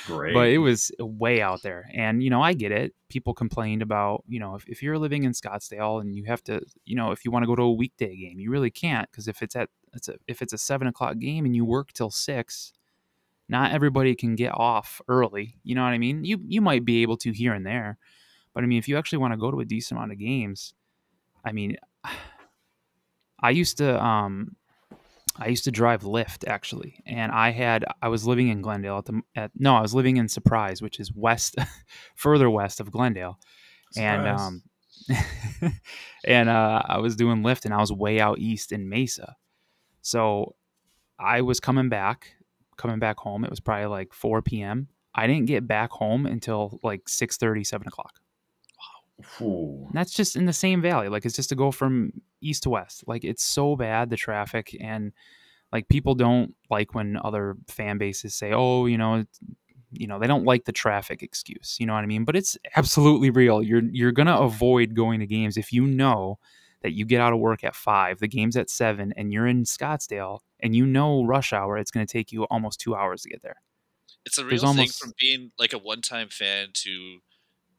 Great. 0.08 0.34
but 0.34 0.50
it 0.50 0.58
was 0.58 0.92
way 1.00 1.40
out 1.40 1.62
there. 1.62 1.88
And 1.94 2.24
you 2.24 2.32
know 2.32 2.42
i 2.42 2.54
get 2.54 2.72
it. 2.72 2.96
People 3.08 3.36
complained 3.36 3.84
about 3.84 4.24
you 4.28 4.40
know 4.40 4.56
if, 4.56 4.68
if 4.68 4.82
you're 4.82 4.98
living 4.98 5.24
in 5.24 5.34
scottsdale 5.34 6.02
and 6.02 6.16
you 6.16 6.24
have 6.24 6.44
to 6.46 6.62
you 6.86 6.96
know 6.96 7.12
if 7.12 7.24
you 7.24 7.30
want 7.30 7.44
to 7.44 7.48
go 7.48 7.56
to 7.56 7.62
a 7.62 7.72
weekday 7.72 8.16
game 8.16 8.40
you 8.40 8.50
really 8.50 8.72
can't 8.72 9.10
because 9.12 9.28
if 9.28 9.44
it's 9.44 9.56
at 9.56 9.70
it's 9.94 10.10
a, 10.10 10.16
if 10.28 10.42
it's 10.42 10.54
a 10.54 10.58
seven 10.58 10.88
o'clock 10.88 11.20
game 11.20 11.46
and 11.46 11.56
you 11.56 11.64
work 11.64 11.94
till 11.94 12.10
six 12.10 12.74
not 13.48 13.72
everybody 13.72 14.14
can 14.16 14.36
get 14.36 14.52
off 14.54 15.00
early. 15.08 15.56
You 15.64 15.76
know 15.76 15.84
what 15.84 15.94
i 15.94 16.00
mean? 16.00 16.24
You 16.26 16.40
you 16.48 16.62
might 16.62 16.86
be 16.86 17.04
able 17.04 17.18
to 17.18 17.32
here 17.32 17.54
and 17.54 17.66
there. 17.66 18.00
But 18.56 18.64
i 18.64 18.68
mean 18.68 18.80
if 18.80 18.88
you 18.88 18.98
actually 18.98 19.20
want 19.20 19.34
to 19.34 19.38
go 19.38 19.52
to 19.52 19.60
a 19.60 19.66
decent 19.66 20.00
amount 20.00 20.12
of 20.12 20.18
games 20.18 20.74
i 21.46 21.52
mean 21.52 21.78
i 23.40 23.52
used 23.52 23.78
to 23.78 24.04
um 24.04 24.56
I 25.38 25.48
used 25.48 25.66
to 25.66 25.72
drive 25.72 26.04
Lyft 26.04 26.48
actually, 26.48 27.04
and 27.06 27.32
I 27.32 27.52
had 27.52 27.86
I 28.02 28.08
was 28.10 28.26
living 28.26 28.48
in 28.50 28.62
Glendale 28.62 28.98
at 28.98 29.06
the 29.06 29.22
at 29.36 29.52
no, 29.56 29.76
I 29.76 29.82
was 29.82 29.94
living 29.94 30.18
in 30.18 30.28
Surprise, 30.28 30.82
which 30.82 31.00
is 31.00 31.12
west, 31.14 31.56
further 32.16 32.50
west 32.50 32.80
of 32.80 32.92
Glendale, 32.92 33.38
and 33.96 34.28
um, 34.28 34.64
and 36.26 36.50
uh, 36.50 36.82
I 36.86 36.98
was 37.00 37.16
doing 37.16 37.44
Lyft, 37.44 37.66
and 37.66 37.74
I 37.74 37.78
was 37.78 37.92
way 37.92 38.20
out 38.20 38.40
east 38.40 38.72
in 38.72 38.90
Mesa, 38.90 39.36
so 40.02 40.56
I 41.20 41.42
was 41.42 41.60
coming 41.60 41.90
back, 41.90 42.34
coming 42.78 43.00
back 43.00 43.18
home. 43.18 43.44
It 43.44 43.50
was 43.50 43.60
probably 43.60 43.88
like 43.88 44.14
4 44.14 44.42
p.m. 44.42 44.88
I 45.14 45.28
didn't 45.28 45.46
get 45.46 45.68
back 45.68 45.92
home 45.92 46.26
until 46.26 46.80
like 46.84 47.06
6:30, 47.06 47.66
7 47.66 47.88
o'clock. 47.88 48.20
Ooh. 49.42 49.88
That's 49.94 50.14
just 50.14 50.36
in 50.36 50.46
the 50.46 50.54
same 50.54 50.82
valley. 50.82 51.10
Like 51.10 51.26
it's 51.26 51.36
just 51.36 51.50
to 51.50 51.56
go 51.56 51.72
from 51.72 52.14
east 52.42 52.64
to 52.64 52.70
west. 52.70 53.04
Like 53.08 53.24
it's 53.24 53.44
so 53.44 53.76
bad 53.76 54.10
the 54.10 54.16
traffic 54.18 54.76
and 54.80 55.12
like 55.72 55.90
people 55.90 56.16
don't 56.16 56.56
like 56.70 56.94
when 56.94 57.18
other 57.24 57.56
fan 57.68 57.98
bases 57.98 58.36
say, 58.36 58.52
"Oh, 58.54 58.86
you 58.86 58.98
know, 58.98 59.26
you 59.92 60.08
know, 60.08 60.18
they 60.20 60.28
don't 60.28 60.46
like 60.46 60.66
the 60.66 60.72
traffic 60.72 61.24
excuse." 61.24 61.76
You 61.80 61.86
know 61.88 61.94
what 61.94 62.04
I 62.04 62.08
mean? 62.08 62.24
But 62.26 62.36
it's 62.36 62.58
absolutely 62.76 63.32
real. 63.32 63.62
You're 63.62 63.82
you're 63.92 64.12
going 64.14 64.28
to 64.28 64.38
avoid 64.38 64.94
going 64.94 65.20
to 65.20 65.28
games 65.28 65.58
if 65.58 65.74
you 65.74 65.86
know 65.86 66.40
that 66.84 66.94
you 66.94 67.04
get 67.06 67.20
out 67.20 67.34
of 67.34 67.40
work 67.40 67.64
at 67.64 67.76
5, 67.76 68.20
the 68.20 68.28
game's 68.28 68.56
at 68.56 68.70
7 68.70 69.12
and 69.18 69.34
you're 69.34 69.48
in 69.48 69.64
Scottsdale 69.64 70.40
and 70.60 70.76
you 70.76 70.86
know 70.86 71.24
rush 71.26 71.52
hour 71.52 71.76
it's 71.78 71.90
going 71.90 72.06
to 72.06 72.12
take 72.12 72.32
you 72.32 72.44
almost 72.46 72.80
2 72.80 72.96
hours 72.96 73.24
to 73.24 73.30
get 73.30 73.42
there. 73.42 73.56
It's 74.26 74.38
a 74.38 74.44
There's 74.44 74.62
real 74.62 74.70
almost- 74.70 75.00
thing 75.02 75.08
from 75.10 75.14
being 75.20 75.52
like 75.58 75.74
a 75.74 75.80
one-time 75.80 76.30
fan 76.30 76.68
to 76.76 77.18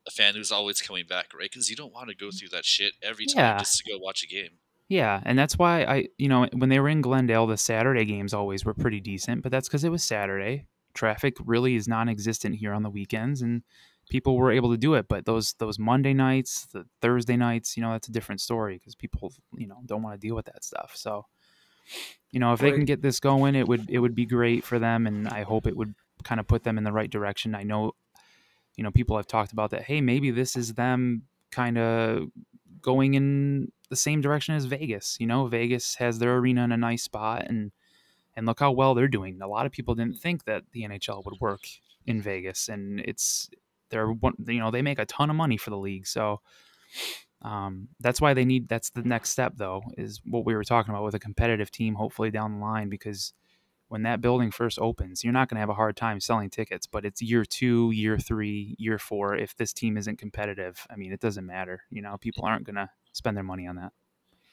a 0.08 0.10
fan 0.10 0.34
who's 0.34 0.50
always 0.50 0.80
coming 0.80 1.06
back, 1.06 1.32
right? 1.34 1.50
Because 1.50 1.70
you 1.70 1.76
don't 1.76 1.92
want 1.92 2.08
to 2.08 2.16
go 2.16 2.26
mm. 2.26 2.38
through 2.38 2.48
that 2.48 2.64
shit 2.64 2.94
every 3.02 3.26
time 3.26 3.44
Yeah. 3.44 3.58
just 3.58 3.78
to 3.78 3.90
go 3.90 3.98
watch 3.98 4.24
a 4.24 4.26
game. 4.26 4.58
Yeah, 4.88 5.20
and 5.24 5.38
that's 5.38 5.58
why 5.58 5.84
I, 5.84 6.08
you 6.16 6.28
know, 6.28 6.48
when 6.54 6.70
they 6.70 6.80
were 6.80 6.88
in 6.88 7.02
Glendale, 7.02 7.46
the 7.46 7.58
Saturday 7.58 8.06
games 8.06 8.32
always 8.32 8.64
were 8.64 8.72
pretty 8.72 9.00
decent, 9.00 9.42
but 9.42 9.52
that's 9.52 9.68
because 9.68 9.84
it 9.84 9.90
was 9.90 10.02
Saturday. 10.02 10.64
Traffic 10.94 11.36
really 11.44 11.76
is 11.76 11.86
non-existent 11.86 12.56
here 12.56 12.72
on 12.72 12.82
the 12.82 12.90
weekends, 12.90 13.42
and 13.42 13.62
people 14.08 14.38
were 14.38 14.50
able 14.50 14.70
to 14.70 14.78
do 14.78 14.94
it. 14.94 15.06
But 15.06 15.26
those 15.26 15.52
those 15.58 15.78
Monday 15.78 16.14
nights, 16.14 16.66
the 16.72 16.86
Thursday 17.02 17.36
nights, 17.36 17.76
you 17.76 17.82
know, 17.82 17.92
that's 17.92 18.08
a 18.08 18.12
different 18.12 18.40
story 18.40 18.78
because 18.78 18.94
people, 18.94 19.32
you 19.56 19.66
know, 19.66 19.76
don't 19.84 20.02
want 20.02 20.18
to 20.18 20.26
deal 20.26 20.34
with 20.34 20.46
that 20.46 20.64
stuff. 20.64 20.92
So, 20.94 21.26
you 22.30 22.40
know, 22.40 22.54
if 22.54 22.60
they 22.60 22.72
can 22.72 22.86
get 22.86 23.02
this 23.02 23.20
going, 23.20 23.54
it 23.54 23.68
would 23.68 23.90
it 23.90 23.98
would 23.98 24.14
be 24.14 24.24
great 24.24 24.64
for 24.64 24.78
them, 24.78 25.06
and 25.06 25.28
I 25.28 25.42
hope 25.42 25.66
it 25.66 25.76
would 25.76 25.94
kind 26.24 26.40
of 26.40 26.46
put 26.46 26.64
them 26.64 26.78
in 26.78 26.84
the 26.84 26.92
right 26.92 27.10
direction. 27.10 27.54
I 27.54 27.62
know, 27.62 27.92
you 28.78 28.84
know, 28.84 28.92
people 28.92 29.18
have 29.18 29.28
talked 29.28 29.52
about 29.52 29.72
that. 29.72 29.82
Hey, 29.84 30.00
maybe 30.00 30.32
this 30.32 30.56
is 30.56 30.74
them 30.74 31.24
kind 31.52 31.78
of 31.78 32.28
going 32.82 33.14
in 33.14 33.72
the 33.90 33.96
same 33.96 34.22
direction 34.22 34.54
as 34.56 34.66
Vegas. 34.66 35.18
You 35.20 35.26
know, 35.28 35.46
Vegas 35.48 35.96
has 35.96 36.20
their 36.20 36.38
arena 36.38 36.64
in 36.64 36.72
a 36.72 36.78
nice 36.78 37.04
spot, 37.04 37.46
and 37.48 37.72
and 38.36 38.46
look 38.46 38.60
how 38.60 38.72
well 38.72 38.94
they're 38.94 39.08
doing. 39.08 39.40
A 39.42 39.48
lot 39.48 39.66
of 39.66 39.72
people 39.72 39.96
didn't 39.96 40.18
think 40.20 40.44
that 40.44 40.64
the 40.72 40.84
NHL 40.84 41.24
would 41.26 41.40
work 41.40 41.62
in 42.06 42.22
Vegas, 42.22 42.68
and 42.70 43.00
it's 43.00 43.50
they're 43.90 44.08
one. 44.08 44.34
You 44.46 44.60
know, 44.60 44.70
they 44.72 44.82
make 44.82 45.00
a 45.00 45.06
ton 45.06 45.30
of 45.30 45.36
money 45.36 45.58
for 45.58 45.70
the 45.70 45.78
league, 45.78 46.06
so 46.06 46.40
Um, 47.42 47.88
that's 48.00 48.20
why 48.20 48.34
they 48.34 48.44
need. 48.44 48.68
That's 48.68 48.90
the 48.90 49.02
next 49.02 49.30
step, 49.30 49.54
though, 49.56 49.82
is 49.96 50.20
what 50.24 50.44
we 50.44 50.54
were 50.54 50.64
talking 50.64 50.92
about 50.92 51.04
with 51.04 51.14
a 51.14 51.20
competitive 51.20 51.70
team, 51.70 51.94
hopefully 51.94 52.30
down 52.30 52.54
the 52.54 52.64
line, 52.64 52.88
because 52.88 53.32
when 53.88 54.02
that 54.02 54.20
building 54.20 54.50
first 54.50 54.78
opens, 54.78 55.24
you're 55.24 55.32
not 55.32 55.48
going 55.48 55.56
to 55.56 55.60
have 55.60 55.68
a 55.70 55.74
hard 55.74 55.96
time 55.96 56.20
selling 56.20 56.50
tickets. 56.50 56.86
But 56.86 57.04
it's 57.04 57.20
year 57.22 57.44
two, 57.44 57.90
year 57.90 58.18
three, 58.18 58.76
year 58.78 58.98
four. 58.98 59.34
If 59.36 59.56
this 59.56 59.72
team 59.72 59.96
isn't 59.96 60.18
competitive, 60.18 60.86
I 60.90 60.96
mean, 60.96 61.12
it 61.12 61.20
doesn't 61.20 61.46
matter. 61.46 61.82
You 61.90 62.02
know, 62.02 62.16
people 62.18 62.44
aren't 62.44 62.64
going 62.64 62.76
to 62.76 62.90
spend 63.12 63.36
their 63.36 63.44
money 63.44 63.66
on 63.66 63.76
that. 63.76 63.92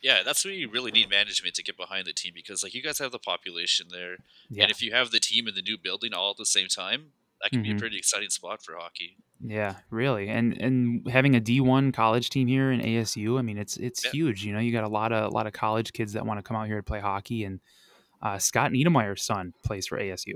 Yeah, 0.01 0.21
that's 0.23 0.45
where 0.45 0.53
you 0.53 0.69
really 0.69 0.91
need 0.91 1.09
management 1.09 1.55
to 1.55 1.63
get 1.63 1.77
behind 1.77 2.05
the 2.05 2.13
team 2.13 2.33
because, 2.35 2.61
like, 2.63 2.75
you 2.75 2.83
guys 2.83 2.99
have 2.99 3.11
the 3.11 3.19
population 3.19 3.87
there, 3.89 4.17
Yeah. 4.49 4.63
and 4.63 4.71
if 4.71 4.81
you 4.81 4.91
have 4.93 5.09
the 5.11 5.19
team 5.19 5.47
in 5.47 5.55
the 5.55 5.61
new 5.63 5.77
building 5.79 6.13
all 6.13 6.31
at 6.31 6.37
the 6.37 6.45
same 6.45 6.67
time, 6.67 7.13
that 7.41 7.51
can 7.51 7.61
be 7.61 7.69
Mhm. 7.69 7.77
a 7.77 7.79
pretty 7.79 7.97
exciting 7.97 8.29
spot 8.29 8.61
for 8.63 8.75
hockey. 8.75 9.17
Yeah, 9.41 9.75
really, 9.89 10.29
and 10.29 10.53
and 10.61 11.07
having 11.09 11.35
a 11.35 11.39
D 11.39 11.59
one 11.59 11.91
college 11.91 12.29
team 12.29 12.47
here 12.47 12.71
in 12.71 12.79
ASU, 12.81 13.37
I 13.37 13.41
mean, 13.41 13.57
it's 13.57 13.77
it's 13.77 14.05
Yeah. 14.05 14.11
huge. 14.11 14.45
You 14.45 14.53
know, 14.53 14.59
you 14.59 14.71
got 14.71 14.83
a 14.85 14.87
lot 14.89 15.11
of 15.11 15.25
a 15.31 15.33
lot 15.35 15.45
of 15.47 15.53
college 15.53 15.91
kids 15.91 16.13
that 16.13 16.25
want 16.25 16.37
to 16.37 16.43
come 16.43 16.55
out 16.55 16.67
here 16.67 16.77
to 16.77 16.83
play 16.83 16.99
hockey, 17.01 17.43
and 17.43 17.59
uh, 18.25 18.37
Scott 18.39 18.71
Niedermayer's 18.71 19.21
son 19.23 19.53
plays 19.63 19.85
for 19.87 19.99
ASU. 19.99 20.33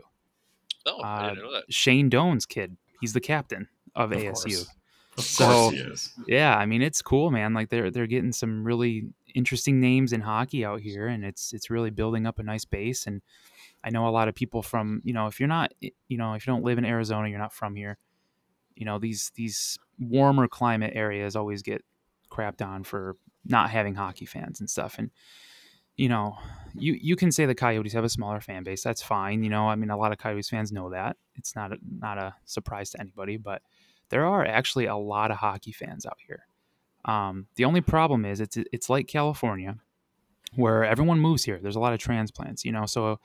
Oh, 0.85 1.01
I 1.01 1.25
Uh, 1.25 1.29
didn't 1.29 1.43
know 1.43 1.53
that. 1.53 1.73
Shane 1.73 2.09
Doan's 2.09 2.45
kid, 2.45 2.77
he's 3.01 3.13
the 3.13 3.19
captain 3.19 3.67
of, 3.95 4.11
Of 4.11 4.17
ASU. 4.19 4.55
course. 4.55 4.67
Of 5.17 5.23
So- 5.23 5.45
course 5.45 5.73
he 5.75 5.79
is. 5.81 6.13
Yeah, 6.27 6.55
I 6.57 6.65
mean, 6.65 6.81
it's 6.81 7.01
cool, 7.01 7.31
man. 7.31 7.53
Like 7.53 7.69
they're 7.69 7.91
they're 7.91 8.07
getting 8.07 8.31
some 8.31 8.63
really 8.63 9.09
interesting 9.35 9.79
names 9.81 10.13
in 10.13 10.21
hockey 10.21 10.63
out 10.63 10.79
here, 10.81 11.07
and 11.07 11.25
it's 11.25 11.51
it's 11.51 11.69
really 11.69 11.89
building 11.89 12.25
up 12.25 12.39
a 12.39 12.43
nice 12.43 12.63
base. 12.63 13.05
And 13.07 13.21
I 13.83 13.89
know 13.89 14.07
a 14.07 14.11
lot 14.11 14.27
of 14.27 14.35
people 14.35 14.61
from 14.61 15.01
you 15.03 15.11
know 15.13 15.27
if 15.27 15.39
you're 15.39 15.49
not 15.49 15.73
you 15.81 16.17
know 16.17 16.33
if 16.35 16.45
you 16.47 16.53
don't 16.53 16.63
live 16.63 16.77
in 16.77 16.85
Arizona, 16.85 17.27
you're 17.27 17.39
not 17.39 17.53
from 17.53 17.75
here. 17.75 17.97
You 18.75 18.85
know 18.85 18.97
these 18.99 19.31
these 19.35 19.77
warmer 19.99 20.47
climate 20.47 20.93
areas 20.95 21.35
always 21.35 21.63
get 21.63 21.83
crapped 22.31 22.65
on 22.65 22.83
for 22.85 23.17
not 23.43 23.71
having 23.71 23.95
hockey 23.95 24.25
fans 24.25 24.59
and 24.61 24.69
stuff. 24.69 24.97
And 24.99 25.09
you 25.99 26.07
know, 26.07 26.37
you 26.75 26.93
you 26.93 27.17
can 27.17 27.29
say 27.29 27.45
the 27.45 27.53
Coyotes 27.53 27.91
have 27.91 28.05
a 28.05 28.09
smaller 28.09 28.39
fan 28.39 28.63
base. 28.63 28.81
That's 28.81 29.01
fine. 29.01 29.43
You 29.43 29.49
know, 29.49 29.67
I 29.67 29.75
mean, 29.75 29.89
a 29.89 29.97
lot 29.97 30.13
of 30.13 30.17
Coyotes 30.17 30.47
fans 30.47 30.71
know 30.71 30.91
that. 30.91 31.17
It's 31.35 31.55
not 31.57 31.73
a, 31.73 31.77
not 31.99 32.17
a 32.17 32.35
surprise 32.45 32.91
to 32.91 33.01
anybody, 33.01 33.35
but 33.35 33.61
there 34.07 34.25
are 34.25 34.45
actually 34.45 34.85
a 34.85 34.95
lot 34.95 35.29
of 35.29 35.37
hockey 35.37 35.73
fans 35.73 36.05
out 36.05 36.17
here. 36.25 36.45
Um, 37.03 37.47
the 37.55 37.65
only 37.65 37.81
problem 37.81 38.23
is 38.23 38.39
it's 38.39 38.57
it's 38.71 38.89
like 38.89 39.07
California, 39.07 39.75
where 40.55 40.85
everyone 40.85 41.19
moves 41.19 41.43
here. 41.43 41.59
There's 41.61 41.75
a 41.75 41.81
lot 41.81 41.91
of 41.91 41.99
transplants, 41.99 42.63
you 42.63 42.71
know. 42.71 42.85
So 42.85 43.19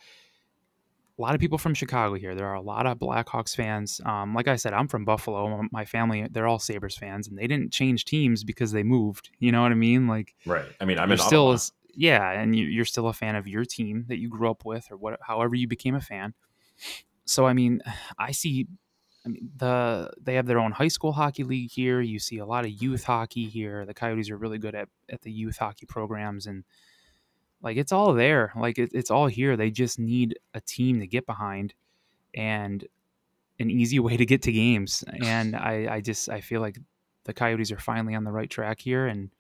a 1.16 1.22
lot 1.22 1.36
of 1.36 1.40
people 1.40 1.58
from 1.58 1.74
Chicago 1.74 2.16
here. 2.16 2.34
There 2.34 2.48
are 2.48 2.54
a 2.54 2.60
lot 2.60 2.86
of 2.86 2.98
Blackhawks 2.98 3.54
fans. 3.54 4.00
Um, 4.04 4.34
like 4.34 4.48
I 4.48 4.56
said, 4.56 4.72
I'm 4.72 4.88
from 4.88 5.04
Buffalo. 5.04 5.62
My 5.70 5.84
family, 5.84 6.26
they're 6.28 6.48
all 6.48 6.58
Sabres 6.58 6.96
fans, 6.96 7.28
and 7.28 7.38
they 7.38 7.46
didn't 7.46 7.72
change 7.72 8.04
teams 8.04 8.42
because 8.42 8.72
they 8.72 8.82
moved. 8.82 9.30
You 9.38 9.52
know 9.52 9.62
what 9.62 9.70
I 9.70 9.76
mean? 9.76 10.08
Like 10.08 10.34
Right. 10.44 10.66
I 10.80 10.84
mean, 10.84 10.98
I'm 10.98 11.12
in 11.12 11.18
still 11.18 11.46
Ottawa. 11.48 11.70
Yeah, 11.96 12.30
and 12.32 12.54
you- 12.56 12.66
you're 12.66 12.84
still 12.84 13.08
a 13.08 13.12
fan 13.12 13.36
of 13.36 13.46
your 13.48 13.64
team 13.64 14.04
that 14.08 14.18
you 14.18 14.28
grew 14.28 14.50
up 14.50 14.64
with, 14.64 14.90
or 14.90 14.96
what, 14.96 15.18
however 15.22 15.54
you 15.54 15.68
became 15.68 15.94
a 15.94 16.00
fan. 16.00 16.34
So 17.24 17.46
I 17.46 17.52
mean, 17.52 17.80
I 18.18 18.32
see. 18.32 18.66
I 19.26 19.30
mean, 19.30 19.50
the 19.56 20.12
they 20.20 20.34
have 20.34 20.44
their 20.46 20.58
own 20.58 20.72
high 20.72 20.88
school 20.88 21.12
hockey 21.12 21.44
league 21.44 21.70
here. 21.70 22.00
You 22.02 22.18
see 22.18 22.38
a 22.38 22.46
lot 22.46 22.66
of 22.66 22.70
youth 22.70 23.04
hockey 23.04 23.48
here. 23.48 23.86
The 23.86 23.94
Coyotes 23.94 24.28
are 24.30 24.36
really 24.36 24.58
good 24.58 24.74
at 24.74 24.88
at 25.08 25.22
the 25.22 25.32
youth 25.32 25.56
hockey 25.56 25.86
programs, 25.86 26.46
and 26.46 26.64
like 27.62 27.76
it's 27.78 27.92
all 27.92 28.12
there. 28.12 28.52
Like 28.54 28.78
it, 28.78 28.90
it's 28.92 29.10
all 29.10 29.26
here. 29.26 29.56
They 29.56 29.70
just 29.70 29.98
need 29.98 30.38
a 30.52 30.60
team 30.60 31.00
to 31.00 31.06
get 31.06 31.24
behind, 31.24 31.72
and 32.34 32.86
an 33.58 33.70
easy 33.70 33.98
way 34.06 34.16
to 34.18 34.26
get 34.26 34.42
to 34.42 34.52
games. 34.52 35.02
And 35.22 35.56
I, 35.72 35.86
I 35.96 36.00
just 36.02 36.28
I 36.28 36.40
feel 36.42 36.60
like 36.60 36.78
the 37.24 37.32
Coyotes 37.32 37.72
are 37.72 37.78
finally 37.78 38.14
on 38.14 38.24
the 38.24 38.32
right 38.32 38.50
track 38.50 38.80
here, 38.80 39.06
and 39.06 39.30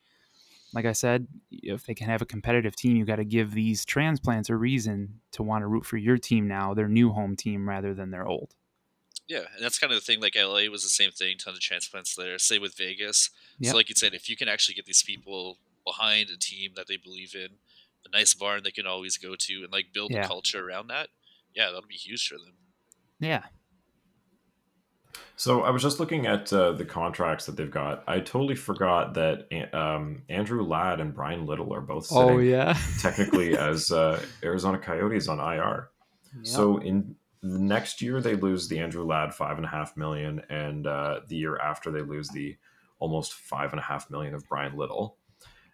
like 0.74 0.84
I 0.84 0.92
said, 0.92 1.26
if 1.50 1.86
they 1.86 1.94
can 1.94 2.08
have 2.08 2.20
a 2.20 2.26
competitive 2.26 2.74
team, 2.76 2.96
you 2.96 3.04
got 3.04 3.16
to 3.16 3.24
give 3.24 3.52
these 3.52 3.84
transplants 3.84 4.50
a 4.50 4.56
reason 4.56 5.20
to 5.32 5.42
want 5.42 5.62
to 5.62 5.66
root 5.68 5.86
for 5.86 5.96
your 5.96 6.18
team 6.18 6.48
now, 6.48 6.74
their 6.74 6.88
new 6.88 7.12
home 7.12 7.36
team, 7.36 7.68
rather 7.68 7.94
than 7.94 8.10
their 8.10 8.26
old. 8.26 8.54
Yeah, 9.26 9.44
and 9.54 9.64
that's 9.64 9.78
kind 9.78 9.92
of 9.92 9.98
the 9.98 10.04
thing. 10.04 10.20
Like 10.20 10.36
LA 10.36 10.68
was 10.70 10.82
the 10.82 10.88
same 10.90 11.10
thing. 11.10 11.38
Tons 11.38 11.56
of 11.56 11.62
transplants 11.62 12.14
there. 12.14 12.38
Same 12.38 12.60
with 12.60 12.76
Vegas. 12.76 13.30
Yep. 13.60 13.70
So, 13.70 13.76
like 13.76 13.88
you 13.88 13.94
said, 13.94 14.12
if 14.12 14.28
you 14.28 14.36
can 14.36 14.48
actually 14.48 14.74
get 14.74 14.84
these 14.84 15.02
people 15.02 15.58
behind 15.86 16.28
a 16.30 16.36
team 16.36 16.72
that 16.76 16.88
they 16.88 16.96
believe 16.98 17.34
in, 17.34 17.48
a 18.06 18.10
nice 18.12 18.34
barn 18.34 18.62
they 18.64 18.70
can 18.70 18.86
always 18.86 19.16
go 19.16 19.34
to, 19.34 19.62
and 19.62 19.72
like 19.72 19.86
build 19.94 20.10
Yeah. 20.10 20.24
a 20.24 20.28
culture 20.28 20.68
around 20.68 20.88
that, 20.88 21.08
yeah, 21.54 21.66
that'll 21.66 21.88
be 21.88 21.94
huge 21.94 22.26
for 22.28 22.34
them. 22.34 22.54
Yeah, 23.20 23.44
So 25.36 25.62
I 25.62 25.70
was 25.70 25.82
just 25.82 25.98
looking 25.98 26.26
at 26.26 26.52
uh, 26.52 26.72
the 26.72 26.84
contracts 26.84 27.46
that 27.46 27.56
they've 27.56 27.70
got. 27.70 28.04
I 28.06 28.20
totally 28.20 28.54
forgot 28.54 29.14
that 29.14 29.48
um, 29.74 30.22
Andrew 30.28 30.62
Ladd 30.62 31.00
and 31.00 31.12
Bryan 31.12 31.44
Little 31.46 31.74
are 31.74 31.80
both 31.80 32.06
sitting 32.06 32.22
Oh, 32.22 32.38
yeah. 32.38 32.76
technically 33.00 33.56
as 33.56 33.90
uh, 33.90 34.20
Arizona 34.42 34.78
Coyotes 34.78 35.28
on 35.28 35.40
IR. 35.40 35.90
So 36.42 36.78
in 36.78 37.14
the 37.42 37.58
next 37.58 38.00
year 38.02 38.20
they 38.20 38.34
lose 38.36 38.68
the 38.68 38.78
Andrew 38.78 39.04
Ladd 39.04 39.34
five 39.34 39.56
and 39.56 39.64
a 39.66 39.68
half 39.68 39.96
million, 39.96 40.40
and 40.48 40.86
uh, 40.86 41.20
the 41.28 41.36
year 41.36 41.56
after 41.58 41.90
they 41.90 42.02
lose 42.02 42.28
the 42.28 42.56
almost 42.98 43.34
five 43.34 43.72
and 43.72 43.80
a 43.80 43.82
half 43.84 44.10
million 44.10 44.34
of 44.34 44.48
Bryan 44.48 44.76
Little. 44.76 45.16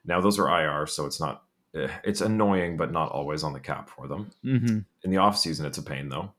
Now 0.04 0.20
those 0.20 0.38
are 0.38 0.48
IR, 0.48 0.86
so 0.86 1.06
it's 1.06 1.20
not 1.20 1.44
eh, 1.74 1.88
it's 2.04 2.20
annoying, 2.22 2.76
but 2.76 2.92
not 2.92 3.12
always 3.12 3.42
on 3.42 3.52
the 3.52 3.60
cap 3.60 3.88
for 3.88 4.08
them. 4.08 4.30
hmm 4.42 4.78
In 5.02 5.10
the 5.10 5.18
off 5.18 5.38
season, 5.38 5.64
it's 5.66 5.78
a 5.78 5.82
pain 5.82 6.08
though. 6.08 6.32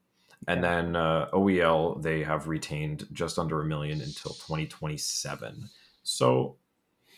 And 0.47 0.63
then 0.63 0.95
uh, 0.95 1.30
OEL 1.34 2.01
they 2.01 2.23
have 2.23 2.47
retained 2.47 3.08
just 3.13 3.38
under 3.38 3.62
a 3.62 3.65
million 3.65 4.01
until 4.01 4.32
2027. 4.34 5.69
So 6.04 6.58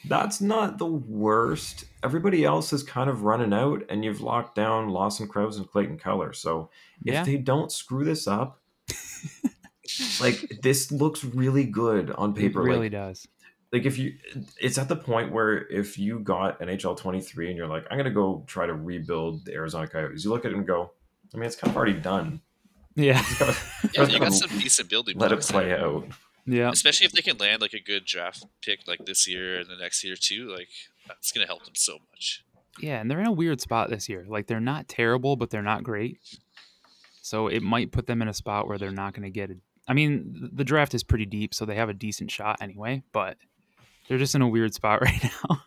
that's 0.10 0.42
not 0.42 0.78
the 0.78 0.86
worst. 0.86 1.86
Everybody 2.04 2.44
else 2.44 2.74
is 2.74 2.84
kind 2.84 3.10
of 3.10 3.24
running 3.24 3.54
out, 3.54 3.84
and 3.90 4.04
you've 4.04 4.20
locked 4.20 4.56
down 4.56 4.90
Lawson 4.90 5.28
Crouse 5.30 5.58
and 5.58 5.70
Clayton 5.70 5.98
Keller. 5.98 6.34
So 6.34 6.70
if 7.06 7.14
Yeah. 7.14 7.24
they 7.24 7.38
don't 7.38 7.72
screw 7.72 8.04
this 8.04 8.28
up, 8.28 8.60
like 10.22 10.60
this 10.62 10.92
looks 10.92 11.24
really 11.24 11.64
good 11.66 12.12
on 12.12 12.32
It 12.32 12.36
paper. 12.38 12.62
really 12.62 12.90
like, 12.90 12.92
does. 12.92 13.28
like 13.72 13.86
if 13.86 13.98
you, 13.98 14.16
it's 14.60 14.78
at 14.78 14.90
the 14.90 14.96
point 14.96 15.32
where 15.32 15.66
if 15.70 15.98
you 15.98 16.20
got 16.20 16.60
NHL 16.60 16.98
23 16.98 17.48
and 17.50 17.58
you're 17.58 17.68
like, 17.68 17.86
I'm 17.90 17.98
gonna 17.98 18.12
go 18.12 18.44
try 18.48 18.66
to 18.66 18.74
rebuild 18.74 19.46
the 19.46 19.54
Arizona 19.54 19.88
Coyotes, 19.88 20.24
you 20.26 20.30
look 20.32 20.46
at 20.46 20.52
it 20.52 20.58
and 20.58 20.68
go, 20.68 20.92
I 21.34 21.38
mean, 21.38 21.46
it's 21.46 21.56
kind 21.56 21.72
of 21.72 21.78
already 21.78 21.94
done. 22.00 22.42
Yeah, 22.96 23.24
gotta 23.40 23.56
Yeah, 23.94 24.08
you 24.08 24.20
got 24.20 24.34
some 24.34 24.58
decent 24.60 24.90
building 24.90 25.18
let 25.18 25.32
it 25.32 25.42
play 25.42 25.66
there. 25.70 25.84
out. 25.86 26.08
yeah, 26.46 26.70
Especially 26.70 27.06
if 27.06 27.12
they 27.12 27.22
can 27.22 27.38
land 27.38 27.62
like 27.62 27.74
a 27.74 27.80
good 27.80 28.06
draft 28.06 28.46
pick 28.62 28.82
like 28.88 29.06
this 29.06 29.28
year 29.28 29.60
and 29.60 29.70
the 29.70 29.76
next 29.78 30.04
year 30.04 30.16
too. 30.16 30.50
Like 30.52 30.70
that's 31.08 31.32
gonna 31.32 31.48
help 31.48 31.66
them 31.66 31.76
so 31.76 31.98
much. 32.12 32.44
yeah. 32.80 33.00
And 33.02 33.10
they're 33.10 33.20
in 33.20 33.26
a 33.28 33.32
weird 33.32 33.62
spot 33.62 33.90
this 33.90 34.08
year. 34.10 34.26
Like 34.28 34.48
they're 34.48 34.60
not 34.60 34.88
terrible, 34.88 35.36
but 35.36 35.50
they're 35.50 35.62
not 35.62 35.84
great. 35.84 36.20
So 37.22 37.48
it 37.48 37.64
might 37.64 37.92
put 37.92 38.06
them 38.08 38.22
in 38.22 38.28
a 38.28 38.34
spot 38.34 38.68
where 38.68 38.78
they're 38.78 38.92
not 38.92 39.14
going 39.14 39.24
to 39.24 39.30
get 39.30 39.50
it. 39.50 39.58
I 39.88 39.94
mean, 39.94 40.50
the 40.54 40.64
draft 40.66 40.94
is 40.94 41.04
pretty 41.04 41.26
deep, 41.26 41.54
so 41.54 41.66
they 41.66 41.76
have 41.76 41.88
a 41.90 41.94
decent 41.94 42.30
shot 42.32 42.58
anyway. 42.62 43.02
But 43.14 43.38
they're 44.08 44.18
just 44.18 44.36
in 44.36 44.42
a 44.42 44.48
weird 44.48 44.74
spot 44.74 45.02
right 45.06 45.24
now. 45.24 45.62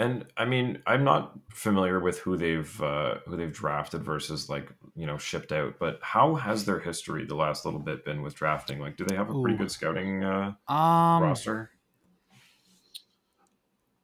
And 0.00 0.24
I 0.38 0.46
mean, 0.46 0.82
I'm 0.86 1.04
not 1.04 1.38
familiar 1.52 2.00
with 2.00 2.18
who 2.20 2.38
they've 2.38 2.80
uh, 2.80 3.16
who 3.26 3.36
they've 3.36 3.52
drafted 3.52 4.02
versus 4.02 4.48
like 4.48 4.72
you 4.96 5.04
know 5.04 5.18
shipped 5.18 5.52
out. 5.52 5.74
But 5.78 5.98
how 6.00 6.36
has 6.36 6.64
their 6.64 6.80
history 6.80 7.26
the 7.26 7.34
last 7.34 7.66
little 7.66 7.80
bit 7.80 8.02
been 8.06 8.22
with 8.22 8.34
drafting? 8.34 8.80
Like, 8.80 8.96
do 8.96 9.04
they 9.04 9.14
have 9.14 9.28
a 9.28 9.34
pretty 9.42 9.56
Ooh. 9.56 9.58
good 9.58 9.70
scouting 9.70 10.24
uh, 10.24 10.54
Um, 10.68 11.22
roster? 11.22 11.70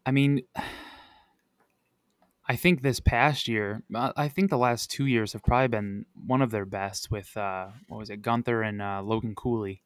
I 0.04 0.10
mean, 0.10 0.42
I 2.46 2.56
think 2.56 2.82
this 2.82 3.00
past 3.00 3.48
year, 3.48 3.82
uh, 3.94 4.12
I 4.18 4.28
think 4.28 4.50
the 4.50 4.58
last 4.58 4.90
two 4.90 5.06
years 5.06 5.32
have 5.32 5.42
probably 5.42 5.68
been 5.68 6.04
one 6.26 6.42
of 6.42 6.50
their 6.50 6.66
best 6.66 7.10
with 7.10 7.34
uh, 7.38 7.68
what 7.88 7.96
was 7.96 8.10
it, 8.10 8.20
Guenther 8.20 8.68
and 8.68 8.82
uh, 8.82 9.00
Logan 9.02 9.34
Cooley. 9.34 9.82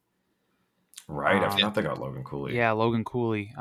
Right. 1.06 1.40
I 1.40 1.46
um, 1.46 1.52
forgot 1.52 1.76
they 1.76 1.82
got 1.82 2.00
Logan 2.00 2.24
Cooley. 2.24 2.56
Yeah, 2.56 2.72
Logan 2.72 3.04
Cooley. 3.04 3.54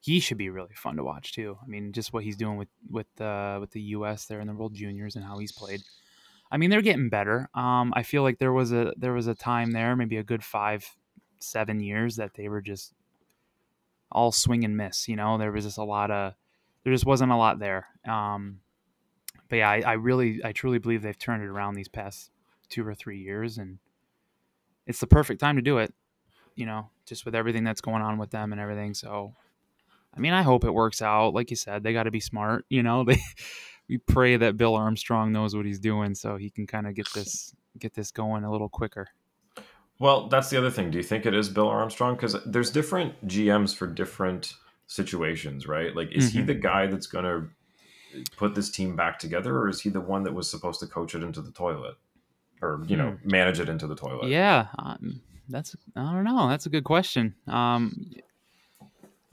He 0.00 0.18
should 0.20 0.38
be 0.38 0.48
really 0.48 0.74
fun 0.74 0.96
to 0.96 1.04
watch 1.04 1.32
too. 1.32 1.58
I 1.62 1.66
mean, 1.66 1.92
just 1.92 2.12
what 2.12 2.24
he's 2.24 2.36
doing 2.36 2.56
with 2.56 2.68
with 2.88 3.20
uh, 3.20 3.58
with 3.60 3.70
the 3.70 3.82
U.S. 3.82 4.26
there 4.26 4.40
in 4.40 4.46
the 4.46 4.54
World 4.54 4.74
Juniors 4.74 5.16
and 5.16 5.24
how 5.24 5.38
he's 5.38 5.52
played. 5.52 5.82
I 6.50 6.56
mean, 6.56 6.70
they're 6.70 6.82
getting 6.82 7.10
better. 7.10 7.48
Um, 7.54 7.92
I 7.94 8.02
feel 8.02 8.22
like 8.22 8.38
there 8.38 8.52
was 8.52 8.72
a 8.72 8.92
there 8.96 9.12
was 9.12 9.26
a 9.26 9.34
time 9.34 9.72
there, 9.72 9.94
maybe 9.94 10.16
a 10.16 10.24
good 10.24 10.42
five, 10.42 10.84
seven 11.38 11.80
years 11.80 12.16
that 12.16 12.34
they 12.34 12.48
were 12.48 12.62
just 12.62 12.94
all 14.10 14.32
swing 14.32 14.64
and 14.64 14.76
miss. 14.76 15.06
You 15.08 15.16
know, 15.16 15.38
there 15.38 15.52
was 15.52 15.64
just 15.64 15.78
a 15.78 15.84
lot 15.84 16.10
of 16.10 16.34
there 16.84 16.92
just 16.92 17.06
wasn't 17.06 17.32
a 17.32 17.36
lot 17.36 17.58
there. 17.58 17.86
Um, 18.08 18.60
but 19.48 19.56
yeah, 19.56 19.70
I, 19.70 19.82
I 19.84 19.92
really, 19.94 20.40
I 20.44 20.52
truly 20.52 20.78
believe 20.78 21.02
they've 21.02 21.18
turned 21.18 21.42
it 21.42 21.48
around 21.48 21.74
these 21.74 21.88
past 21.88 22.30
two 22.68 22.86
or 22.86 22.94
three 22.94 23.18
years, 23.18 23.58
and 23.58 23.78
it's 24.86 25.00
the 25.00 25.06
perfect 25.06 25.40
time 25.40 25.56
to 25.56 25.62
do 25.62 25.78
it. 25.78 25.92
You 26.54 26.66
know, 26.66 26.90
just 27.06 27.24
with 27.24 27.34
everything 27.34 27.64
that's 27.64 27.80
going 27.80 28.02
on 28.02 28.18
with 28.18 28.30
them 28.30 28.52
and 28.52 28.60
everything. 28.60 28.94
So, 28.94 29.34
I 30.16 30.20
mean, 30.20 30.32
I 30.32 30.42
hope 30.42 30.64
it 30.64 30.70
works 30.72 31.02
out. 31.02 31.34
Like 31.34 31.50
you 31.50 31.56
said, 31.56 31.82
they 31.82 31.92
got 31.92 32.04
to 32.04 32.10
be 32.10 32.20
smart. 32.20 32.64
You 32.68 32.82
know, 32.82 33.04
they 33.08 33.20
we 33.88 33.98
pray 33.98 34.36
that 34.36 34.56
Bill 34.56 34.74
Armstrong 34.74 35.32
knows 35.32 35.54
what 35.54 35.66
he's 35.66 35.78
doing, 35.80 36.14
so 36.14 36.36
he 36.36 36.50
can 36.50 36.66
kind 36.66 36.86
of 36.86 36.94
get 36.94 37.08
this 37.14 37.54
get 37.78 37.94
this 37.94 38.10
going 38.10 38.44
a 38.44 38.50
little 38.50 38.68
quicker. 38.68 39.08
Well, 39.98 40.28
that's 40.28 40.48
the 40.48 40.56
other 40.56 40.70
thing. 40.70 40.90
Do 40.90 40.96
you 40.98 41.04
think 41.04 41.26
it 41.26 41.34
is 41.34 41.48
Bill 41.50 41.68
Armstrong? 41.68 42.14
Because 42.16 42.36
there's 42.46 42.70
different 42.70 43.26
GMs 43.28 43.76
for 43.76 43.86
different 43.86 44.54
situations, 44.86 45.66
right? 45.66 45.94
Like, 45.94 46.10
is 46.12 46.32
he 46.32 46.40
Mhm. 46.40 46.46
the 46.46 46.54
guy 46.54 46.86
that's 46.86 47.06
going 47.06 47.24
to 47.26 47.48
put 48.36 48.54
this 48.54 48.70
team 48.70 48.96
back 48.96 49.18
together, 49.18 49.56
or 49.58 49.68
is 49.68 49.82
he 49.82 49.90
the 49.90 50.00
one 50.00 50.22
that 50.24 50.32
was 50.34 50.50
supposed 50.50 50.80
to 50.80 50.86
coach 50.86 51.14
it 51.14 51.22
into 51.22 51.42
the 51.42 51.50
toilet, 51.52 51.96
or 52.62 52.82
you 52.86 52.96
know, 52.96 53.18
manage 53.24 53.60
it 53.60 53.68
into 53.68 53.86
the 53.86 53.94
toilet? 53.94 54.28
Yeah, 54.30 54.68
um, 54.78 55.20
that's 55.50 55.76
I 55.94 56.12
don't 56.12 56.24
know. 56.24 56.48
That's 56.48 56.64
a 56.66 56.70
good 56.70 56.84
question. 56.84 57.34
Um, 57.46 58.10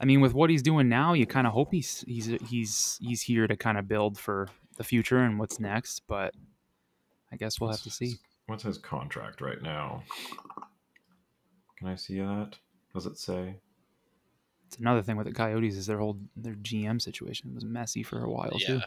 I 0.00 0.04
mean, 0.04 0.20
with 0.20 0.32
what 0.34 0.48
he's 0.50 0.62
doing 0.62 0.88
now, 0.88 1.12
you 1.12 1.26
kind 1.26 1.46
of 1.46 1.52
hope 1.52 1.72
he's 1.72 2.04
he's 2.06 2.26
he's 2.48 2.98
he's 3.02 3.22
here 3.22 3.46
to 3.46 3.56
kind 3.56 3.78
of 3.78 3.88
build 3.88 4.18
for 4.18 4.48
the 4.76 4.84
future 4.84 5.18
and 5.18 5.38
what's 5.38 5.58
next. 5.58 6.02
But 6.06 6.34
I 7.32 7.36
guess 7.36 7.60
we'll 7.60 7.70
have 7.70 7.82
to 7.82 7.90
see. 7.90 8.16
What's 8.46 8.62
his 8.62 8.78
contract 8.78 9.40
right 9.40 9.60
now? 9.60 10.02
Can 11.76 11.88
I 11.88 11.96
see 11.96 12.18
that? 12.18 12.52
Does 12.94 13.06
it 13.06 13.18
say? 13.18 13.56
It's 14.66 14.76
another 14.78 15.02
thing 15.02 15.16
with 15.16 15.26
the 15.26 15.32
Coyotes 15.32 15.76
is 15.76 15.86
their 15.86 15.98
whole 15.98 16.18
their 16.36 16.54
GM 16.54 17.00
situation 17.00 17.54
was 17.54 17.64
messy 17.64 18.02
for 18.02 18.22
a 18.22 18.30
while 18.30 18.50
too. 18.58 18.74
Yeah. 18.74 18.84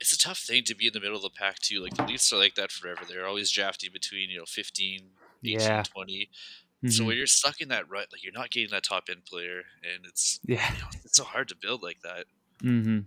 It's 0.00 0.12
a 0.12 0.18
tough 0.18 0.38
thing 0.38 0.64
to 0.64 0.74
be 0.74 0.88
in 0.88 0.92
the 0.92 1.00
middle 1.00 1.16
of 1.16 1.22
the 1.22 1.30
pack 1.30 1.58
too. 1.60 1.80
Like 1.80 1.94
the 1.94 2.04
Leafs 2.04 2.32
are 2.32 2.36
like 2.38 2.56
that 2.56 2.72
forever. 2.72 3.02
They're 3.06 3.26
always 3.26 3.50
drafting 3.50 3.90
between, 3.92 4.30
you 4.30 4.38
know, 4.38 4.44
15, 4.46 5.00
18, 5.44 5.60
Yeah. 5.60 5.82
20. 5.84 6.28
So 6.88 7.02
Mhm. 7.02 7.06
when 7.06 7.16
you're 7.16 7.26
stuck 7.28 7.60
in 7.60 7.68
that 7.68 7.88
rut, 7.88 8.08
like 8.12 8.24
you're 8.24 8.32
not 8.32 8.50
getting 8.50 8.70
that 8.70 8.82
top 8.82 9.04
end 9.08 9.24
player 9.24 9.62
and 9.84 10.04
it's 10.04 10.40
yeah. 10.44 10.72
you 10.74 10.80
know, 10.80 10.88
it's 11.04 11.16
so 11.16 11.24
hard 11.24 11.48
to 11.48 11.56
build 11.56 11.82
like 11.82 12.00
that. 12.02 12.26
Mm-hmm. 12.62 13.00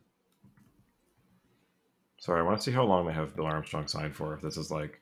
Sorry, 2.19 2.39
I 2.39 2.43
want 2.43 2.57
to 2.57 2.63
see 2.63 2.71
how 2.71 2.83
long 2.85 3.05
they 3.05 3.13
have 3.13 3.35
Bill 3.35 3.45
Armstrong 3.45 3.87
signed 3.87 4.15
for. 4.15 4.33
If 4.33 4.41
this 4.41 4.57
is 4.57 4.71
like 4.71 4.99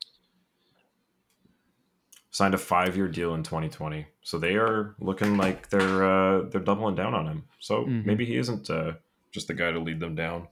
signed 2.31 2.55
a 2.55 2.57
five-year 2.57 3.07
deal 3.07 3.35
in 3.35 3.43
2020, 3.43 4.07
so 4.23 4.39
they 4.39 4.55
are 4.55 4.95
looking 4.99 5.37
like 5.37 5.69
they're 5.69 6.03
uh, 6.03 6.41
they're 6.49 6.59
doubling 6.59 6.95
down 6.95 7.13
on 7.13 7.27
him. 7.27 7.43
So 7.59 7.85
Mhm. 7.85 8.05
maybe 8.05 8.25
he 8.25 8.37
isn't 8.37 8.69
uh, 8.71 8.93
just 9.31 9.47
the 9.47 9.53
guy 9.53 9.71
to 9.71 9.79
lead 9.79 9.99
them 9.99 10.15
down. 10.15 10.47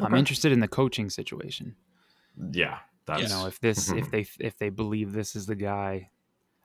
I'm 0.00 0.14
interested 0.14 0.50
in 0.50 0.60
the 0.60 0.68
coaching 0.68 1.10
situation. 1.10 1.76
Yeah, 2.52 2.78
that's 3.10 3.22
you 3.22 3.28
know 3.28 3.46
if 3.46 3.60
this 3.60 3.90
if 3.90 3.96
mm-hmm. 3.96 4.10
they 4.10 4.26
if 4.38 4.56
they 4.58 4.68
believe 4.68 5.12
this 5.12 5.34
is 5.34 5.46
the 5.46 5.54
guy 5.54 6.10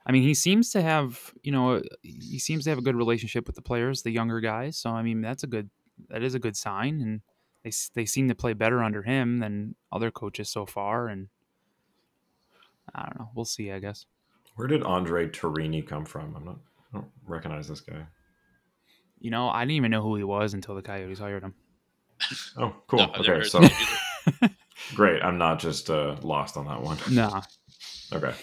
i 0.06 0.12
mean 0.12 0.22
he 0.22 0.34
seems 0.34 0.70
to 0.70 0.80
have 0.80 1.32
you 1.42 1.52
know 1.52 1.82
he 2.02 2.38
seems 2.38 2.64
to 2.64 2.70
have 2.70 2.78
a 2.78 2.82
good 2.82 2.96
relationship 2.96 3.46
with 3.46 3.56
the 3.56 3.62
players 3.62 4.02
the 4.02 4.10
younger 4.10 4.40
guys 4.40 4.76
so 4.76 4.90
i 4.90 5.02
mean 5.02 5.20
that's 5.20 5.42
a 5.42 5.46
good 5.46 5.70
that 6.08 6.22
is 6.22 6.34
a 6.34 6.38
good 6.38 6.56
sign 6.56 7.00
and 7.00 7.20
they 7.64 7.70
they 7.94 8.06
seem 8.06 8.28
to 8.28 8.34
play 8.34 8.52
better 8.52 8.82
under 8.82 9.02
him 9.02 9.38
than 9.38 9.74
other 9.92 10.10
coaches 10.10 10.48
so 10.48 10.64
far 10.64 11.08
and 11.08 11.28
i 12.94 13.02
don't 13.02 13.18
know 13.18 13.30
we'll 13.34 13.44
see 13.44 13.72
i 13.72 13.78
guess 13.78 14.06
where 14.54 14.68
did 14.68 14.80
André 14.80 15.30
Tourigny 15.30 15.86
come 15.86 16.06
from? 16.06 16.34
I'm 16.34 16.46
not. 16.46 16.56
I 16.90 16.96
don't 16.96 17.10
recognize 17.26 17.68
this 17.68 17.82
guy. 17.82 18.06
you 19.20 19.30
know 19.30 19.48
i 19.48 19.62
didn't 19.62 19.72
even 19.72 19.90
know 19.90 20.02
who 20.02 20.16
he 20.16 20.24
was 20.24 20.54
until 20.54 20.74
the 20.74 20.82
coyotes 20.82 21.18
hired 21.18 21.42
him 21.42 21.54
Oh, 22.56 22.74
cool. 22.86 22.98
No, 23.00 23.12
okay, 23.18 23.42
so 23.46 23.60
that 23.60 23.70
either. 23.70 23.95
Great. 24.94 25.22
I'm 25.22 25.38
not 25.38 25.58
just 25.58 25.90
uh, 25.90 26.16
lost 26.22 26.56
on 26.56 26.66
that 26.66 26.82
one. 26.82 26.98
nah 27.10 27.42
Okay. 28.12 28.34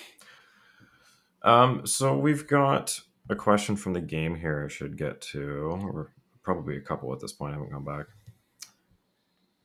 Um, 1.41 1.85
so 1.85 2.17
we've 2.17 2.47
got 2.47 2.99
a 3.29 3.35
question 3.35 3.75
from 3.75 3.93
the 3.93 4.01
game 4.01 4.35
here. 4.35 4.65
I 4.65 4.71
should 4.71 4.97
get 4.97 5.21
to, 5.21 5.41
or 5.41 6.11
probably 6.41 6.77
a 6.77 6.81
couple 6.81 7.11
at 7.13 7.19
this 7.19 7.31
point. 7.31 7.51
I 7.51 7.57
haven't 7.57 7.71
gone 7.71 7.85
back. 7.85 8.05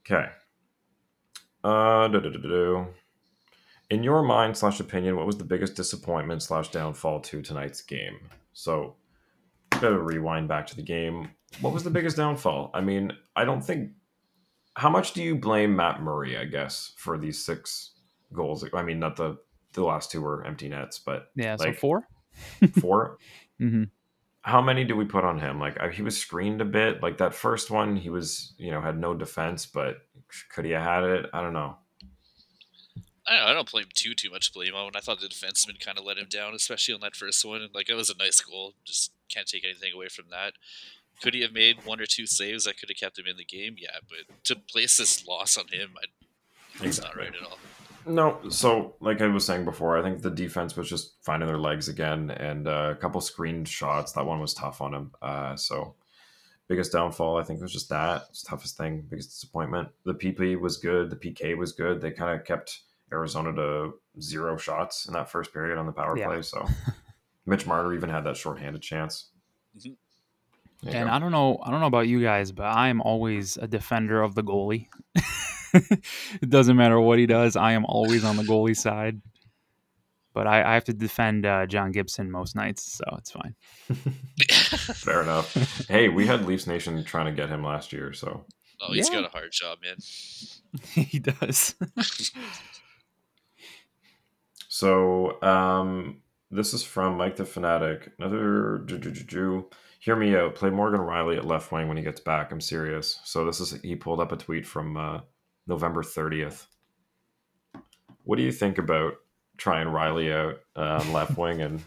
Okay. 0.07 0.31
Uh, 1.65 2.09
in 3.91 4.03
your 4.03 4.23
mind 4.23 4.57
slash 4.57 4.81
opinion, 4.81 5.17
what 5.17 5.27
was 5.27 5.39
the 5.39 5.45
biggest 5.45 5.75
disappointment 5.75 6.43
slash 6.43 6.71
downfall 6.71 7.21
to 7.21 7.43
tonight's 7.43 7.83
game? 7.83 8.19
So, 8.53 8.97
bit 9.81 9.93
of 9.93 10.05
rewind 10.05 10.49
back 10.49 10.67
to 10.69 10.77
the 10.77 10.83
game. 10.83 11.31
What 11.61 11.73
was 11.73 11.85
the 11.85 11.91
biggest 11.91 12.17
downfall? 12.17 12.71
I 12.75 12.81
mean, 12.81 13.13
I 13.35 13.45
don't 13.45 13.63
think. 13.63 13.93
How 14.79 14.89
much 14.89 15.13
do 15.13 15.25
you 15.25 15.35
blame 15.35 15.75
Matt 15.75 16.01
Murray? 16.03 16.39
I 16.39 16.45
guess 16.45 16.93
for 16.97 17.19
these 17.19 17.45
six 17.45 17.95
goals. 18.33 18.65
I 18.73 18.83
mean, 18.83 19.01
not 19.01 19.17
the 19.17 19.39
the 19.73 19.83
last 19.83 20.13
two 20.13 20.23
were 20.23 20.45
empty 20.47 20.69
nets, 20.69 21.01
but 21.01 21.31
yeah 21.35 21.57
so 21.57 21.67
Like- 21.67 21.79
4 21.79 22.07
four. 22.81 23.19
mm-hmm. 23.61 23.85
How 24.43 24.63
many 24.63 24.85
do 24.85 24.95
we 24.97 25.05
put 25.05 25.25
on 25.25 25.41
him? 25.41 25.59
Like 25.59 25.81
I- 25.81 25.91
he 25.91 26.03
was 26.03 26.17
screened 26.17 26.61
a 26.61 26.65
bit. 26.65 27.03
Like 27.03 27.19
that 27.19 27.35
first 27.35 27.73
one, 27.73 27.97
he 27.97 28.09
was 28.09 28.55
you 28.57 28.71
know 28.71 28.81
had 28.81 28.97
no 28.99 29.15
defense, 29.15 29.67
but 29.67 29.97
could 30.55 30.65
he 30.65 30.71
have 30.71 30.85
had 30.85 31.03
it? 31.03 31.27
I 31.33 31.43
don't 31.43 31.53
know. 31.55 31.77
I 33.27 33.37
don't, 33.37 33.49
I 33.49 33.53
don't 33.53 33.71
blame 33.71 33.87
too 33.93 34.15
too 34.15 34.31
much 34.31 34.55
blame 34.55 34.75
on. 34.77 34.93
I 34.95 35.01
thought 35.01 35.21
the 35.21 35.27
defenseman 35.27 35.85
kind 35.85 35.99
of 35.99 36.05
let 36.05 36.19
him 36.19 36.29
down, 36.31 36.55
especially 36.55 36.95
on 36.95 37.01
that 37.01 37.17
first 37.17 37.45
one. 37.45 37.63
And 37.63 37.75
like 37.75 37.89
it 37.91 37.95
was 37.95 38.11
a 38.11 38.17
nice 38.17 38.41
goal. 38.41 38.75
Just 38.85 39.13
can't 39.29 39.49
take 39.49 39.65
anything 39.65 39.93
away 39.93 40.07
from 40.09 40.27
that. 40.31 40.53
Could 41.23 41.35
he 41.35 41.43
have 41.43 41.53
made 41.53 41.85
one 41.85 42.01
or 42.01 42.07
two 42.07 42.27
saves 42.27 42.65
that 42.65 42.79
could 42.79 42.89
have 42.89 42.97
kept 42.99 43.19
him 43.19 43.27
in 43.27 43.37
the 43.37 43.45
game? 43.45 43.75
Yeah, 43.79 43.99
but 44.09 44.35
to 44.45 44.57
place 44.57 44.97
this 44.97 45.27
loss 45.27 45.57
on 45.57 45.67
him, 45.69 45.91
I, 46.01 46.85
it's 46.87 47.01
not 47.01 47.17
right 47.17 47.35
at 47.35 47.43
all. 47.43 47.59
No, 48.07 48.39
so 48.49 48.95
like 49.01 49.21
I 49.21 49.27
was 49.27 49.45
saying 49.45 49.65
before, 49.65 49.99
I 49.99 50.03
think 50.03 50.23
the 50.23 50.31
defense 50.31 50.77
was 50.77 50.89
just 50.89 51.17
finding 51.23 51.47
their 51.49 51.59
legs 51.59 51.89
again, 51.89 52.31
and 52.31 52.67
uh, 52.69 52.91
a 52.93 52.97
couple 52.97 53.21
screened 53.21 53.69
shots. 53.69 54.13
That 54.13 54.25
one 54.25 54.41
was 54.41 54.55
tough 54.55 54.81
on 54.81 54.95
him. 54.95 55.11
Uh, 55.21 55.57
so 55.57 55.95
biggest 56.69 56.93
downfall, 56.93 57.37
I 57.37 57.43
think, 57.45 57.61
was 57.61 57.73
just 57.73 57.89
that. 57.91 58.25
It's 58.31 58.43
toughest 58.43 58.77
thing, 58.79 59.05
biggest 59.11 59.31
disappointment. 59.31 59.89
The 60.05 60.15
PP 60.15 60.59
was 60.59 60.77
good. 60.79 61.11
The 61.11 61.17
PK 61.17 61.57
was 61.57 61.73
good. 61.73 62.01
They 62.01 62.11
kind 62.13 62.39
of 62.39 62.47
kept 62.47 62.81
Arizona 63.13 63.53
to 63.55 63.95
zero 64.21 64.57
shots 64.57 65.07
in 65.07 65.15
that 65.15 65.31
first 65.31 65.53
period 65.53 65.77
on 65.79 65.87
the 65.87 65.93
power 65.93 66.17
Yeah. 66.17 66.27
play. 66.29 66.43
So 66.43 66.67
Mitch 67.47 67.67
Marner 67.67 67.93
even 67.95 68.09
had 68.11 68.25
that 68.25 68.37
shorthanded 68.37 68.81
chance. 68.83 69.31
Mhm. 69.77 69.97
There 70.83 70.93
you 70.93 70.99
And 71.01 71.09
go. 71.09 71.15
I 71.15 71.19
don't 71.19 71.33
know, 71.33 71.59
I 71.63 71.71
don't 71.71 71.81
know 71.81 71.87
about 71.87 72.07
you 72.09 72.23
guys, 72.23 72.53
but 72.53 72.67
I 72.67 72.89
am 72.89 73.01
always 73.03 73.57
a 73.57 73.67
defender 73.67 74.23
of 74.23 74.35
the 74.35 74.43
goalie. 74.45 74.87
it 75.75 76.49
doesn't 76.49 76.77
matter 76.77 77.01
what 77.01 77.19
he 77.19 77.27
does, 77.27 77.57
I 77.57 77.73
am 77.73 77.85
always 77.85 78.25
on 78.25 78.37
the 78.37 78.45
goalie 78.45 78.77
side. 78.89 79.21
But 80.35 80.47
I, 80.47 80.63
I 80.63 80.75
have 80.75 80.85
to 80.85 80.93
defend 80.93 81.45
uh, 81.47 81.67
John 81.67 81.91
Gibson 81.91 82.31
most 82.31 82.55
nights, 82.55 82.93
so 82.93 83.05
it's 83.19 83.33
fine. 83.33 83.57
Fair 84.95 85.23
enough. 85.23 85.53
hey, 85.89 86.09
we 86.09 86.27
had 86.27 86.47
Leafs 86.47 86.67
Nation 86.69 87.03
trying 87.03 87.27
to 87.27 87.33
get 87.33 87.49
him 87.49 87.65
last 87.65 87.93
year, 87.93 88.13
so 88.13 88.45
oh, 88.81 88.93
he's 88.93 89.09
Yeah. 89.09 89.17
got 89.23 89.25
a 89.25 89.33
hard 89.33 89.51
job, 89.51 89.79
man. 89.83 89.97
he 90.95 91.19
does. 91.19 91.75
So 94.69 95.43
um, 95.43 96.19
this 96.51 96.73
is 96.75 96.85
from 96.85 97.17
Mike 97.17 97.37
the 97.37 97.45
Fanatic. 97.45 98.13
Another 98.19 98.83
ju- 98.87 98.99
ju- 98.99 99.11
ju- 99.11 99.25
ju. 99.25 99.71
Hear 100.09 100.17
me 100.17 100.35
out. 100.37 100.55
Play 100.55 100.71
Morgan 100.71 101.03
Rielly 101.03 101.37
at 101.37 101.45
left 101.45 101.71
wing 101.71 101.87
when 101.87 101.99
he 101.99 102.03
gets 102.03 102.19
back. 102.19 102.51
I'm 102.51 102.63
serious. 102.63 103.21
So 103.25 103.45
this 103.45 103.61
is 103.61 103.79
he 103.83 103.95
pulled 103.95 104.21
up 104.21 104.33
a 104.33 104.39
tweet 104.39 104.67
from 104.67 104.97
uh, 104.97 105.21
November 105.67 106.03
30th. 106.03 106.65
What 108.25 108.37
do 108.37 108.43
you 108.43 108.51
think 108.51 108.79
about 108.79 109.17
trying 109.59 109.87
Rielly 109.87 110.33
out 110.33 110.61
uh, 110.75 111.03
on 111.05 111.13
left 111.13 111.37
wing 111.37 111.61
and 111.61 111.83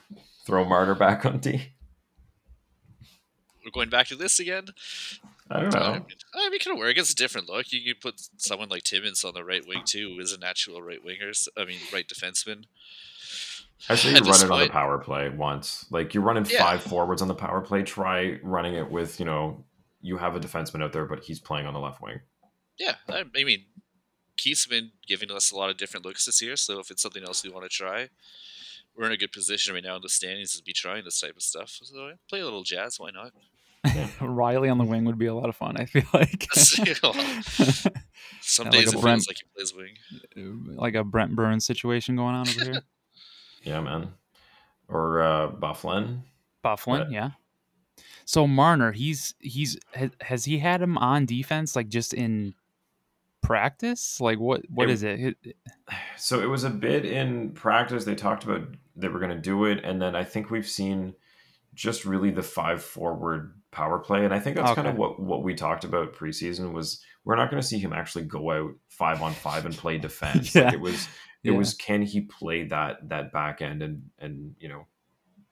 throw 0.46 0.64
Marner 0.64 0.94
back 0.94 1.26
on 1.26 1.40
D? 1.40 1.70
We're 3.66 3.72
going 3.74 3.90
back 3.90 4.06
to 4.10 4.16
this 4.16 4.40
again. 4.40 4.68
I 5.50 5.62
don't 5.62 5.76
I 5.76 5.80
know. 5.80 5.94
mean, 5.94 6.06
I 6.36 6.44
mean, 6.44 6.54
it 6.54 6.62
can 6.62 6.78
work. 6.78 6.98
It's 6.98 7.14
a 7.14 7.16
different 7.16 7.50
look. 7.50 7.74
You 7.74 7.84
could 7.92 8.02
put 8.02 8.22
someone 8.38 8.70
like 8.70 8.84
Timmins 8.84 9.24
on 9.24 9.34
the 9.34 9.44
right 9.44 9.68
wing 9.68 9.82
too, 9.84 10.20
as 10.22 10.32
a 10.32 10.38
natural 10.38 10.84
right 10.84 11.04
winger. 11.04 11.32
I 11.58 11.66
mean, 11.66 11.80
right 11.92 12.08
defenseman. 12.08 12.66
I 13.90 13.96
say 13.96 14.10
you 14.12 14.16
run 14.16 14.24
this 14.26 14.44
it 14.44 14.52
on 14.52 14.60
the 14.60 14.70
power 14.70 14.98
play 14.98 15.30
once. 15.30 15.86
Like 15.90 16.14
you're 16.14 16.24
running 16.24 16.46
Yeah. 16.50 16.60
five 16.60 16.82
forwards 16.84 17.22
on 17.22 17.28
the 17.28 17.36
power 17.36 17.62
play. 17.62 17.84
Try 17.84 18.40
running 18.44 18.76
it 18.76 18.90
with 18.92 19.20
you 19.20 19.26
know 19.26 19.64
you 20.02 20.18
have 20.18 20.36
a 20.36 20.40
defenseman 20.40 20.84
out 20.84 20.94
there, 20.94 21.06
but 21.06 21.24
he's 21.24 21.40
playing 21.40 21.66
on 21.68 21.74
the 21.74 21.80
left 21.80 22.02
wing. 22.02 22.22
Yeah, 22.80 22.96
I, 23.08 23.24
I 23.36 23.44
mean, 23.44 23.66
Keefe's 24.38 24.66
been 24.66 24.92
giving 25.08 25.30
us 25.32 25.52
a 25.52 25.56
lot 25.56 25.70
of 25.70 25.78
different 25.78 26.06
looks 26.06 26.26
this 26.26 26.42
year. 26.42 26.56
So 26.56 26.80
if 26.80 26.90
it's 26.90 27.02
something 27.04 27.24
else 27.24 27.44
we 27.44 27.52
want 27.52 27.64
to 27.66 27.70
try, 27.70 28.10
we're 28.96 29.06
in 29.06 29.12
a 29.12 29.18
good 29.18 29.32
position 29.32 29.74
right 29.76 29.84
now 29.84 29.98
in 29.98 30.02
the 30.02 30.10
standings 30.10 30.56
to 30.58 30.64
be 30.64 30.74
trying 30.74 31.04
this 31.04 31.20
type 31.20 31.36
of 31.36 31.44
stuff. 31.44 31.78
So 31.84 32.14
play 32.30 32.40
a 32.40 32.44
little 32.44 32.64
jazz. 32.64 33.00
Why 33.00 33.12
not? 33.12 33.32
Rielly 34.20 34.72
on 34.72 34.78
the 34.80 34.84
wing 34.84 35.06
would 35.06 35.18
be 35.20 35.26
a 35.28 35.34
lot 35.36 35.50
of 35.50 35.56
fun, 35.56 35.76
I 35.78 35.86
feel 35.86 36.04
like. 36.14 36.48
Some 36.54 36.86
Yeah, 36.86 38.72
like 38.72 38.72
days 38.72 38.94
a 38.94 38.98
it 38.98 39.02
Brent- 39.02 39.24
feels 39.24 39.28
like 39.28 39.38
he 39.38 39.44
plays 39.56 39.74
wing. 39.76 40.76
like 40.78 40.96
a 40.96 41.04
Brent 41.04 41.36
Burns 41.36 41.66
situation 41.66 42.16
going 42.16 42.36
on 42.36 42.48
over 42.50 42.64
here. 42.64 42.82
Yeah, 43.64 43.80
man. 43.82 44.14
Or 44.88 45.22
uh, 45.22 45.52
Byfuglien. 45.52 46.22
Byfuglien, 46.64 47.00
But- 47.06 47.12
yeah. 47.12 47.30
So 48.26 48.48
Marner, 48.48 48.92
he's 48.94 49.34
he's 49.40 49.78
has, 50.22 50.46
he 50.46 50.60
had 50.60 50.82
him 50.82 50.98
on 50.98 51.26
defense 51.26 51.76
like 51.76 51.90
just 51.90 52.14
in 52.14 52.54
practice? 53.42 54.20
Like 54.22 54.40
what 54.40 54.62
what 54.70 54.90
It- 54.90 54.94
is 54.94 55.04
it? 55.04 55.38
So 56.18 56.40
it 56.40 56.46
was 56.46 56.64
a 56.64 56.70
bit 56.70 57.06
in 57.06 57.52
practice. 57.52 58.06
They 58.06 58.16
talked 58.16 58.44
about 58.44 58.68
they 58.96 59.08
were 59.08 59.20
going 59.20 59.36
to 59.36 59.42
do 59.42 59.66
it, 59.66 59.84
and 59.84 60.02
then 60.02 60.16
I 60.16 60.24
think 60.24 60.50
we've 60.50 60.68
seen 60.68 61.14
just 61.74 62.06
really 62.06 62.32
the 62.32 62.44
five 62.44 62.84
forward 62.84 63.56
power 63.72 64.00
play, 64.00 64.26
and 64.26 64.34
I 64.34 64.40
think 64.40 64.56
that's 64.58 64.74
kind 64.74 64.88
of 64.88 64.96
what 64.98 65.20
what 65.20 65.44
we 65.44 65.54
talked 65.56 65.84
about 65.84 66.14
preseason 66.14 66.72
was 66.74 67.04
we're 67.26 67.36
not 67.36 67.50
going 67.50 67.62
to 67.62 67.68
see 67.68 67.80
him 67.80 67.94
actually 67.94 68.26
go 68.26 68.52
out 68.52 68.72
five 68.90 69.22
on 69.22 69.34
five 69.34 69.66
and 69.66 69.76
play 69.76 69.98
defense. 69.98 70.56
Like 70.56 70.64
Yeah. 70.66 70.74
it 70.74 70.80
was 70.82 71.08
it 71.44 71.52
Yeah. 71.52 71.58
was 71.58 71.74
can 71.74 72.02
he 72.02 72.22
play 72.22 72.64
that 72.68 73.08
that 73.10 73.32
back 73.32 73.62
end 73.62 73.82
and 73.84 74.10
and 74.20 74.56
you 74.60 74.70
know 74.70 74.86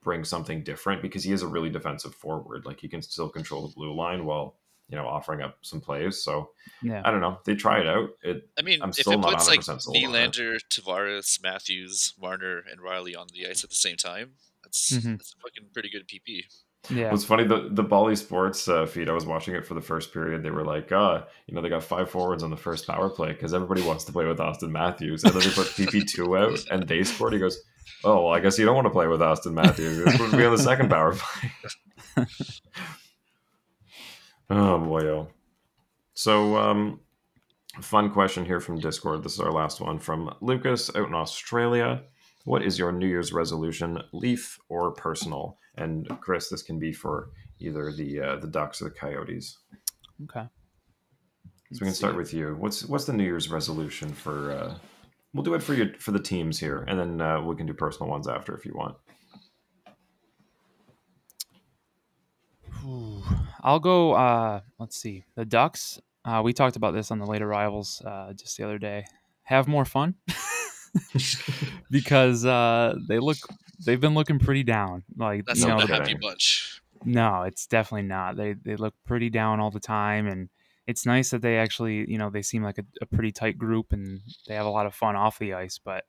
bring 0.01 0.23
something 0.23 0.63
different 0.63 1.01
because 1.01 1.23
he 1.23 1.31
is 1.33 1.41
a 1.41 1.47
really 1.47 1.69
defensive 1.69 2.15
forward. 2.15 2.65
Like 2.65 2.79
he 2.79 2.87
can 2.87 3.01
still 3.01 3.27
control 3.29 3.67
the 3.67 3.73
blue 3.75 3.93
line 3.93 4.25
while 4.25 4.55
you 4.87 4.95
know 4.97 5.05
offering 5.07 5.41
up 5.41 5.57
some 5.61 5.81
plays. 5.81 6.23
So 6.23 6.51
Yeah. 6.81 7.01
I 7.05 7.11
don't 7.11 7.19
know. 7.21 7.39
They 7.45 7.55
try 7.55 7.79
it 7.81 7.87
out. 7.87 8.11
It 8.23 8.49
I 8.57 8.61
mean, 8.61 8.81
I'm 8.81 8.89
if 8.89 8.95
still 8.95 9.13
it 9.13 9.17
not 9.19 9.33
puts 9.33 9.47
like 9.47 9.59
100% 9.59 9.81
sold 9.81 9.97
on 9.97 10.03
it. 10.03 10.07
Nylander, 10.07 10.59
Tavares, 10.69 11.41
Matthews, 11.43 12.13
Marner, 12.19 12.59
and 12.59 12.79
Rielly 12.79 13.15
on 13.17 13.27
the 13.33 13.47
ice 13.47 13.63
at 13.63 13.69
the 13.69 13.75
same 13.75 13.97
time, 13.97 14.35
that's 14.63 14.91
Mhm. 14.91 15.17
that's 15.17 15.33
a 15.33 15.37
fucking 15.41 15.69
pretty 15.73 15.89
good 15.89 16.07
PP. 16.07 16.45
Yeah. 16.89 17.11
What's 17.11 17.25
funny, 17.25 17.43
the 17.43 17.69
the 17.71 17.83
Bally 17.83 18.15
Sports 18.15 18.67
uh, 18.67 18.85
feed, 18.85 19.09
I 19.09 19.13
was 19.13 19.25
watching 19.25 19.53
it 19.53 19.65
for 19.65 19.73
the 19.73 19.81
first 19.81 20.13
period. 20.13 20.43
They 20.43 20.49
were 20.49 20.63
like, 20.63 20.91
uh, 20.91 21.23
you 21.45 21.53
know, 21.53 21.61
they 21.61 21.69
got 21.69 21.83
five 21.83 22.09
forwards 22.09 22.41
on 22.41 22.49
the 22.49 22.57
first 22.57 22.87
power 22.87 23.09
play 23.09 23.33
because 23.33 23.53
everybody 23.53 23.81
wants 23.81 24.05
to 24.05 24.13
play 24.13 24.25
with 24.25 24.39
Austin 24.39 24.71
Matthews. 24.71 25.23
And 25.23 25.33
then 25.33 25.41
they 25.41 25.49
put 25.49 25.67
PP2 25.67 26.39
out 26.39 26.71
and 26.71 26.87
they 26.87 27.03
scored. 27.03 27.33
He 27.33 27.39
goes, 27.39 27.61
oh, 28.03 28.25
well, 28.25 28.33
I 28.33 28.39
guess 28.39 28.57
you 28.57 28.65
don't 28.65 28.75
want 28.75 28.85
to 28.85 28.91
play 28.91 29.07
with 29.07 29.21
Austin 29.21 29.53
Matthews. 29.53 30.11
Supposed 30.11 30.31
to 30.31 30.37
be 30.37 30.45
on 30.45 30.55
the 30.55 30.63
second 30.63 30.89
power 30.89 31.15
play. 31.15 31.51
oh, 34.49 34.79
boy. 34.79 35.05
Oh. 35.05 35.27
So, 36.13 36.57
um, 36.57 37.01
fun 37.81 38.09
question 38.09 38.45
here 38.45 38.59
from 38.59 38.79
Discord. 38.79 39.23
This 39.23 39.33
is 39.33 39.39
our 39.39 39.51
last 39.51 39.79
one 39.81 39.99
from 39.99 40.33
Lucas 40.41 40.89
out 40.95 41.07
in 41.07 41.13
Australia. 41.13 42.03
What 42.45 42.63
is 42.63 42.79
your 42.79 42.91
New 42.91 43.07
Year's 43.07 43.33
resolution, 43.33 44.01
Leaf 44.11 44.57
or 44.69 44.91
personal? 44.91 45.57
And 45.75 46.07
Chris, 46.21 46.49
this 46.49 46.61
can 46.61 46.79
be 46.79 46.91
for 46.91 47.29
either 47.59 47.91
the 47.91 48.19
uh, 48.19 48.35
the 48.37 48.47
Ducks 48.47 48.81
or 48.81 48.85
the 48.85 48.91
Coyotes. 48.91 49.57
Okay. 50.23 50.47
So 51.71 51.79
we 51.81 51.87
can 51.87 51.93
start 51.93 52.15
with 52.15 52.33
you. 52.33 52.55
What's 52.59 52.85
what's 52.85 53.05
the 53.05 53.13
New 53.13 53.23
Year's 53.23 53.49
resolution 53.49 54.11
for? 54.11 54.51
Uh, 54.51 54.75
we'll 55.33 55.43
do 55.43 55.53
it 55.53 55.61
for 55.61 55.75
you 55.75 55.93
for 55.99 56.11
the 56.11 56.19
teams 56.19 56.59
here, 56.59 56.83
and 56.87 56.99
then 56.99 57.21
uh, 57.21 57.41
we 57.41 57.55
can 57.55 57.67
do 57.67 57.73
personal 57.73 58.09
ones 58.09 58.27
after 58.27 58.55
if 58.55 58.65
you 58.65 58.73
want. 58.73 58.95
Ooh, 62.83 63.23
I'll 63.61 63.79
go. 63.79 64.13
Uh, 64.13 64.61
let's 64.79 64.97
see. 64.97 65.25
The 65.35 65.45
Ducks. 65.45 65.99
Uh, 66.25 66.41
we 66.43 66.53
talked 66.53 66.75
about 66.75 66.93
this 66.93 67.11
on 67.11 67.19
the 67.19 67.25
late 67.25 67.41
arrivals 67.41 68.01
uh, 68.05 68.33
just 68.33 68.57
the 68.57 68.63
other 68.63 68.77
day. 68.77 69.05
Have 69.43 69.67
more 69.67 69.85
fun 69.85 70.15
because 71.91 72.45
uh, 72.45 72.95
they 73.07 73.19
look. 73.19 73.37
They've 73.85 73.99
been 73.99 74.13
looking 74.13 74.39
pretty 74.39 74.63
down. 74.63 75.03
Like 75.17 75.45
That's 75.45 75.61
you 75.61 75.67
No 75.67 75.77
know, 75.77 75.85
not 75.85 75.89
a 75.89 75.93
happy 75.93 76.15
bunch. 76.15 76.81
no, 77.05 77.43
it's 77.43 77.65
definitely 77.67 78.07
not. 78.07 78.35
They 78.35 78.53
they 78.53 78.75
look 78.75 78.93
pretty 79.05 79.29
down 79.29 79.59
all 79.59 79.71
the 79.71 79.79
time, 79.79 80.27
and 80.27 80.49
it's 80.87 81.05
nice 81.05 81.29
that 81.29 81.41
they 81.41 81.57
actually, 81.57 82.09
you 82.09 82.17
know, 82.17 82.29
they 82.29 82.41
seem 82.41 82.63
like 82.63 82.77
a, 82.79 82.85
a 83.01 83.05
pretty 83.05 83.31
tight 83.31 83.57
group 83.57 83.93
and 83.93 84.21
they 84.47 84.55
have 84.55 84.65
a 84.65 84.69
lot 84.71 84.85
of 84.87 84.95
fun 84.95 85.15
off 85.15 85.37
the 85.39 85.53
ice. 85.53 85.77
But 85.77 86.03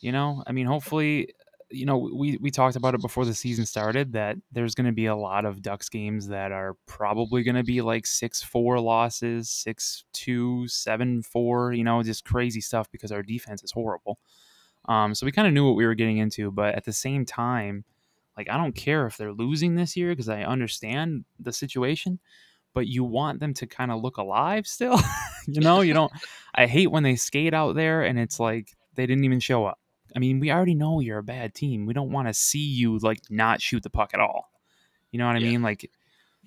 you 0.00 0.10
know, 0.12 0.42
I 0.46 0.52
mean, 0.52 0.66
hopefully, 0.66 1.34
you 1.70 1.84
know, 1.86 1.98
we 1.98 2.38
we 2.38 2.50
talked 2.50 2.76
about 2.76 2.94
it 2.94 3.02
before 3.02 3.24
the 3.26 3.34
season 3.34 3.66
started 3.66 4.14
that 4.14 4.36
there's 4.50 4.74
going 4.74 4.86
to 4.86 4.92
be 4.92 5.06
a 5.06 5.14
lot 5.14 5.44
of 5.44 5.62
Ducks 5.62 5.88
games 5.90 6.28
that 6.28 6.50
are 6.50 6.76
probably 6.86 7.42
going 7.42 7.54
to 7.56 7.62
be 7.62 7.82
like 7.82 8.06
six 8.06 8.42
four 8.42 8.80
losses, 8.80 9.50
six 9.50 10.04
two, 10.12 10.66
seven 10.66 11.22
four. 11.22 11.72
You 11.72 11.84
know, 11.84 12.02
just 12.02 12.24
crazy 12.24 12.60
stuff 12.62 12.90
because 12.90 13.12
our 13.12 13.22
defense 13.22 13.62
is 13.62 13.70
horrible. 13.70 14.18
Um, 14.86 15.14
so 15.14 15.26
we 15.26 15.32
kind 15.32 15.46
of 15.46 15.54
knew 15.54 15.66
what 15.66 15.76
we 15.76 15.86
were 15.86 15.94
getting 15.94 16.18
into, 16.18 16.50
but 16.50 16.74
at 16.74 16.84
the 16.84 16.92
same 16.92 17.24
time, 17.24 17.84
like 18.36 18.48
I 18.48 18.56
don't 18.56 18.74
care 18.74 19.06
if 19.06 19.16
they're 19.16 19.32
losing 19.32 19.74
this 19.74 19.96
year 19.96 20.10
because 20.10 20.28
I 20.28 20.42
understand 20.42 21.24
the 21.38 21.52
situation, 21.52 22.18
but 22.72 22.86
you 22.86 23.04
want 23.04 23.40
them 23.40 23.52
to 23.54 23.66
kind 23.66 23.90
of 23.90 24.00
look 24.00 24.16
alive 24.16 24.66
still. 24.66 24.98
you 25.46 25.60
know, 25.60 25.80
you 25.82 25.92
don't. 25.94 26.12
I 26.54 26.66
hate 26.66 26.90
when 26.90 27.02
they 27.02 27.16
skate 27.16 27.54
out 27.54 27.74
there 27.74 28.02
and 28.02 28.18
it's 28.18 28.40
like 28.40 28.76
they 28.94 29.06
didn't 29.06 29.24
even 29.24 29.40
show 29.40 29.66
up. 29.66 29.78
I 30.16 30.18
mean, 30.18 30.40
we 30.40 30.50
already 30.50 30.74
know 30.74 31.00
you're 31.00 31.18
a 31.18 31.22
bad 31.22 31.54
team. 31.54 31.86
We 31.86 31.94
don't 31.94 32.10
want 32.10 32.26
to 32.28 32.34
see 32.34 32.58
you 32.64 32.98
like 32.98 33.20
not 33.30 33.60
shoot 33.60 33.82
the 33.82 33.90
puck 33.90 34.10
at 34.14 34.20
all. 34.20 34.50
You 35.12 35.18
know 35.18 35.26
what 35.26 35.36
I 35.36 35.40
Yeah. 35.40 35.50
mean? 35.50 35.62
Like, 35.62 35.90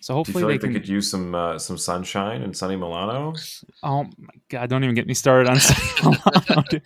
so 0.04 0.14
Do 0.14 0.16
you 0.16 0.18
hopefully 0.18 0.42
feel 0.42 0.48
they 0.48 0.54
like 0.56 0.62
they 0.62 0.68
can. 0.68 0.74
could 0.76 0.90
use 0.90 1.10
some 1.10 1.34
uh, 1.34 1.58
some 1.58 1.78
sunshine 1.78 2.42
and 2.42 2.56
Sonny 2.56 2.76
Milano? 2.76 3.34
Oh 3.84 4.04
my 4.18 4.34
god! 4.50 4.70
Don't 4.70 4.84
even 4.84 4.96
get 4.96 5.08
me 5.08 5.14
started 5.14 5.50
on. 5.50 5.60
Sonny 5.60 5.88
Milano, 6.04 6.64
dude. 6.70 6.82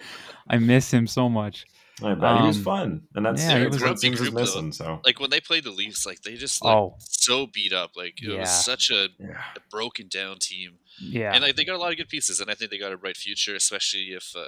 I 0.49 0.57
miss 0.57 0.91
him 0.93 1.07
so 1.07 1.27
much. 1.27 1.65
I 2.03 2.13
bet 2.13 2.37
he 2.41 2.45
was 2.47 2.57
Um, 2.57 2.63
fun, 2.63 3.01
and 3.15 3.25
that's, 3.25 3.41
yeah, 3.41 3.57
he 3.57 3.63
that's 3.63 3.73
was- 3.73 3.81
what 3.81 3.87
Grumpy 3.99 4.07
it 4.09 4.17
group, 4.17 4.33
missing. 4.35 4.71
So 4.71 5.01
Like 5.03 5.19
when 5.19 5.31
they 5.31 5.39
played 5.41 5.63
the 5.63 5.71
Leafs, 5.71 6.05
like 6.05 6.21
they 6.21 6.35
just 6.35 6.63
looked 6.63 6.75
Oh. 6.75 6.95
so 6.99 7.47
beat 7.47 7.73
up. 7.73 7.91
Like 7.97 8.21
it 8.21 8.29
Yeah. 8.33 8.41
was 8.41 8.51
such 8.63 8.91
a, 8.91 9.07
yeah, 9.19 9.41
a 9.55 9.59
broken 9.71 10.07
down 10.07 10.37
team, 10.39 10.77
Yeah. 11.01 11.33
and 11.33 11.41
like 11.43 11.55
they 11.55 11.65
got 11.65 11.75
a 11.75 11.79
lot 11.79 11.89
of 11.91 11.97
good 11.97 12.07
pieces. 12.07 12.39
And 12.39 12.51
I 12.51 12.53
think 12.53 12.69
they 12.69 12.77
got 12.77 12.93
a 12.93 12.97
bright 12.97 13.17
future, 13.17 13.55
especially 13.55 14.09
if 14.13 14.35
uh, 14.35 14.41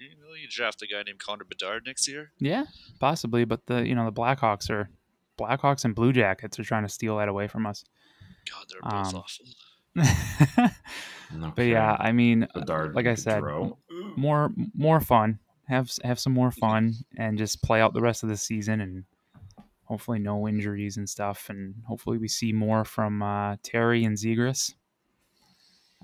you 0.00 0.10
know 0.20 0.34
you 0.34 0.48
draft 0.50 0.82
a 0.82 0.88
guy 0.88 1.04
named 1.04 1.20
Connor 1.20 1.44
Bedard 1.44 1.84
next 1.86 2.08
year. 2.08 2.32
Yeah, 2.40 2.64
possibly, 2.98 3.44
but 3.44 3.66
the 3.66 3.86
you 3.86 3.94
know 3.94 4.04
the 4.04 4.12
Blackhawks 4.20 4.68
are 4.68 4.90
Blackhawks 5.38 5.84
and 5.84 5.94
Blue 5.94 6.12
Jackets 6.12 6.58
are 6.58 6.64
trying 6.64 6.82
to 6.82 6.88
steal 6.88 7.16
that 7.18 7.28
away 7.28 7.46
from 7.46 7.66
us. 7.66 7.84
God, 8.50 8.66
they're 8.70 8.80
both 8.82 9.14
Um, 9.14 9.22
awful. 9.22 10.70
no 11.38 11.52
but 11.56 11.62
yeah. 11.62 11.96
I 11.98 12.12
mean, 12.12 12.46
Bedard, 12.54 12.94
like 12.94 13.06
I 13.06 13.14
said, 13.14 13.42
Gaudreau. 13.42 13.76
more 14.16 14.50
more 14.74 15.00
fun. 15.00 15.38
Have 15.68 15.90
have 16.04 16.18
some 16.20 16.32
more 16.32 16.50
fun 16.50 16.94
and 17.18 17.36
just 17.38 17.62
play 17.62 17.80
out 17.80 17.92
the 17.94 18.00
rest 18.00 18.22
of 18.22 18.28
the 18.28 18.36
season 18.36 18.80
and 18.80 19.04
hopefully 19.84 20.18
no 20.18 20.46
injuries 20.48 20.96
and 20.96 21.08
stuff 21.08 21.48
and 21.48 21.74
hopefully 21.86 22.18
we 22.18 22.28
see 22.28 22.52
more 22.52 22.84
from 22.84 23.22
uh, 23.22 23.56
Terry 23.62 24.04
and 24.04 24.16
Zegras 24.16 24.74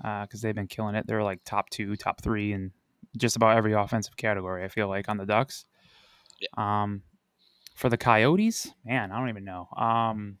because 0.01 0.41
they've 0.41 0.55
been 0.55 0.67
killing 0.67 0.95
it. 0.95 1.05
They're 1.07 1.23
like 1.23 1.41
top 1.45 1.69
two, 1.69 1.95
top 1.95 2.21
three, 2.21 2.51
in 2.53 2.71
just 3.17 3.35
about 3.35 3.55
every 3.57 3.73
offensive 3.73 4.17
category. 4.17 4.63
I 4.63 4.67
feel 4.67 4.87
like 4.87 5.07
on 5.07 5.17
the 5.17 5.25
Ducks. 5.25 5.65
Um, 6.57 7.03
for 7.75 7.89
the 7.89 7.97
Coyotes, 7.97 8.71
man, 8.83 9.11
I 9.11 9.19
don't 9.19 9.29
even 9.29 9.45
know. 9.45 9.67
Um, 9.77 10.37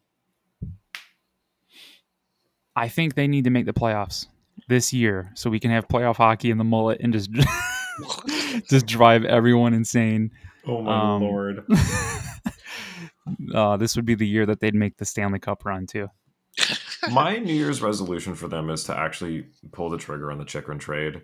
I 2.75 2.87
think 2.87 3.15
they 3.15 3.27
need 3.27 3.43
to 3.43 3.49
make 3.49 3.65
the 3.65 3.73
playoffs 3.73 4.27
this 4.67 4.93
year 4.93 5.31
so 5.35 5.49
we 5.49 5.59
can 5.59 5.71
have 5.71 5.87
playoff 5.87 6.17
hockey 6.17 6.49
in 6.51 6.57
the 6.57 6.63
mullet 6.63 6.99
and 7.01 7.13
just 7.13 7.29
just 8.69 8.85
drive 8.85 9.25
everyone 9.25 9.73
insane. 9.73 10.31
oh 10.67 10.81
my 10.81 11.15
um, 11.15 11.21
lord! 11.21 11.65
uh, 13.55 13.77
this 13.77 13.95
would 13.95 14.05
be 14.05 14.15
the 14.15 14.27
year 14.27 14.45
that 14.45 14.59
they'd 14.59 14.75
make 14.75 14.97
the 14.97 15.05
Stanley 15.05 15.39
Cup 15.39 15.65
run 15.65 15.85
too. 15.85 16.07
my 17.11 17.37
New 17.37 17.53
Year's 17.53 17.81
resolution 17.81 18.35
for 18.35 18.47
them 18.47 18.69
is 18.69 18.83
to 18.85 18.97
actually 18.97 19.45
pull 19.71 19.89
the 19.89 19.97
trigger 19.97 20.31
on 20.31 20.37
the 20.37 20.45
Chychrun 20.45 20.79
trade 20.79 21.21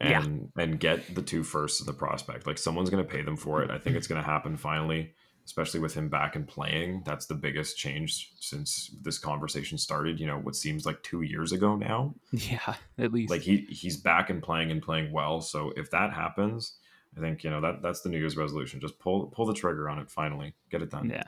Yeah. 0.00 0.22
and 0.22 0.50
and 0.56 0.78
get 0.80 1.14
the 1.14 1.22
two 1.22 1.42
firsts 1.42 1.80
of 1.80 1.86
the 1.86 1.92
prospect. 1.92 2.46
Like 2.46 2.58
someone's 2.58 2.90
going 2.90 3.04
to 3.04 3.10
pay 3.10 3.22
them 3.22 3.36
for 3.36 3.62
it. 3.62 3.70
I 3.70 3.78
think 3.78 3.96
it's 3.96 4.06
going 4.06 4.20
to 4.20 4.28
happen 4.28 4.56
finally, 4.56 5.12
especially 5.44 5.80
with 5.80 5.94
him 5.94 6.08
back 6.08 6.36
and 6.36 6.46
playing. 6.46 7.02
That's 7.04 7.26
the 7.26 7.34
biggest 7.34 7.76
change 7.76 8.32
since 8.38 8.94
this 9.02 9.18
conversation 9.18 9.78
started. 9.78 10.20
You 10.20 10.26
know, 10.26 10.38
what 10.38 10.56
seems 10.56 10.86
like 10.86 11.02
two 11.02 11.22
years 11.22 11.52
ago 11.52 11.76
now. 11.76 12.14
Yeah, 12.30 12.74
at 12.98 13.12
least. 13.12 13.30
Like 13.30 13.42
he 13.42 13.66
he's 13.68 13.96
back 13.96 14.30
and 14.30 14.42
playing 14.42 14.70
and 14.70 14.82
playing 14.82 15.12
well. 15.12 15.40
So 15.40 15.72
if 15.76 15.90
that 15.90 16.12
happens, 16.12 16.74
I 17.16 17.20
think 17.20 17.44
you 17.44 17.50
know 17.50 17.60
that 17.60 17.82
that's 17.82 18.00
the 18.00 18.08
New 18.08 18.18
Year's 18.18 18.36
resolution. 18.36 18.80
Just 18.80 18.98
pull 18.98 19.26
pull 19.26 19.46
the 19.46 19.54
trigger 19.54 19.88
on 19.88 19.98
it 19.98 20.10
finally. 20.10 20.54
Get 20.70 20.82
it 20.82 20.90
done. 20.90 21.10
yeah. 21.10 21.24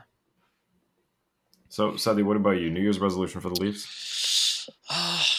So 1.69 1.97
Sadie, 1.97 2.23
what 2.23 2.37
about 2.37 2.61
you? 2.61 2.71
New 2.71 2.81
Year's 2.81 3.01
resolution 3.01 3.41
for 3.41 3.49
the 3.49 3.61
Leafs? 3.61 4.71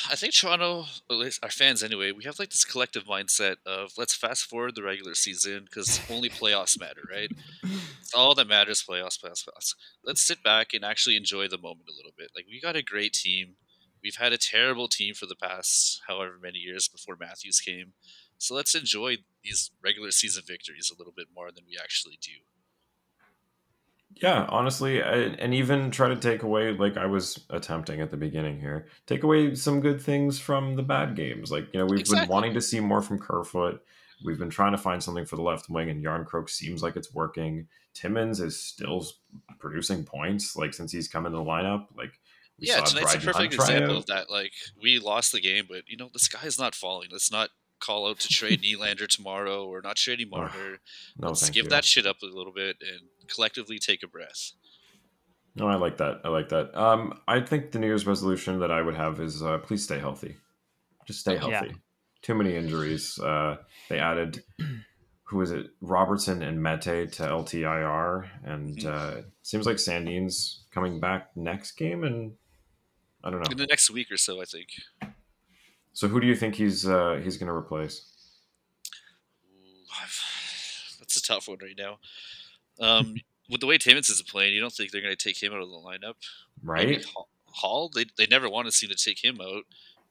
I 0.09 0.15
think 0.15 0.33
Toronto, 0.33 0.85
at 1.09 1.17
least 1.17 1.43
our 1.43 1.49
fans 1.49 1.81
anyway, 1.83 2.11
we 2.11 2.23
have 2.25 2.37
like 2.37 2.51
this 2.51 2.65
collective 2.65 3.05
mindset 3.05 3.55
of 3.65 3.91
let's 3.97 4.13
fast 4.13 4.45
forward 4.45 4.75
the 4.75 4.83
regular 4.83 5.15
season 5.15 5.65
because 5.65 5.99
only 6.09 6.29
playoffs 6.29 6.79
matter, 6.79 7.01
right? 7.11 7.31
All 8.13 8.35
that 8.35 8.47
matters, 8.47 8.83
playoffs, 8.87 9.19
playoffs, 9.19 9.43
playoffs. 9.43 9.73
Let's 10.03 10.21
sit 10.21 10.43
back 10.43 10.73
and 10.73 10.85
actually 10.85 11.17
enjoy 11.17 11.47
the 11.47 11.57
moment 11.57 11.89
a 11.89 11.95
little 11.95 12.13
bit. 12.17 12.29
Like 12.35 12.45
we 12.47 12.61
got 12.61 12.75
a 12.75 12.83
great 12.83 13.13
team. 13.13 13.55
We've 14.03 14.15
had 14.15 14.33
a 14.33 14.37
terrible 14.37 14.87
team 14.87 15.15
for 15.15 15.25
the 15.25 15.35
past 15.35 16.01
however 16.07 16.37
many 16.41 16.59
years 16.59 16.87
before 16.87 17.17
Matthews 17.19 17.59
came. 17.59 17.93
So 18.37 18.53
let's 18.53 18.75
enjoy 18.75 19.17
these 19.43 19.71
regular 19.83 20.11
season 20.11 20.43
victories 20.45 20.91
a 20.93 20.97
little 20.97 21.13
bit 21.15 21.27
more 21.33 21.51
than 21.51 21.63
we 21.67 21.77
actually 21.81 22.19
do. 22.21 22.33
Yeah, 24.21 24.45
honestly, 24.49 25.03
I, 25.03 25.15
and 25.15 25.53
even 25.53 25.91
try 25.91 26.07
to 26.07 26.15
take 26.15 26.43
away, 26.43 26.71
like 26.71 26.95
I 26.95 27.05
was 27.05 27.45
attempting 27.49 27.99
at 27.99 28.11
the 28.11 28.17
beginning 28.17 28.59
here, 28.59 28.87
take 29.07 29.23
away 29.23 29.55
some 29.55 29.81
good 29.81 30.01
things 30.01 30.39
from 30.39 30.75
the 30.75 30.83
bad 30.83 31.15
games. 31.15 31.51
Like, 31.51 31.67
you 31.73 31.79
know, 31.79 31.85
we've 31.85 32.09
been 32.09 32.27
wanting 32.29 32.53
to 32.53 32.61
see 32.61 32.79
more 32.79 33.01
from 33.01 33.19
Kerfoot. 33.19 33.83
We've 34.23 34.39
been 34.39 34.49
trying 34.49 34.71
to 34.71 34.77
find 34.77 35.03
something 35.03 35.25
for 35.25 35.35
the 35.35 35.41
left 35.41 35.69
wing, 35.69 35.89
and 35.89 36.03
Järnkrok 36.03 36.49
seems 36.49 36.81
like 36.81 36.95
it's 36.95 37.13
working. 37.13 37.67
Timmins 37.93 38.39
is 38.39 38.57
still 38.57 39.05
producing 39.59 40.05
points, 40.05 40.55
like 40.55 40.73
since 40.73 40.93
he's 40.93 41.09
come 41.09 41.25
in 41.25 41.33
the 41.33 41.39
lineup. 41.39 41.87
Like, 41.97 42.13
we 42.59 42.67
yeah, 42.67 42.81
tonight's 42.81 43.15
a 43.15 43.19
perfect 43.19 43.53
example 43.53 43.97
of 43.97 44.05
that. 44.05 44.29
Like 44.29 44.53
we 44.81 44.99
lost 44.99 45.33
the 45.33 45.41
game, 45.41 45.65
but 45.67 45.83
you 45.87 45.97
know 45.97 46.09
the 46.11 46.19
sky 46.19 46.45
is 46.45 46.57
not 46.57 46.73
falling. 46.73 47.09
Let's 47.11 47.31
not 47.31 47.49
call 47.79 48.07
out 48.07 48.19
to 48.21 48.27
trade 48.29 48.61
Nylander 48.61 49.07
tomorrow 49.07 49.65
or 49.65 49.81
not 49.81 49.95
trading 49.97 50.27
Ugh, 50.33 50.39
Marner. 50.39 50.79
No, 51.17 51.27
Let's 51.29 51.49
give 51.49 51.65
you. 51.65 51.69
that 51.69 51.85
shit 51.85 52.05
up 52.05 52.17
a 52.23 52.25
little 52.25 52.53
bit 52.53 52.77
and 52.81 53.01
collectively 53.27 53.79
take 53.79 54.03
a 54.03 54.07
breath. 54.07 54.51
No, 55.55 55.67
I 55.67 55.75
like 55.75 55.97
that. 55.97 56.19
I 56.25 56.29
like 56.29 56.49
that. 56.49 56.75
Um, 56.77 57.19
I 57.27 57.39
think 57.39 57.71
the 57.71 57.79
New 57.79 57.87
Year's 57.87 58.05
resolution 58.05 58.59
that 58.59 58.71
I 58.71 58.81
would 58.81 58.95
have 58.95 59.19
is 59.21 59.41
uh, 59.41 59.57
please 59.59 59.83
stay 59.83 59.99
healthy. 59.99 60.35
Just 61.07 61.19
stay 61.21 61.35
Yeah. 61.35 61.49
healthy. 61.49 61.75
Too 62.21 62.33
many 62.35 62.55
injuries. 62.55 63.17
Uh, 63.19 63.57
they 63.87 63.99
added 63.99 64.43
who 65.23 65.41
is 65.41 65.51
it? 65.51 65.67
Robertson 65.81 66.41
and 66.43 66.61
Mete 66.61 67.11
to 67.13 67.23
LTIR, 67.23 68.27
and 68.43 68.77
Mhm. 68.77 68.85
uh, 68.85 69.21
seems 69.43 69.65
like 69.65 69.77
Sandin's 69.79 70.65
coming 70.71 70.99
back 70.99 71.35
next 71.37 71.73
game, 71.73 72.03
and 72.03 72.33
I 73.23 73.29
don't 73.29 73.39
know 73.39 73.45
In 73.49 73.57
know. 73.57 73.63
the 73.63 73.67
next 73.67 73.89
week 73.89 74.11
or 74.11 74.17
so, 74.17 74.41
I 74.41 74.45
think. 74.45 74.69
So 75.95 76.09
who 76.09 76.19
do 76.19 76.27
you 76.27 76.35
think 76.35 76.55
he's 76.55 76.85
uh, 76.85 77.21
he's 77.23 77.37
going 77.37 77.47
to 77.47 77.53
replace? 77.53 78.11
That's 80.99 81.15
a 81.17 81.21
tough 81.21 81.47
one 81.47 81.57
right 81.61 81.77
now. 81.77 81.99
Um, 82.79 83.15
with 83.49 83.61
the 83.61 83.67
way 83.67 83.77
Timmins 83.77 84.09
is 84.09 84.21
playing, 84.21 84.53
you 84.53 84.59
don't 84.59 84.73
think 84.73 84.91
they're 84.91 85.01
going 85.01 85.15
to 85.15 85.23
take 85.23 85.41
him 85.41 85.53
out 85.53 85.61
of 85.61 85.69
the 85.69 85.75
lineup? 85.75 86.15
Right? 86.61 87.03
Holl- 87.13 87.29
Holl, 87.47 87.91
they, 87.95 88.05
they 88.17 88.27
never 88.27 88.49
want 88.49 88.65
to 88.67 88.71
seem 88.73 88.89
to 88.89 88.95
take 88.95 89.23
him 89.23 89.39
out, 89.41 89.63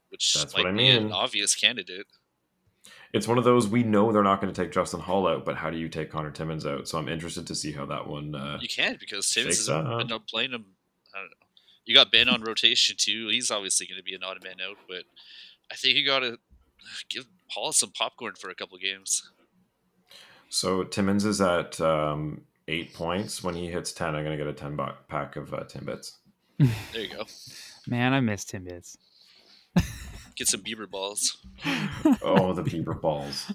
which 0.08 0.32
That's 0.32 0.54
might 0.56 0.64
what 0.64 0.72
I 0.72 0.76
be 0.76 0.88
an 0.88 1.02
mean. 1.04 1.12
obvious 1.12 1.54
candidate. 1.54 2.06
It's 3.12 3.28
one 3.28 3.36
of 3.36 3.44
those 3.44 3.68
we 3.68 3.82
know 3.82 4.10
they're 4.10 4.22
not 4.22 4.40
going 4.40 4.52
to 4.52 4.62
take 4.62 4.72
Justin 4.72 5.00
Holl 5.00 5.26
out, 5.28 5.44
but 5.44 5.56
how 5.56 5.68
do 5.70 5.76
you 5.76 5.88
take 5.90 6.10
Connor 6.10 6.30
Timmins 6.30 6.64
out? 6.64 6.88
So 6.88 6.96
I'm 6.96 7.08
interested 7.10 7.46
to 7.48 7.54
see 7.54 7.72
how 7.72 7.84
that 7.86 8.06
one. 8.06 8.34
Uh, 8.34 8.58
You 8.60 8.68
can't 8.68 8.98
because 8.98 9.30
Timmins 9.30 9.58
has 9.58 9.68
up. 9.68 9.98
been 9.98 10.10
up 10.12 10.26
playing 10.26 10.52
him. 10.52 10.64
I 11.14 11.18
don't 11.18 11.26
know. 11.30 11.36
You 11.84 11.94
got 11.94 12.10
Benn 12.10 12.30
on 12.30 12.42
rotation 12.42 12.96
too. 12.98 13.28
He's 13.28 13.50
obviously 13.50 13.86
going 13.86 13.98
to 13.98 14.02
be 14.02 14.14
an 14.14 14.22
odd 14.24 14.42
man 14.42 14.54
out, 14.66 14.78
but 14.88 15.04
I 15.70 15.74
think 15.76 15.96
you 15.96 16.04
got 16.06 16.20
to 16.20 16.38
give 17.08 17.26
Holl 17.48 17.72
some 17.72 17.90
popcorn 17.90 18.34
for 18.38 18.50
a 18.50 18.54
couple 18.54 18.76
games. 18.78 19.30
so 20.48 20.82
Timmins 20.84 21.24
is 21.24 21.40
at 21.40 21.80
um, 21.80 22.42
eight 22.68 22.94
points. 22.94 23.42
When 23.44 23.54
he 23.54 23.68
hits 23.68 23.92
ten, 23.92 24.14
I'm 24.14 24.24
going 24.24 24.36
to 24.36 24.42
get 24.44 24.52
a 24.52 24.56
ten 24.56 24.76
bu- 24.76 24.92
pack 25.08 25.36
of 25.36 25.52
uh, 25.54 25.64
Timbits. 25.64 26.12
There 26.58 27.02
you 27.02 27.08
go. 27.14 27.24
Man, 27.86 28.12
I 28.12 28.20
miss 28.20 28.44
Timbits. 28.44 28.96
Get 30.36 30.48
some 30.48 30.62
Bieber 30.62 30.90
balls. 30.90 31.36
Oh, 32.22 32.52
the 32.54 32.62
Bieber 32.64 33.00
balls! 33.00 33.46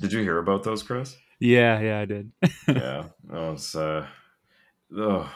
Did 0.00 0.10
you 0.12 0.20
hear 0.20 0.38
about 0.38 0.62
those, 0.62 0.82
Chris? 0.82 1.14
yeah, 1.38 1.80
yeah, 1.80 2.00
I 2.00 2.04
did. 2.06 2.32
yeah, 2.66 3.04
that 3.24 3.40
was. 3.50 3.74
Uh, 3.74 4.06
oh, 4.96 5.30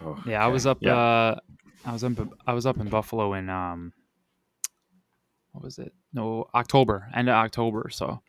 oh, 0.00 0.22
Yeah, 0.26 0.44
I 0.44 0.48
was 0.48 0.66
up. 0.66 0.78
Yeah. 0.80 0.96
Uh, 0.96 1.38
I 1.84 1.92
was 1.92 2.02
up. 2.02 2.12
I 2.46 2.54
was 2.54 2.66
up 2.66 2.78
in 2.78 2.88
Buffalo 2.88 3.34
in 3.34 3.48
um, 3.48 3.92
what 5.56 5.64
was 5.64 5.78
it? 5.78 5.94
No, 6.12 6.48
October, 6.54 7.08
end 7.14 7.30
of 7.30 7.34
October. 7.34 7.88
So 7.90 8.20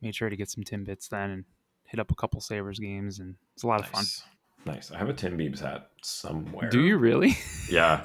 made 0.00 0.14
sure 0.14 0.30
to 0.30 0.36
get 0.36 0.48
some 0.48 0.62
Timbits 0.62 1.08
then 1.08 1.30
and 1.30 1.44
hit 1.84 1.98
up 1.98 2.12
a 2.12 2.14
couple 2.14 2.40
Sabres 2.40 2.78
games, 2.78 3.18
and 3.18 3.34
it's 3.54 3.64
a 3.64 3.66
lot 3.66 3.80
of 3.80 3.86
fun. 3.86 4.02
nice. 4.02 4.22
Nice. 4.66 4.92
I 4.92 4.98
have 4.98 5.08
a 5.08 5.14
Tim 5.14 5.36
Beebs 5.38 5.58
hat 5.60 5.88
somewhere. 6.02 6.68
Do 6.70 6.80
you 6.82 6.98
really? 6.98 7.36
Yeah, 7.70 8.04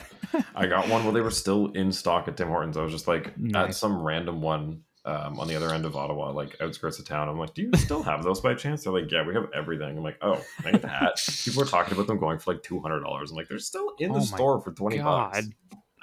I 0.55 0.67
got 0.67 0.87
one 0.89 1.03
while 1.03 1.11
they 1.11 1.21
were 1.21 1.31
still 1.31 1.71
in 1.71 1.91
stock 1.91 2.27
at 2.27 2.37
Tim 2.37 2.47
Hortons. 2.49 2.77
I 2.77 2.83
was 2.83 2.91
just 2.91 3.07
like 3.07 3.33
at 3.55 3.73
some 3.73 3.99
random 4.01 4.41
one 4.41 4.83
um, 5.05 5.39
on 5.39 5.47
the 5.47 5.55
other 5.55 5.73
end 5.73 5.85
of 5.85 5.95
Ottawa, 5.95 6.31
like 6.31 6.55
outskirts 6.61 6.99
of 6.99 7.05
town. 7.05 7.29
I'm 7.29 7.39
like, 7.39 7.53
do 7.55 7.63
you 7.63 7.71
still 7.75 8.03
have 8.03 8.23
those 8.23 8.41
by 8.41 8.53
chance? 8.53 8.83
They're 8.83 8.93
like, 8.93 9.11
yeah, 9.11 9.25
we 9.25 9.33
have 9.33 9.47
everything. 9.55 9.97
I'm 9.97 10.03
like, 10.03 10.17
oh, 10.21 10.39
I 10.63 10.71
get 10.71 10.81
the 10.83 10.87
hat? 10.87 11.19
People 11.43 11.63
are 11.63 11.65
talking 11.65 11.93
about 11.93 12.05
them 12.07 12.19
going 12.19 12.37
for 12.39 12.53
like 12.53 12.61
two 12.63 12.79
hundred 12.79 13.01
dollars. 13.01 13.31
I'm 13.31 13.37
like, 13.37 13.47
they're 13.49 13.57
still 13.59 13.93
in 13.99 14.11
the 14.13 14.19
Oh 14.19 14.23
store 14.23 14.61
for 14.61 14.71
twenty 14.71 14.99
bucks. 14.99 15.47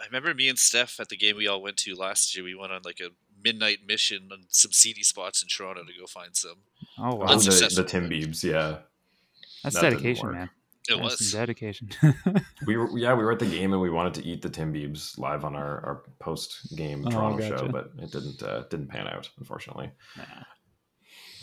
God. 0.02 0.06
I 0.06 0.06
remember 0.08 0.34
me 0.34 0.48
and 0.48 0.58
Steph 0.58 1.00
at 1.00 1.08
the 1.08 1.16
game 1.16 1.36
we 1.36 1.46
all 1.46 1.62
went 1.62 1.76
to 1.78 1.94
last 1.94 2.34
year. 2.36 2.44
We 2.44 2.54
went 2.54 2.72
on 2.72 2.82
like 2.84 3.00
a 3.00 3.10
midnight 3.42 3.80
mission 3.86 4.28
on 4.32 4.44
some 4.48 4.72
seedy 4.72 5.02
spots 5.02 5.42
in 5.42 5.48
Toronto 5.48 5.84
to 5.84 5.92
go 5.98 6.06
find 6.06 6.36
some. 6.36 6.58
Oh 6.98 7.16
wow, 7.16 7.26
the, 7.26 7.32
Unsuccessful. 7.34 7.82
the 7.82 7.88
Tim 7.88 8.08
Beebs, 8.08 8.42
yeah. 8.42 8.78
that's 9.62 9.76
that 9.76 9.90
dedication, 9.90 10.32
man. 10.32 10.50
It 10.88 10.96
That's 10.96 11.20
was. 11.20 11.30
some 11.30 11.40
dedication. 11.40 11.90
We 12.66 12.76
were 12.76 12.98
yeah, 12.98 13.14
we 13.14 13.22
were 13.22 13.32
at 13.32 13.38
the 13.38 13.46
game 13.46 13.72
and 13.72 13.80
we 13.80 13.90
wanted 13.90 14.14
to 14.14 14.24
eat 14.24 14.42
the 14.42 14.50
Tim 14.50 14.72
Beebs 14.72 15.16
live 15.16 15.44
on 15.44 15.54
our, 15.54 15.84
our 15.84 16.02
post 16.18 16.76
game 16.76 17.04
Oh, 17.06 17.10
Toronto 17.10 17.48
show, 17.48 17.68
but 17.68 17.92
it 17.98 18.10
didn't 18.10 18.42
uh, 18.42 18.64
didn't 18.68 18.88
pan 18.88 19.06
out, 19.06 19.30
unfortunately. 19.38 19.90
Nah. 20.16 20.24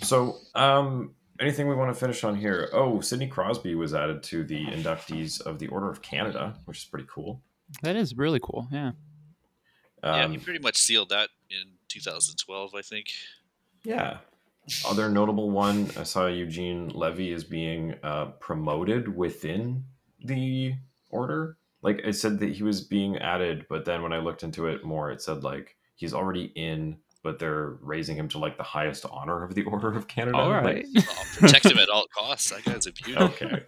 So, 0.01 0.37
um, 0.55 1.15
anything 1.39 1.67
we 1.67 1.75
want 1.75 1.93
to 1.93 1.99
finish 1.99 2.23
on 2.23 2.35
here? 2.35 2.69
Oh, 2.73 2.99
Sidney 2.99 3.27
Crosby 3.27 3.75
was 3.75 3.93
added 3.93 4.23
to 4.23 4.43
the 4.43 4.65
inductees 4.65 5.41
of 5.41 5.59
the 5.59 5.67
Order 5.67 5.89
of 5.89 6.01
Canada, 6.01 6.55
which 6.65 6.79
is 6.79 6.85
pretty 6.85 7.07
cool. 7.09 7.41
That 7.83 7.95
is 7.95 8.15
really 8.15 8.39
cool. 8.41 8.67
Yeah. 8.71 8.91
yeah, 10.03 10.23
Um, 10.25 10.31
he 10.31 10.37
pretty 10.37 10.59
much 10.59 10.77
sealed 10.77 11.09
that 11.09 11.29
in 11.49 11.73
2012, 11.87 12.75
I 12.75 12.81
think. 12.81 13.07
yeah. 13.83 14.17
Other 14.85 15.09
notable 15.09 15.49
one, 15.49 15.89
I 15.97 16.03
saw 16.03 16.27
Eugene 16.27 16.89
Levy 16.89 17.31
is 17.31 17.43
being 17.43 17.95
uh, 18.03 18.25
promoted 18.39 19.07
within 19.15 19.83
the 20.23 20.75
order. 21.09 21.57
Like 21.81 22.01
it 22.03 22.13
said 22.13 22.39
that 22.39 22.49
he 22.51 22.61
was 22.61 22.81
being 22.81 23.17
added, 23.17 23.65
but 23.67 23.85
then 23.85 24.03
when 24.03 24.13
I 24.13 24.19
looked 24.19 24.43
into 24.43 24.67
it 24.67 24.83
more, 24.83 25.11
it 25.11 25.23
said 25.23 25.43
like 25.43 25.75
he's 25.95 26.13
already 26.13 26.51
in, 26.55 26.97
but 27.23 27.39
they're 27.39 27.77
raising 27.81 28.15
him 28.15 28.27
to 28.29 28.37
like 28.37 28.57
the 28.57 28.63
highest 28.63 29.07
honor 29.09 29.43
of 29.43 29.55
the 29.55 29.63
Order 29.71 29.93
of 29.95 30.07
Canada. 30.07 30.37
All 30.37 30.49
Like. 30.51 30.85
I'll 30.97 31.25
protect 31.39 31.65
him 31.65 31.79
at 31.79 31.89
all 31.89 32.05
costs. 32.15 32.51
That 32.51 32.63
guy's 32.63 32.85
a 32.85 32.91
beauty. 32.91 33.17
okay. 33.17 33.63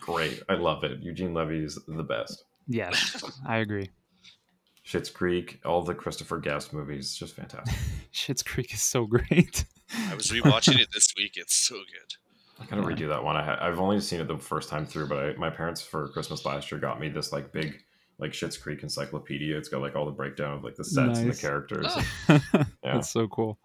Great. 0.00 0.42
I 0.48 0.54
love 0.54 0.84
it. 0.84 1.00
Eugene 1.00 1.34
Levy 1.34 1.62
is 1.64 1.78
the 1.86 2.02
best. 2.02 2.44
Yes, 2.70 3.22
I 3.46 3.58
agree. 3.58 3.90
Schitt's 4.86 5.10
Creek, 5.10 5.60
all 5.64 5.82
the 5.82 5.94
Christopher 5.94 6.38
Guest 6.38 6.72
movies, 6.72 7.14
just 7.14 7.36
fantastic. 7.36 7.76
Schitt's 8.12 8.42
Creek 8.42 8.72
is 8.74 8.82
so 8.82 9.06
great. 9.06 9.64
I 10.08 10.14
was 10.14 10.28
rewatching 10.30 10.80
it 10.80 10.88
this 10.92 11.12
week. 11.16 11.32
It's 11.36 11.54
so 11.54 11.74
good. 11.76 12.14
I 12.60 12.66
gotta 12.66 12.82
Yeah. 12.82 12.96
redo 13.06 13.08
that 13.08 13.22
one. 13.22 13.36
I 13.36 13.44
ha- 13.44 13.58
I've 13.60 13.78
only 13.78 14.00
seen 14.00 14.20
it 14.20 14.28
the 14.28 14.38
first 14.38 14.68
time 14.68 14.86
through, 14.86 15.08
but 15.08 15.18
I, 15.18 15.32
my 15.34 15.50
parents 15.50 15.80
for 15.82 16.08
Christmas 16.08 16.44
last 16.44 16.70
year 16.70 16.80
got 16.80 17.00
me 17.00 17.08
this 17.08 17.32
like 17.32 17.52
big 17.52 17.82
like 18.18 18.32
Schitt's 18.32 18.56
Creek 18.58 18.82
encyclopedia. 18.82 19.56
It's 19.56 19.68
got 19.68 19.80
like 19.80 19.96
all 19.96 20.04
the 20.06 20.10
breakdown 20.12 20.54
of 20.54 20.64
like 20.64 20.76
the 20.76 20.84
sets 20.84 21.20
and 21.20 21.32
the 21.32 21.36
characters. 21.36 21.86
Oh, 21.88 22.04
Yeah. 22.54 22.64
That's 22.94 23.10
so 23.10 23.28
cool. 23.28 23.58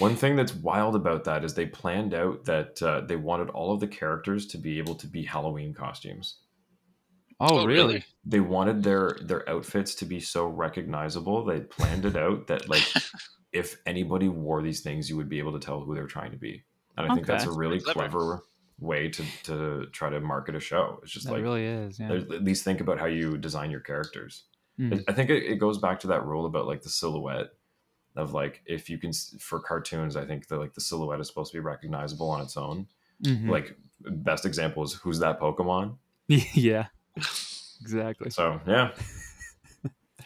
One 0.00 0.14
thing 0.16 0.36
that's 0.36 0.54
wild 0.54 0.94
about 0.94 1.24
that 1.24 1.44
is 1.44 1.54
they 1.54 1.66
planned 1.66 2.14
out 2.14 2.44
that 2.44 2.80
uh, 2.82 3.00
they 3.02 3.16
wanted 3.16 3.48
all 3.50 3.72
of 3.72 3.80
the 3.80 3.88
characters 3.88 4.46
to 4.48 4.58
be 4.58 4.78
able 4.78 4.94
to 4.96 5.06
be 5.06 5.22
Halloween 5.24 5.72
costumes. 5.72 6.36
Oh, 7.40 7.60
Oh, 7.60 7.66
really? 7.66 7.76
really? 7.94 8.04
They 8.24 8.40
wanted 8.40 8.82
their 8.82 9.16
their 9.22 9.48
outfits 9.48 9.94
to 9.96 10.04
be 10.04 10.20
so 10.20 10.46
recognizable. 10.46 11.44
They 11.44 11.60
planned 11.60 12.04
it 12.04 12.16
out 12.16 12.46
that 12.48 12.68
like 12.68 12.82
if 13.52 13.76
anybody 13.86 14.28
wore 14.28 14.62
these 14.62 14.80
things, 14.80 15.08
you 15.08 15.16
would 15.16 15.28
be 15.28 15.38
able 15.38 15.52
to 15.52 15.60
tell 15.64 15.80
who 15.80 15.94
they 15.94 16.00
were 16.00 16.06
trying 16.08 16.32
to 16.32 16.36
be. 16.36 16.64
And 16.96 17.10
I 17.10 17.14
think 17.14 17.26
that's 17.26 17.44
a 17.44 17.48
Okay. 17.48 17.58
really 17.58 17.80
Clever. 17.80 17.98
clever 18.00 18.42
way 18.80 19.08
to 19.08 19.24
to 19.44 19.86
try 19.92 20.10
to 20.10 20.20
market 20.20 20.54
a 20.56 20.60
show. 20.60 20.98
It's 21.02 21.12
just 21.12 21.26
That 21.26 21.32
like 21.34 21.42
really 21.42 21.64
is. 21.64 21.98
Yeah. 22.00 22.12
at 22.12 22.44
least 22.44 22.64
think 22.64 22.80
about 22.80 22.98
how 22.98 23.06
you 23.06 23.38
design 23.38 23.70
your 23.70 23.80
characters. 23.80 24.44
Mm. 24.78 25.02
I 25.08 25.12
think 25.12 25.30
it, 25.30 25.42
it 25.44 25.56
goes 25.56 25.78
back 25.78 25.98
to 26.00 26.06
that 26.08 26.24
rule 26.26 26.46
about 26.46 26.66
like 26.66 26.82
the 26.82 26.88
silhouette 26.88 27.50
of 28.16 28.32
like 28.34 28.62
if 28.66 28.90
you 28.90 28.98
can 28.98 29.12
for 29.40 29.60
cartoons. 29.60 30.16
I 30.16 30.24
think 30.24 30.48
that 30.48 30.58
like 30.58 30.74
the 30.74 30.80
silhouette 30.80 31.20
is 31.20 31.28
supposed 31.28 31.52
to 31.52 31.56
be 31.58 31.60
recognizable 31.62 32.28
on 32.30 32.40
its 32.40 32.56
own. 32.56 32.86
Mhm. 33.24 33.48
Like 33.48 33.76
best 34.00 34.44
example 34.44 34.82
is 34.82 34.92
who's 34.94 35.18
that 35.20 35.40
Pokemon. 35.40 35.96
yeah. 36.28 36.86
Exactly. 37.80 38.30
So 38.30 38.60
yeah. 38.66 38.90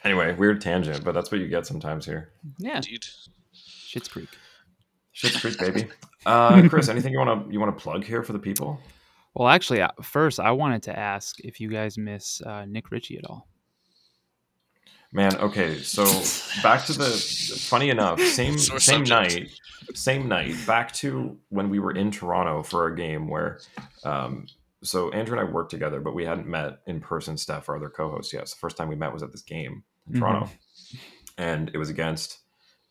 anyway, 0.04 0.34
weird 0.34 0.60
tangent, 0.60 1.04
but 1.04 1.12
that's 1.12 1.30
what 1.30 1.40
you 1.40 1.48
get 1.48 1.66
sometimes 1.66 2.06
here. 2.06 2.32
Yeah. 2.58 2.76
Indeed. 2.76 3.04
Schitt's 3.54 4.08
Creek. 4.08 4.28
Shit's 5.12 5.40
Creek, 5.40 5.58
baby. 5.58 5.88
Uh, 6.24 6.68
Chris, 6.68 6.88
anything 6.88 7.12
you 7.12 7.18
want 7.18 7.46
to 7.46 7.52
you 7.52 7.60
want 7.60 7.76
to 7.76 7.82
plug 7.82 8.04
here 8.04 8.22
for 8.22 8.32
the 8.32 8.38
people? 8.38 8.80
Well, 9.34 9.48
actually, 9.48 9.80
uh, 9.80 9.88
first 10.02 10.40
I 10.40 10.50
wanted 10.50 10.82
to 10.84 10.98
ask 10.98 11.40
if 11.40 11.60
you 11.60 11.68
guys 11.68 11.98
miss 11.98 12.40
uh, 12.42 12.64
Nick 12.66 12.90
Ritchie 12.90 13.18
at 13.18 13.24
all. 13.26 13.48
Man, 15.14 15.36
okay, 15.36 15.78
so 15.78 16.04
back 16.62 16.86
to 16.86 16.94
the 16.94 17.10
funny 17.68 17.90
enough, 17.90 18.18
same 18.20 18.58
Sore 18.58 18.80
same 18.80 19.04
subject. 19.04 19.34
night, 19.34 19.50
same 19.94 20.26
night, 20.26 20.54
back 20.66 20.92
to 20.94 21.36
when 21.50 21.68
we 21.68 21.80
were 21.80 21.92
in 21.92 22.10
Toronto 22.10 22.62
for 22.62 22.86
a 22.86 22.96
game 22.96 23.28
where 23.28 23.60
um 24.04 24.46
so 24.82 25.10
Andrew 25.10 25.38
and 25.38 25.46
I 25.48 25.50
worked 25.50 25.70
together, 25.70 26.00
but 26.00 26.14
we 26.14 26.24
hadn't 26.24 26.46
met 26.46 26.80
in 26.86 27.00
person, 27.00 27.36
Steph, 27.36 27.68
our 27.68 27.76
other 27.76 27.88
co-host 27.90 28.32
yet. 28.32 28.48
So 28.48 28.54
the 28.54 28.60
first 28.60 28.76
time 28.76 28.88
we 28.88 28.96
met 28.96 29.12
was 29.12 29.22
at 29.22 29.30
this 29.32 29.42
game 29.42 29.84
in 30.08 30.14
Mhm. 30.14 30.18
Toronto. 30.18 30.50
And 31.38 31.70
it 31.72 31.78
was 31.78 31.88
against 31.90 32.40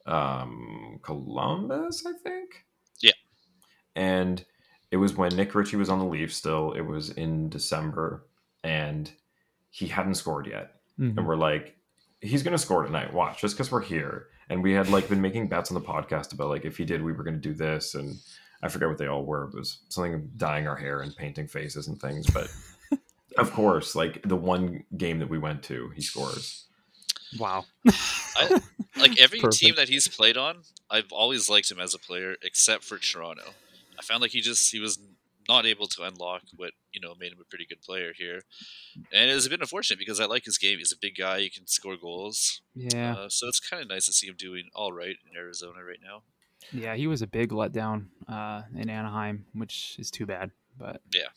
um 0.06 1.00
Columbus, 1.04 2.06
I 2.06 2.14
think. 2.24 2.66
Yeah. 3.02 3.12
And 3.96 4.44
it 4.89 4.98
was 4.98 5.16
when 5.16 5.36
Nick 5.36 5.54
Ritchie 5.54 5.78
was 5.78 5.89
on 5.89 6.00
the 6.00 6.06
Leafs 6.06 6.36
still. 6.36 6.74
It 6.74 6.82
was 6.82 7.12
in 7.12 7.50
December 7.50 8.26
and 8.64 9.12
he 9.70 9.88
hadn't 9.88 10.16
scored 10.16 10.48
yet 10.48 10.82
Mhm. 11.00 11.18
and 11.18 11.28
we're 11.28 11.36
like, 11.36 11.78
he's 12.20 12.44
gonna 12.44 12.58
score 12.58 12.84
tonight. 12.84 13.14
Watch, 13.14 13.42
just 13.42 13.56
because 13.56 13.72
we're 13.72 13.82
here. 13.82 14.28
And 14.50 14.62
we 14.64 14.74
had 14.74 14.89
like 14.89 15.08
been 15.08 15.22
making 15.22 15.48
bets 15.50 15.72
on 15.72 15.76
the 15.76 15.88
podcast 15.88 16.34
about 16.34 16.50
like 16.50 16.66
if 16.66 16.78
he 16.78 16.84
did, 16.86 17.02
we 17.04 17.14
were 17.14 17.24
gonna 17.24 17.38
do 17.38 17.54
this, 17.54 17.96
and 17.96 18.16
I 18.64 18.68
forget 18.68 18.89
what 18.89 18.97
they 18.97 19.07
all 19.07 19.26
were. 19.26 19.45
It 19.45 19.55
was 19.55 19.80
something 19.89 20.30
dyeing 20.38 20.68
our 20.68 20.76
hair 20.76 21.01
and 21.01 21.16
painting 21.16 21.47
faces 21.47 21.88
and 21.88 21.99
things. 21.99 22.30
But 22.30 22.49
of 23.38 23.51
course, 23.51 23.95
like 23.95 24.22
the 24.24 24.36
one 24.36 24.84
game 24.97 25.20
that 25.20 25.30
we 25.30 25.38
went 25.38 25.64
to, 25.64 25.89
he 25.95 26.01
scores. 26.01 26.66
Wow. 27.39 27.66
Like 28.97 29.20
every 29.20 29.39
team 29.51 29.76
that 29.76 29.89
he's 29.89 30.07
played 30.07 30.38
on, 30.38 30.64
I've 30.89 31.12
always 31.12 31.49
liked 31.49 31.72
him 31.72 31.80
as 31.80 31.93
a 31.93 31.99
player, 31.99 32.36
except 32.41 32.84
for 32.84 32.97
Toronto. 32.97 33.53
I 33.97 34.01
found 34.01 34.22
like 34.22 34.32
he 34.32 34.41
just 34.41 34.72
he 34.72 34.80
was 34.80 34.99
not 35.47 35.66
able 35.66 35.88
to 35.88 36.03
unlock 36.03 36.43
what 36.55 36.74
you 36.91 37.01
know 37.01 37.16
made 37.20 37.32
him 37.32 37.39
a 37.41 37.45
pretty 37.45 37.66
good 37.66 37.82
player 37.82 38.14
here, 38.16 38.41
and 39.14 39.32
it 39.32 39.34
was 39.34 39.45
a 39.45 39.49
bit 39.49 39.62
unfortunate 39.62 39.99
because 39.99 40.20
I 40.20 40.26
like 40.26 40.45
his 40.45 40.57
game. 40.57 40.78
He's 40.78 40.91
a 40.91 40.97
big 40.99 41.16
guy; 41.18 41.39
he 41.39 41.49
can 41.49 41.68
score 41.68 41.95
goals. 41.95 42.62
Yeah. 42.76 43.16
Uh, 43.16 43.30
so 43.30 43.47
it's 43.47 43.59
kind 43.59 43.82
of 43.82 43.89
nice 43.89 44.07
to 44.07 44.14
see 44.14 44.28
him 44.28 44.36
doing 44.38 44.70
all 44.76 44.91
right 44.91 45.16
in 45.30 45.38
Arizona 45.38 45.84
right 45.88 45.99
now. 46.03 46.24
Yeah, 46.72 46.95
he 46.95 47.07
was 47.07 47.22
a 47.22 47.28
big 47.28 47.49
letdown 47.49 48.07
uh, 48.28 48.64
in 48.76 48.89
Anaheim, 48.89 49.45
which 49.53 49.95
is 49.99 50.12
too 50.12 50.26
bad. 50.26 50.51
But 50.78 51.01
yeah, 51.14 51.28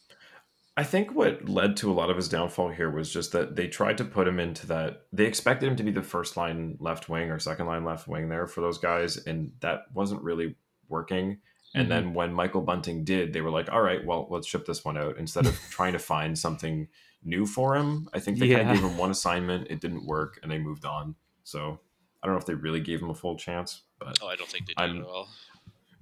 I 0.76 0.84
think 0.84 1.12
what 1.14 1.48
led 1.48 1.76
to 1.78 1.90
a 1.90 1.94
lot 1.94 2.10
of 2.10 2.16
his 2.16 2.28
downfall 2.28 2.70
here 2.70 2.90
was 2.90 3.12
just 3.12 3.32
that 3.32 3.56
they 3.56 3.68
tried 3.68 3.98
to 3.98 4.04
put 4.04 4.28
him 4.28 4.38
into 4.40 4.66
that. 4.68 5.02
They 5.12 5.26
expected 5.26 5.68
him 5.68 5.76
to 5.76 5.82
be 5.82 5.90
the 5.90 6.02
first 6.02 6.36
line 6.36 6.76
left 6.80 7.08
wing 7.08 7.30
or 7.30 7.38
second 7.38 7.66
line 7.66 7.84
left 7.84 8.08
wing 8.08 8.28
there 8.28 8.46
for 8.46 8.60
those 8.60 8.78
guys, 8.78 9.16
and 9.16 9.52
that 9.60 9.82
wasn't 9.92 10.22
really 10.22 10.56
working. 10.88 11.38
And 11.74 11.86
Mhm. 11.86 11.90
then 11.90 12.14
when 12.14 12.32
Michael 12.32 12.62
Bunting 12.62 13.04
did, 13.04 13.32
they 13.32 13.40
were 13.40 13.50
like, 13.50 13.70
"All 13.72 13.82
right, 13.82 14.04
well, 14.04 14.28
let's 14.30 14.46
ship 14.46 14.64
this 14.66 14.84
one 14.84 14.96
out." 14.96 15.16
Instead 15.18 15.46
of 15.46 15.54
trying 15.70 15.92
to 15.94 15.98
find 15.98 16.38
something 16.38 16.88
new 17.24 17.46
for 17.46 17.74
him, 17.76 18.08
I 18.12 18.20
think 18.20 18.38
they 18.38 18.48
kind 18.48 18.68
of 18.68 18.74
gave 18.74 18.84
him 18.84 18.96
one 18.98 19.10
assignment. 19.10 19.68
It 19.70 19.80
didn't 19.80 20.06
work, 20.06 20.38
and 20.42 20.52
they 20.52 20.58
moved 20.58 20.84
on. 20.84 21.16
So 21.42 21.80
I 22.24 22.26
don't 22.26 22.36
know 22.36 22.40
if 22.40 22.46
they 22.46 22.54
really 22.54 22.80
gave 22.80 23.02
him 23.02 23.10
a 23.10 23.14
full 23.14 23.36
chance, 23.36 23.82
but 24.00 24.18
Oh, 24.22 24.28
I 24.28 24.36
don't 24.36 24.48
think 24.48 24.66
they 24.66 24.72
did 24.72 24.80
I'm- 24.82 25.00
at 25.02 25.04
all. 25.06 25.28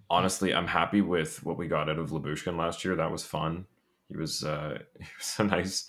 honestly, 0.08 0.54
I'm 0.54 0.68
happy 0.68 1.00
with 1.00 1.42
what 1.44 1.58
we 1.58 1.66
got 1.66 1.88
out 1.90 1.98
of 1.98 2.10
Lyubushkin 2.10 2.56
last 2.56 2.84
year. 2.84 2.94
That 2.94 3.10
was 3.10 3.24
fun. 3.24 3.66
He 4.08 4.16
was 4.16 4.44
uh, 4.44 4.78
he 5.00 5.06
was 5.18 5.34
a 5.38 5.44
nice 5.44 5.88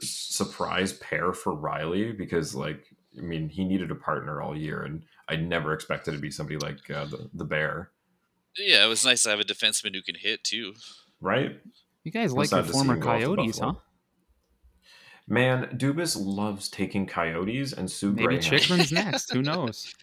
surprise 0.00 0.92
pair 0.94 1.32
for 1.32 1.54
Rielly 1.56 2.16
because, 2.16 2.54
like, 2.54 2.84
I 3.16 3.22
mean, 3.22 3.48
he 3.48 3.64
needed 3.64 3.90
a 3.90 3.94
partner 3.94 4.42
all 4.42 4.56
year, 4.56 4.82
and 4.82 5.02
I 5.28 5.36
never 5.36 5.72
expected 5.72 6.12
to 6.12 6.18
be 6.18 6.30
somebody 6.30 6.58
like 6.58 6.90
uh, 6.90 7.06
the 7.06 7.30
the 7.32 7.44
Bear, 7.44 7.90
Yeah, 8.58 8.84
it 8.84 8.88
was 8.88 9.04
nice 9.04 9.22
to 9.22 9.30
have 9.30 9.40
a 9.40 9.44
defenseman 9.44 9.94
who 9.94 10.02
can 10.02 10.16
hit 10.16 10.44
too. 10.44 10.74
right? 11.20 11.58
you 12.04 12.12
guys 12.12 12.32
like 12.32 12.48
sad 12.50 12.64
your 12.66 12.72
former 12.72 12.94
him 12.94 13.00
go 13.00 13.08
off 13.10 13.20
to 13.20 13.24
Coyotes, 13.26 13.58
huh? 13.58 13.72
Buffalo. 15.28 15.40
Man, 15.40 15.78
Dubas 15.78 16.16
loves 16.18 16.68
taking 16.68 17.06
coyotes 17.06 17.72
and 17.72 17.90
Sue 17.90 18.12
Maybe 18.12 18.24
Greyhound. 18.24 18.44
Chychrun's 18.44 18.92
next. 18.92 19.32
Who 19.32 19.42
knows? 19.42 19.94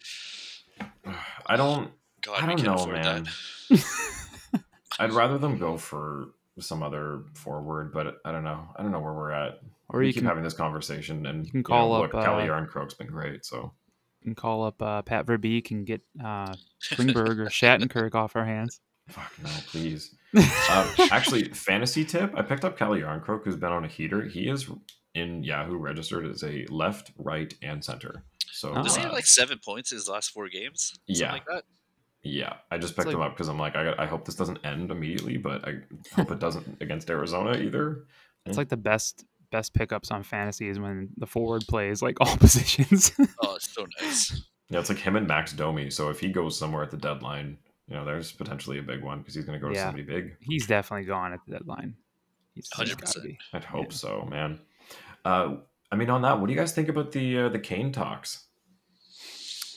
I 1.46 1.56
don't. 1.56 1.90
God, 2.22 2.42
I 2.42 2.54
don't 2.54 2.62
know, 2.62 2.86
man. 2.86 3.26
I'd 4.98 5.12
rather 5.12 5.38
them 5.38 5.58
go 5.58 5.76
for 5.76 6.28
some 6.60 6.82
other 6.82 7.22
forward, 7.34 7.92
but 7.92 8.18
I 8.24 8.32
don't 8.32 8.44
know. 8.44 8.68
I 8.76 8.82
don't 8.82 8.92
know 8.92 9.00
where 9.00 9.12
we're 9.12 9.32
at. 9.32 9.60
Or 9.88 10.00
we 10.00 10.06
you 10.06 10.12
keep 10.12 10.22
can, 10.22 10.28
having 10.28 10.44
this 10.44 10.54
conversation, 10.54 11.26
and 11.26 11.44
you 11.44 11.50
can 11.50 11.60
know, 11.60 11.64
call 11.64 11.90
look, 11.90 12.14
up, 12.14 12.24
Calle 12.24 12.40
uh, 12.40 12.46
Järnkrok's 12.46 12.94
been 12.94 13.08
great. 13.08 13.44
So 13.44 13.72
you 14.22 14.28
can 14.28 14.34
call 14.34 14.64
up 14.64 14.80
uh, 14.80 15.02
Pat 15.02 15.26
Verbeek 15.26 15.70
and 15.70 15.84
get 15.84 16.00
uh, 16.22 16.54
Klingberg 16.92 17.38
or 17.38 17.46
Shattenkirk 17.50 18.14
off 18.14 18.36
our 18.36 18.44
hands. 18.44 18.80
fuck 19.08 19.32
no, 19.42 19.50
please. 19.66 20.14
uh, 20.34 20.94
actually, 21.10 21.44
fantasy 21.50 22.04
tip: 22.04 22.32
I 22.34 22.42
picked 22.42 22.64
up 22.64 22.78
Calle 22.78 22.96
Järnkrok, 22.96 23.44
who's 23.44 23.56
been 23.56 23.72
on 23.72 23.84
a 23.84 23.88
heater. 23.88 24.22
He 24.22 24.48
is 24.48 24.70
in 25.14 25.42
Yahoo 25.44 25.76
registered 25.76 26.26
as 26.26 26.42
a 26.42 26.66
left, 26.68 27.12
right, 27.18 27.52
and 27.62 27.84
center. 27.84 28.22
So 28.50 28.72
Oh. 28.74 28.82
Does 28.82 28.96
he 28.96 29.00
uh, 29.02 29.06
have 29.06 29.12
like 29.12 29.26
seven 29.26 29.58
points 29.64 29.92
in 29.92 29.96
his 29.96 30.08
last 30.08 30.30
four 30.30 30.48
games? 30.48 30.92
Something 31.06 31.22
Yeah. 31.26 31.32
like 31.32 31.46
that. 31.46 31.64
yeah, 32.22 32.54
I 32.70 32.78
just 32.78 32.96
picked 32.96 33.06
like- 33.08 33.14
him 33.16 33.20
up 33.22 33.32
because 33.34 33.48
I'm 33.48 33.58
like, 33.58 33.76
I, 33.76 33.94
I 33.98 34.06
hope 34.06 34.24
this 34.24 34.34
doesn't 34.34 34.64
end 34.64 34.90
immediately, 34.90 35.36
but 35.36 35.66
I 35.68 35.76
hope 36.14 36.30
it 36.30 36.38
doesn't 36.38 36.78
against 36.80 37.10
Arizona 37.10 37.56
either. 37.58 38.04
It's 38.46 38.56
like 38.58 38.68
the 38.68 38.76
best 38.76 39.24
best 39.50 39.72
pickups 39.72 40.10
on 40.10 40.22
fantasy 40.24 40.68
is 40.68 40.78
when 40.80 41.08
the 41.16 41.26
forward 41.26 41.62
plays 41.68 42.02
like 42.02 42.16
all 42.20 42.36
positions. 42.38 43.12
Oh, 43.40 43.54
it's 43.54 43.72
so 43.72 43.86
nice. 44.00 44.42
Yeah, 44.68 44.80
it's 44.80 44.88
like 44.88 44.98
him 44.98 45.14
and 45.16 45.28
Max 45.28 45.52
Domi. 45.52 45.90
So 45.90 46.08
if 46.10 46.18
he 46.18 46.28
goes 46.30 46.58
somewhere 46.58 46.82
at 46.82 46.90
the 46.90 46.96
deadline, 46.96 47.56
you 47.86 47.94
know, 47.94 48.04
there's 48.04 48.32
potentially 48.32 48.78
a 48.78 48.82
big 48.82 49.02
one 49.04 49.18
because 49.18 49.34
he's 49.34 49.44
going 49.44 49.58
to 49.58 49.62
go 49.62 49.68
to 49.68 49.74
Yeah. 49.74 49.84
somebody 49.84 50.02
big. 50.02 50.36
He's 50.40 50.66
definitely 50.66 51.06
gone 51.06 51.32
at 51.34 51.40
the 51.46 51.52
deadline. 51.52 51.94
He's, 52.54 52.68
he's 52.76 52.94
100%. 52.96 53.22
be. 53.22 53.38
I'd 53.52 53.64
hope 53.64 53.86
Yeah. 53.90 53.96
so, 53.96 54.26
man. 54.30 54.58
Uh, 55.24 55.56
I 55.90 55.96
mean, 55.96 56.10
on 56.10 56.22
that, 56.22 56.38
what 56.40 56.46
do 56.48 56.52
you 56.52 56.58
guys 56.58 56.72
think 56.72 56.88
about 56.88 57.12
the 57.12 57.38
uh, 57.38 57.48
the 57.48 57.58
Kane 57.58 57.92
talks? 57.92 58.44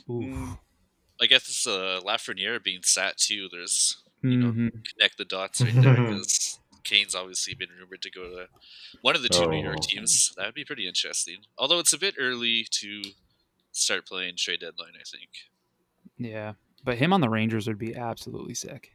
Ooh. 0.10 0.22
Mm, 0.22 0.60
I 1.22 1.26
guess 1.26 1.66
uh, 1.68 2.00
Lafreniere 2.06 2.64
being 2.64 2.82
sat 2.84 3.18
too. 3.18 3.48
There's 3.52 4.04
you 4.24 4.38
know, 4.38 4.52
Mhm. 4.52 4.72
connect 4.94 5.18
the 5.18 5.26
dots 5.26 5.62
right 5.62 5.74
there 5.76 5.96
because 6.08 6.60
Kane's 6.84 7.14
obviously 7.16 7.54
been 7.54 7.70
rumored 7.80 8.02
to 8.02 8.10
go 8.12 8.24
to 8.30 8.48
one 9.02 9.16
of 9.16 9.22
the 9.22 9.30
two 9.30 9.46
New 9.48 9.62
York 9.64 9.78
Oh. 9.80 9.86
teams. 9.86 10.34
That 10.38 10.46
would 10.48 10.56
be 10.56 10.66
pretty 10.66 10.88
interesting. 10.88 11.38
Although 11.58 11.80
it's 11.80 11.94
a 11.94 11.98
bit 12.00 12.16
early 12.18 12.66
to 12.72 13.02
start 13.72 14.08
playing 14.08 14.36
trade 14.38 14.62
deadline. 14.62 14.94
I 15.00 15.04
think 15.06 15.30
Yeah, 16.18 16.54
but 16.84 16.98
him 16.98 17.14
on 17.14 17.22
the 17.22 17.30
Rangers 17.30 17.68
would 17.68 17.78
be 17.78 17.96
absolutely 17.96 18.56
sick. 18.56 18.94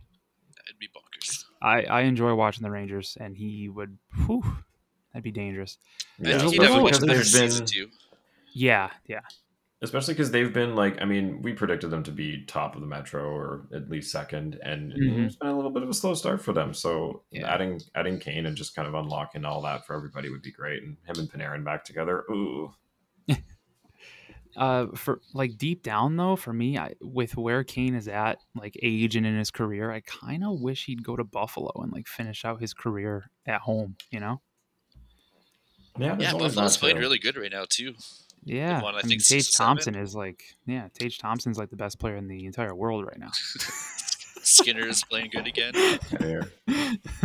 that'd 0.57 0.79
be 0.79 0.89
bonkers. 0.89 1.45
I 1.61 1.85
I 1.85 2.01
enjoy 2.03 2.35
watching 2.35 2.63
the 2.63 2.71
Rangers, 2.71 3.17
and 3.21 3.37
he 3.37 3.69
would. 3.69 3.99
Whew, 4.27 4.65
that'd 5.13 5.25
be 5.25 5.31
dangerous. 5.31 5.79
Yeah, 6.19 6.39
think 6.39 6.53
he'd 6.53 6.63
have 6.63 6.75
a 6.75 6.85
especially 6.85 6.85
because 6.85 7.01
better 7.07 7.19
they've 7.19 7.27
season 7.27 7.65
been. 7.67 7.91
Yeah, 8.55 8.91
yeah, 9.07 9.21
especially 9.81 10.15
because 10.15 10.31
they've 10.31 10.53
been 10.53 10.75
like, 10.77 11.01
I 11.01 11.05
mean, 11.07 11.43
we 11.43 11.53
predicted 11.55 11.91
them 11.91 12.03
to 12.05 12.11
be 12.13 12.45
top 12.47 12.75
of 12.75 12.81
the 12.83 12.87
Metro 12.87 13.25
or 13.25 13.67
at 13.75 13.89
least 13.89 14.13
second, 14.13 14.59
and 14.63 14.93
Mhm. 14.93 15.27
it's 15.27 15.37
been 15.37 15.49
a 15.49 15.57
little 15.57 15.71
bit 15.71 15.83
of 15.83 15.89
a 15.89 15.95
slow 15.95 16.15
start 16.15 16.41
for 16.43 16.53
them. 16.53 16.75
So 16.75 17.25
Yeah. 17.31 17.53
adding 17.53 17.81
adding 17.95 18.19
Kane 18.19 18.47
and 18.47 18.57
just 18.57 18.75
kind 18.75 18.87
of 18.87 18.95
unlocking 18.95 19.45
all 19.45 19.63
that 19.63 19.87
for 19.87 19.95
everybody 19.97 20.29
would 20.31 20.43
be 20.43 20.53
great, 20.53 20.83
and 20.83 20.99
him 21.07 21.19
and 21.19 21.31
Panarin 21.31 21.65
back 21.65 21.85
together. 21.85 22.25
Ooh, 22.31 22.75
uh 24.57 24.87
for 24.95 25.23
like 25.33 25.57
deep 25.57 25.83
down 25.83 26.17
though 26.17 26.37
for 26.37 26.53
me 26.53 26.77
I, 26.77 26.95
with 27.01 27.37
where 27.39 27.65
kane 27.65 27.95
is 27.95 28.07
at 28.07 28.39
like 28.55 28.77
age 28.83 29.17
and 29.17 29.25
in 29.25 29.39
his 29.39 29.51
career 29.51 29.91
i 29.91 30.01
kind 30.01 30.45
of 30.45 30.61
wish 30.61 30.85
he'd 30.85 31.03
go 31.03 31.17
to 31.17 31.25
buffalo 31.25 31.73
and 31.83 31.91
like 31.91 32.07
finish 32.07 32.45
out 32.45 32.61
his 32.61 32.75
career 32.75 33.31
at 33.47 33.63
home 33.63 33.97
you 34.11 34.21
know 34.21 34.43
yeah, 35.99 36.15
there's 36.15 36.23
Yeah, 36.23 36.33
Buffalo's 36.33 36.55
that, 36.75 36.81
playing 36.81 36.97
too. 36.97 37.01
really 37.01 37.19
good 37.19 37.37
right 37.37 37.51
now 37.53 37.65
too. 37.69 37.95
yeah 38.45 38.83
won, 38.83 38.95
I 38.95 38.99
i, 38.99 39.03
mean 39.03 39.09
think, 39.11 39.23
tage 39.25 39.45
six 39.45 39.49
or 39.49 39.53
seven. 39.53 39.67
thompson 39.69 39.95
is 39.97 40.15
like 40.17 40.43
yeah 40.67 40.89
tage 40.99 41.19
thompson's 41.19 41.59
like 41.59 41.71
the 41.71 41.77
best 41.77 41.99
player 42.01 42.17
in 42.17 42.27
the 42.29 42.45
entire 42.47 42.75
world 42.75 43.05
right 43.07 43.19
now 43.19 43.31
Skinner 44.45 44.89
is 44.89 45.05
playing 45.05 45.31
good 45.31 45.47
again. 45.47 45.73
Yeah. 46.21 46.41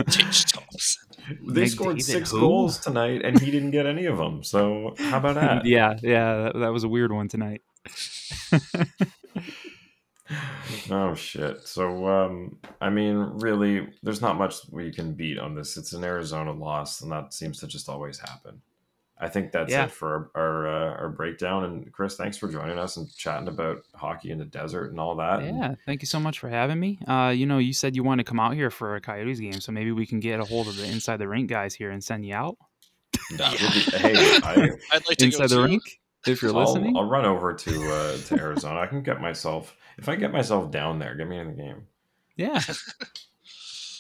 Tage 0.08 0.46
Thompson. 0.46 1.04
They 1.48 1.64
McDavid, 1.64 1.70
scored 1.70 2.02
six 2.04 2.30
who? 2.30 2.40
goals 2.40 2.78
tonight, 2.78 3.24
and 3.26 3.40
he 3.42 3.50
didn't 3.50 3.72
get 3.72 3.88
any 3.88 4.06
of 4.06 4.18
them. 4.20 4.44
So 4.44 4.94
how 5.00 5.18
about 5.18 5.34
that? 5.42 5.66
yeah 5.66 5.98
yeah 6.04 6.44
that, 6.44 6.60
that 6.60 6.72
was 6.72 6.84
a 6.84 6.88
weird 6.88 7.12
one 7.12 7.28
tonight 7.28 7.64
Oh 10.90 11.14
shit. 11.16 11.68
So 11.68 12.08
um 12.08 12.58
I 12.82 12.90
mean 12.90 13.16
really 13.18 13.88
there's 14.04 14.22
not 14.22 14.38
much 14.38 14.56
we 14.72 14.92
can 14.92 15.14
beat 15.14 15.38
on 15.40 15.56
this. 15.56 15.78
It's 15.78 15.94
an 15.94 16.04
Arizona 16.04 16.52
loss 16.52 17.02
and 17.02 17.12
that 17.12 17.34
seems 17.34 17.60
to 17.60 17.68
just 17.68 17.90
always 17.90 18.20
happen. 18.20 18.62
I 19.20 19.30
think 19.30 19.52
that's 19.52 19.72
Yeah. 19.72 19.86
it 19.86 19.92
for 19.92 20.30
our 20.36 20.42
our, 20.44 20.68
uh, 20.68 20.98
our 21.02 21.10
breakdown 21.10 21.64
and 21.64 21.92
Chris 21.92 22.16
thanks 22.16 22.38
for 22.38 22.48
joining 22.52 22.78
us 22.78 22.98
and 22.98 23.12
chatting 23.16 23.48
about 23.48 23.84
hockey 23.96 24.32
in 24.32 24.38
the 24.38 24.46
desert 24.46 24.92
and 24.92 25.00
all 25.00 25.16
that. 25.16 25.40
And 25.42 25.58
yeah 25.58 25.76
thank 25.86 26.02
you 26.02 26.08
so 26.08 26.20
much 26.20 26.40
for 26.40 26.50
having 26.50 26.80
me 26.80 27.00
uh 27.08 27.34
you 27.36 27.46
know 27.46 27.58
you 27.58 27.74
said 27.74 27.96
you 27.96 28.04
want 28.04 28.20
to 28.20 28.24
come 28.26 28.40
out 28.40 28.54
here 28.54 28.70
for 28.70 28.96
a 28.96 29.02
coyotes 29.02 29.40
game 29.40 29.60
so 29.62 29.72
maybe 29.72 29.92
we 29.92 30.06
can 30.06 30.20
get 30.20 30.40
a 30.40 30.44
hold 30.46 30.68
of 30.68 30.76
the 30.78 30.86
inside 30.86 31.18
the 31.18 31.28
rink 31.28 31.50
guys 31.50 31.74
here 31.74 31.90
and 31.92 32.04
send 32.04 32.26
you 32.26 32.34
out 32.36 32.58
that 33.38 33.52
would 33.52 33.60
be- 33.60 33.98
hey, 33.98 34.40
I, 34.44 34.70
I'd 34.94 35.08
like 35.08 35.18
to 35.18 35.26
inside 35.26 35.50
go 35.50 35.56
the 35.56 35.56
too. 35.56 35.64
rink 35.64 35.84
if 36.30 36.42
you're 36.42 36.52
listening 36.52 36.96
I'll, 36.96 37.04
I'll 37.04 37.10
run 37.10 37.26
over 37.26 37.54
to 37.54 37.94
uh, 37.94 38.18
to 38.18 38.36
Arizona. 38.40 38.80
I 38.80 38.88
can 38.88 39.04
get 39.04 39.22
myself 39.22 39.76
if 39.98 40.10
I 40.10 40.16
get 40.16 40.32
myself 40.32 40.72
down 40.72 41.00
there, 41.00 41.16
get 41.16 41.28
me 41.28 41.40
in 41.40 41.48
the 41.48 41.54
game. 41.54 41.88
yeah 42.36 42.62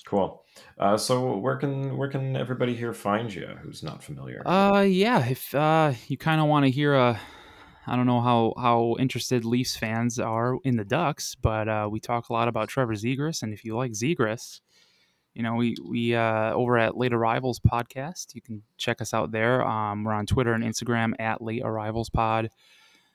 Cool. 0.07 0.41
Uh, 0.79 0.95
so 0.95 1.35
where 1.35 1.57
can 1.57 1.97
where 1.97 2.07
can 2.07 2.37
everybody 2.37 2.73
here 2.73 2.93
find 2.93 3.33
you 3.33 3.45
who's 3.61 3.83
not 3.83 4.01
familiar? 4.01 4.47
Uh, 4.47 4.81
yeah. 4.81 5.25
If 5.25 5.53
uh, 5.53 5.93
you 6.07 6.17
kind 6.17 6.39
of 6.39 6.47
want 6.47 6.65
to 6.65 6.71
hear 6.71 6.95
a, 6.95 7.19
I 7.85 7.95
don't 7.97 8.05
know 8.05 8.21
how 8.21 8.53
how 8.57 8.95
interested 8.99 9.43
Leafs 9.43 9.75
fans 9.75 10.17
are 10.17 10.57
in 10.63 10.77
the 10.77 10.85
Ducks, 10.85 11.35
but 11.35 11.67
uh, 11.67 11.89
we 11.91 11.99
talk 11.99 12.29
a 12.29 12.33
lot 12.33 12.47
about 12.47 12.69
Trevor 12.69 12.93
Zegras, 12.93 13.43
and 13.43 13.53
if 13.53 13.65
you 13.65 13.75
like 13.75 13.91
Zegras, 13.91 14.61
you 15.37 15.43
know 15.43 15.53
we 15.53 15.75
we 15.87 16.15
uh, 16.15 16.51
over 16.53 16.79
at 16.79 16.97
Late 16.97 17.13
Arrivals 17.13 17.59
podcast, 17.59 18.33
you 18.33 18.41
can 18.41 18.63
check 18.77 19.01
us 19.01 19.13
out 19.13 19.31
there. 19.31 19.63
Um, 19.63 20.03
we're 20.03 20.11
on 20.11 20.25
Twitter 20.25 20.51
and 20.53 20.63
Instagram 20.63 21.13
at 21.19 21.43
Late 21.43 21.61
Arrivals 21.63 22.09
Pod. 22.09 22.49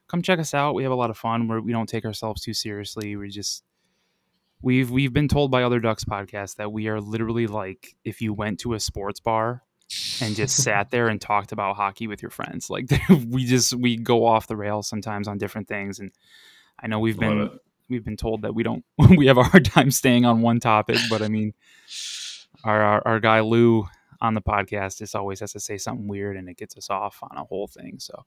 Come 0.07 0.23
check 0.23 0.39
us 0.39 0.55
out. 0.55 0.75
We 0.75 0.85
have 0.85 0.93
a 0.93 0.97
lot 0.97 1.11
of 1.11 1.18
fun. 1.18 1.49
We're, 1.49 1.61
we 1.61 1.73
don't 1.73 1.89
take 1.89 2.05
ourselves 2.05 2.41
too 2.41 2.55
seriously. 2.55 3.16
We 3.16 3.29
just 3.29 3.64
we've 4.62 4.89
we've 4.89 5.12
been 5.12 5.27
told 5.27 5.51
by 5.51 5.64
other 5.64 5.81
Ducks 5.81 6.05
podcasts 6.05 6.55
that 6.57 6.70
we 6.70 6.87
are 6.87 7.01
literally 7.01 7.49
like 7.49 7.97
if 8.05 8.20
you 8.20 8.33
went 8.33 8.61
to 8.61 8.75
a 8.75 8.79
sports 8.79 9.18
bar 9.18 9.64
and 10.20 10.37
just 10.37 10.57
sat 10.62 10.93
there 10.93 11.09
and 11.09 11.20
talked 11.20 11.51
about 11.51 11.75
hockey 11.75 12.07
with 12.07 12.23
your 12.23 12.31
friends. 12.31 12.70
Like 12.70 12.89
we 13.27 13.47
just 13.47 13.75
we 13.75 13.97
go 13.97 14.25
off 14.25 14.47
the 14.47 14.57
rails 14.57 14.89
sometimes 14.89 15.27
on 15.27 15.39
different 15.39 15.66
things, 15.66 15.99
and 15.99 16.12
I 16.79 16.87
know 16.87 17.01
we've 17.01 17.18
Love 17.18 17.31
been 17.31 17.41
it. 17.41 17.53
we've 17.91 18.05
been 18.05 18.16
told 18.16 18.43
that 18.43 18.55
we 18.55 18.62
don't 18.62 18.85
we 19.16 19.27
have 19.27 19.39
a 19.39 19.43
hard 19.43 19.64
time 19.64 19.91
staying 19.91 20.25
on 20.25 20.41
one 20.41 20.61
topic, 20.61 20.99
but 21.11 21.20
I 21.20 21.27
mean, 21.27 21.53
our 22.65 22.83
our, 22.83 23.03
our 23.07 23.21
guy 23.21 23.41
Lou 23.41 23.87
on 24.21 24.35
the 24.35 24.43
podcast 24.43 24.99
just 24.99 25.17
always 25.17 25.41
has 25.41 25.53
to 25.53 25.61
say 25.61 25.79
something 25.79 26.07
weird, 26.09 26.37
and 26.37 26.49
it 26.49 26.57
gets 26.57 26.77
us 26.77 26.91
off 26.91 27.19
on 27.23 27.37
a 27.37 27.45
whole 27.45 27.67
thing. 27.67 27.99
So. 27.99 28.25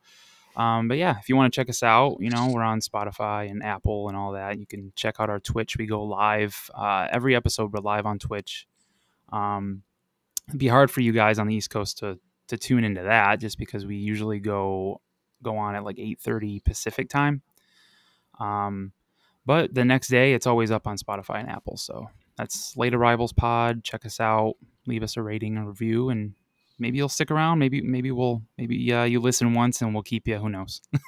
Um, 0.57 0.87
but 0.87 0.97
yeah, 0.97 1.17
if 1.19 1.27
you 1.27 1.35
want 1.35 1.51
to 1.53 1.59
check 1.59 1.69
us 1.69 1.83
out, 1.83 2.15
you 2.21 2.29
know, 2.29 2.47
we're 2.49 2.63
on 2.63 2.79
Spotify 2.79 3.51
and 3.51 3.61
Apple 3.61 4.07
and 4.07 4.15
all 4.15 4.31
that. 4.31 4.57
You 4.57 4.65
can 4.65 4.93
check 4.95 5.15
out 5.19 5.29
our 5.29 5.41
Twitch. 5.41 5.75
We 5.77 5.85
go 5.85 6.01
live 6.03 6.69
uh, 6.73 7.09
every 7.11 7.35
episode. 7.35 7.73
We're 7.73 7.81
live 7.81 8.05
on 8.05 8.19
Twitch. 8.19 8.65
Um, 9.33 9.83
it'd 10.47 10.57
be 10.57 10.69
hard 10.69 10.89
for 10.89 11.01
you 11.01 11.11
guys 11.11 11.39
on 11.39 11.47
the 11.47 11.55
East 11.55 11.69
Coast 11.69 11.97
to 11.97 12.19
to 12.47 12.57
tune 12.57 12.85
into 12.85 13.03
that 13.03 13.41
just 13.41 13.57
because 13.57 13.85
we 13.85 13.97
usually 13.97 14.39
go 14.39 15.01
go 15.43 15.57
on 15.57 15.75
at 15.75 15.83
like 15.83 15.97
8:30 15.97 16.63
Pacific 16.63 17.09
time. 17.09 17.41
Um 18.39 18.93
But 19.45 19.73
the 19.73 19.85
next 19.85 20.07
day, 20.07 20.33
it's 20.33 20.47
always 20.47 20.71
up 20.71 20.87
on 20.87 20.97
Spotify 20.97 21.39
and 21.41 21.49
Apple. 21.49 21.77
So 21.77 22.09
that's 22.37 22.75
Late 22.77 22.93
Arrivals 22.93 23.33
Pod. 23.33 23.83
Check 23.83 24.05
us 24.05 24.19
out. 24.19 24.55
Leave 24.87 25.03
us 25.03 25.17
a 25.17 25.21
rating 25.21 25.57
and 25.57 25.67
review, 25.67 26.09
and 26.09 26.33
maybe 26.79 26.97
you'll 26.97 27.09
stick 27.09 27.31
around. 27.31 27.59
Maybe 27.59 27.81
maybe 27.81 28.11
we'll 28.11 28.41
maybe 28.57 28.91
uh, 28.93 29.03
you 29.03 29.19
listen 29.19 29.53
once 29.53 29.81
and 29.81 29.93
we'll 29.93 30.03
keep 30.03 30.27
you. 30.27 30.37
Who 30.37 30.49
knows? 30.49 30.81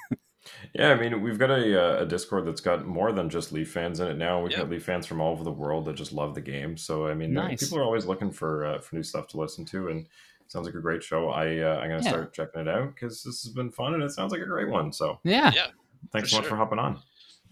Yeah, 0.74 0.92
I 0.92 0.94
mean, 0.94 1.20
we've 1.20 1.38
got 1.38 1.50
a, 1.50 1.98
uh, 1.98 2.02
a 2.04 2.06
Discord 2.06 2.46
that's 2.46 2.62
got 2.62 2.86
more 2.86 3.12
than 3.12 3.28
just 3.28 3.52
Leaf 3.52 3.70
fans 3.70 4.00
in 4.00 4.08
it 4.08 4.16
now. 4.16 4.40
We've 4.40 4.50
Yeah. 4.52 4.58
got 4.60 4.70
Leaf 4.70 4.82
fans 4.82 5.04
from 5.06 5.20
all 5.20 5.32
over 5.32 5.44
the 5.44 5.52
world 5.52 5.84
that 5.84 5.94
just 5.96 6.10
love 6.10 6.34
the 6.34 6.40
game. 6.40 6.78
So, 6.78 7.06
I 7.06 7.12
mean, 7.12 7.36
uh, 7.36 7.48
Nice. 7.48 7.64
people 7.64 7.78
are 7.80 7.82
always 7.84 8.06
looking 8.06 8.30
for 8.30 8.64
uh, 8.64 8.78
for 8.80 8.96
new 8.96 9.02
stuff 9.02 9.26
to 9.28 9.36
listen 9.36 9.66
to, 9.66 9.88
and 9.88 10.06
it 10.06 10.50
sounds 10.50 10.64
like 10.64 10.74
a 10.74 10.80
great 10.80 11.02
show. 11.02 11.28
I 11.28 11.58
uh, 11.58 11.74
I'm 11.76 11.90
gonna 11.90 12.02
Yeah. 12.02 12.08
start 12.08 12.32
checking 12.32 12.62
it 12.62 12.68
out 12.68 12.94
because 12.94 13.22
this 13.22 13.42
has 13.42 13.52
been 13.52 13.70
fun 13.70 13.92
and 13.92 14.02
it 14.02 14.10
sounds 14.12 14.32
like 14.32 14.40
a 14.40 14.46
great 14.46 14.70
one. 14.70 14.90
So, 14.90 15.18
Yeah. 15.22 15.52
Yeah. 15.54 15.66
thanks 16.12 16.30
For 16.30 16.36
so 16.36 16.36
much 16.38 16.44
sure. 16.44 16.50
for 16.52 16.56
hopping 16.56 16.78
on, 16.78 16.98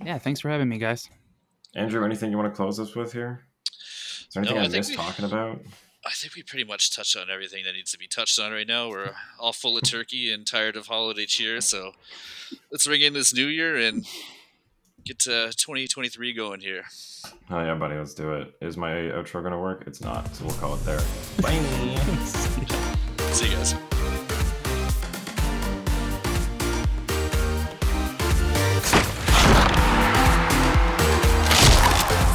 Yeah. 0.03 0.16
Thanks 0.16 0.41
for 0.41 0.49
having 0.49 0.68
me, 0.70 0.79
guys. 0.79 1.11
Andrew. 1.74 2.03
Anything 2.03 2.31
you 2.31 2.39
want 2.39 2.51
to 2.51 2.57
close 2.57 2.81
us 2.81 2.95
with 2.95 3.12
here? 3.12 3.45
Is 4.29 4.35
there 4.35 4.43
anything 4.43 4.57
No, 4.57 4.62
I 4.62 4.64
I, 4.64 4.68
missed 4.68 4.91
we- 4.91 4.97
talking 4.97 5.24
about? 5.24 5.61
I 6.05 6.11
think 6.11 6.37
we 6.37 6.43
pretty 6.45 6.64
much 6.64 6.95
touched 6.95 7.16
on 7.16 7.31
everything 7.31 7.64
that 7.64 7.72
needs 7.72 7.91
to 7.91 7.99
be 7.99 8.07
touched 8.07 8.39
on 8.39 8.53
right 8.53 8.66
now. 8.66 8.89
We're 8.89 9.11
all 9.41 9.53
full 9.53 9.77
of 9.77 9.83
turkey 9.83 10.33
and 10.33 10.47
tired 10.47 10.77
of 10.77 10.87
holiday 10.87 11.27
cheer, 11.27 11.61
so 11.61 11.93
let's 12.70 12.87
ring 12.87 13.01
in 13.03 13.12
this 13.12 13.35
new 13.35 13.47
year 13.47 13.77
and 13.77 14.07
get 15.05 15.18
to 15.20 15.53
2023 15.57 16.33
going 16.33 16.61
here. 16.61 16.85
Oh 17.51 17.59
yeah, 17.61 17.74
buddy, 17.74 17.97
let's 17.97 18.14
do 18.14 18.35
it. 18.35 18.55
Is 18.61 18.77
my 18.77 18.91
outro 18.93 19.43
gonna 19.43 19.59
work? 19.61 19.83
It's 19.89 20.01
not, 20.01 20.33
so 20.37 20.45
we'll 20.45 20.55
call 20.55 20.74
it 20.74 20.85
there. 20.85 21.01
Bye. 21.43 21.55
See 23.33 23.51
you 23.51 23.57
guys. 23.57 23.74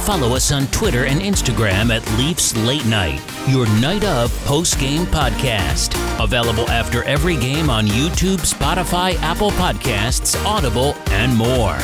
Follow 0.04 0.34
us 0.34 0.50
on 0.50 0.66
Twitter 0.68 1.04
and 1.04 1.20
Instagram 1.20 1.94
at 1.94 2.18
Leafs 2.18 2.56
Late 2.66 2.84
Night, 2.86 3.20
your 3.46 3.66
night 3.80 4.04
of 4.04 4.36
post 4.44 4.80
game 4.80 5.06
podcast. 5.06 5.94
Available 6.22 6.68
after 6.70 7.04
every 7.04 7.36
game 7.36 7.70
on 7.70 7.86
YouTube, 7.86 8.38
Spotify, 8.38 9.14
Apple 9.22 9.52
Podcasts, 9.52 10.36
Audible, 10.44 10.96
and 11.10 11.34
more. 11.36 11.78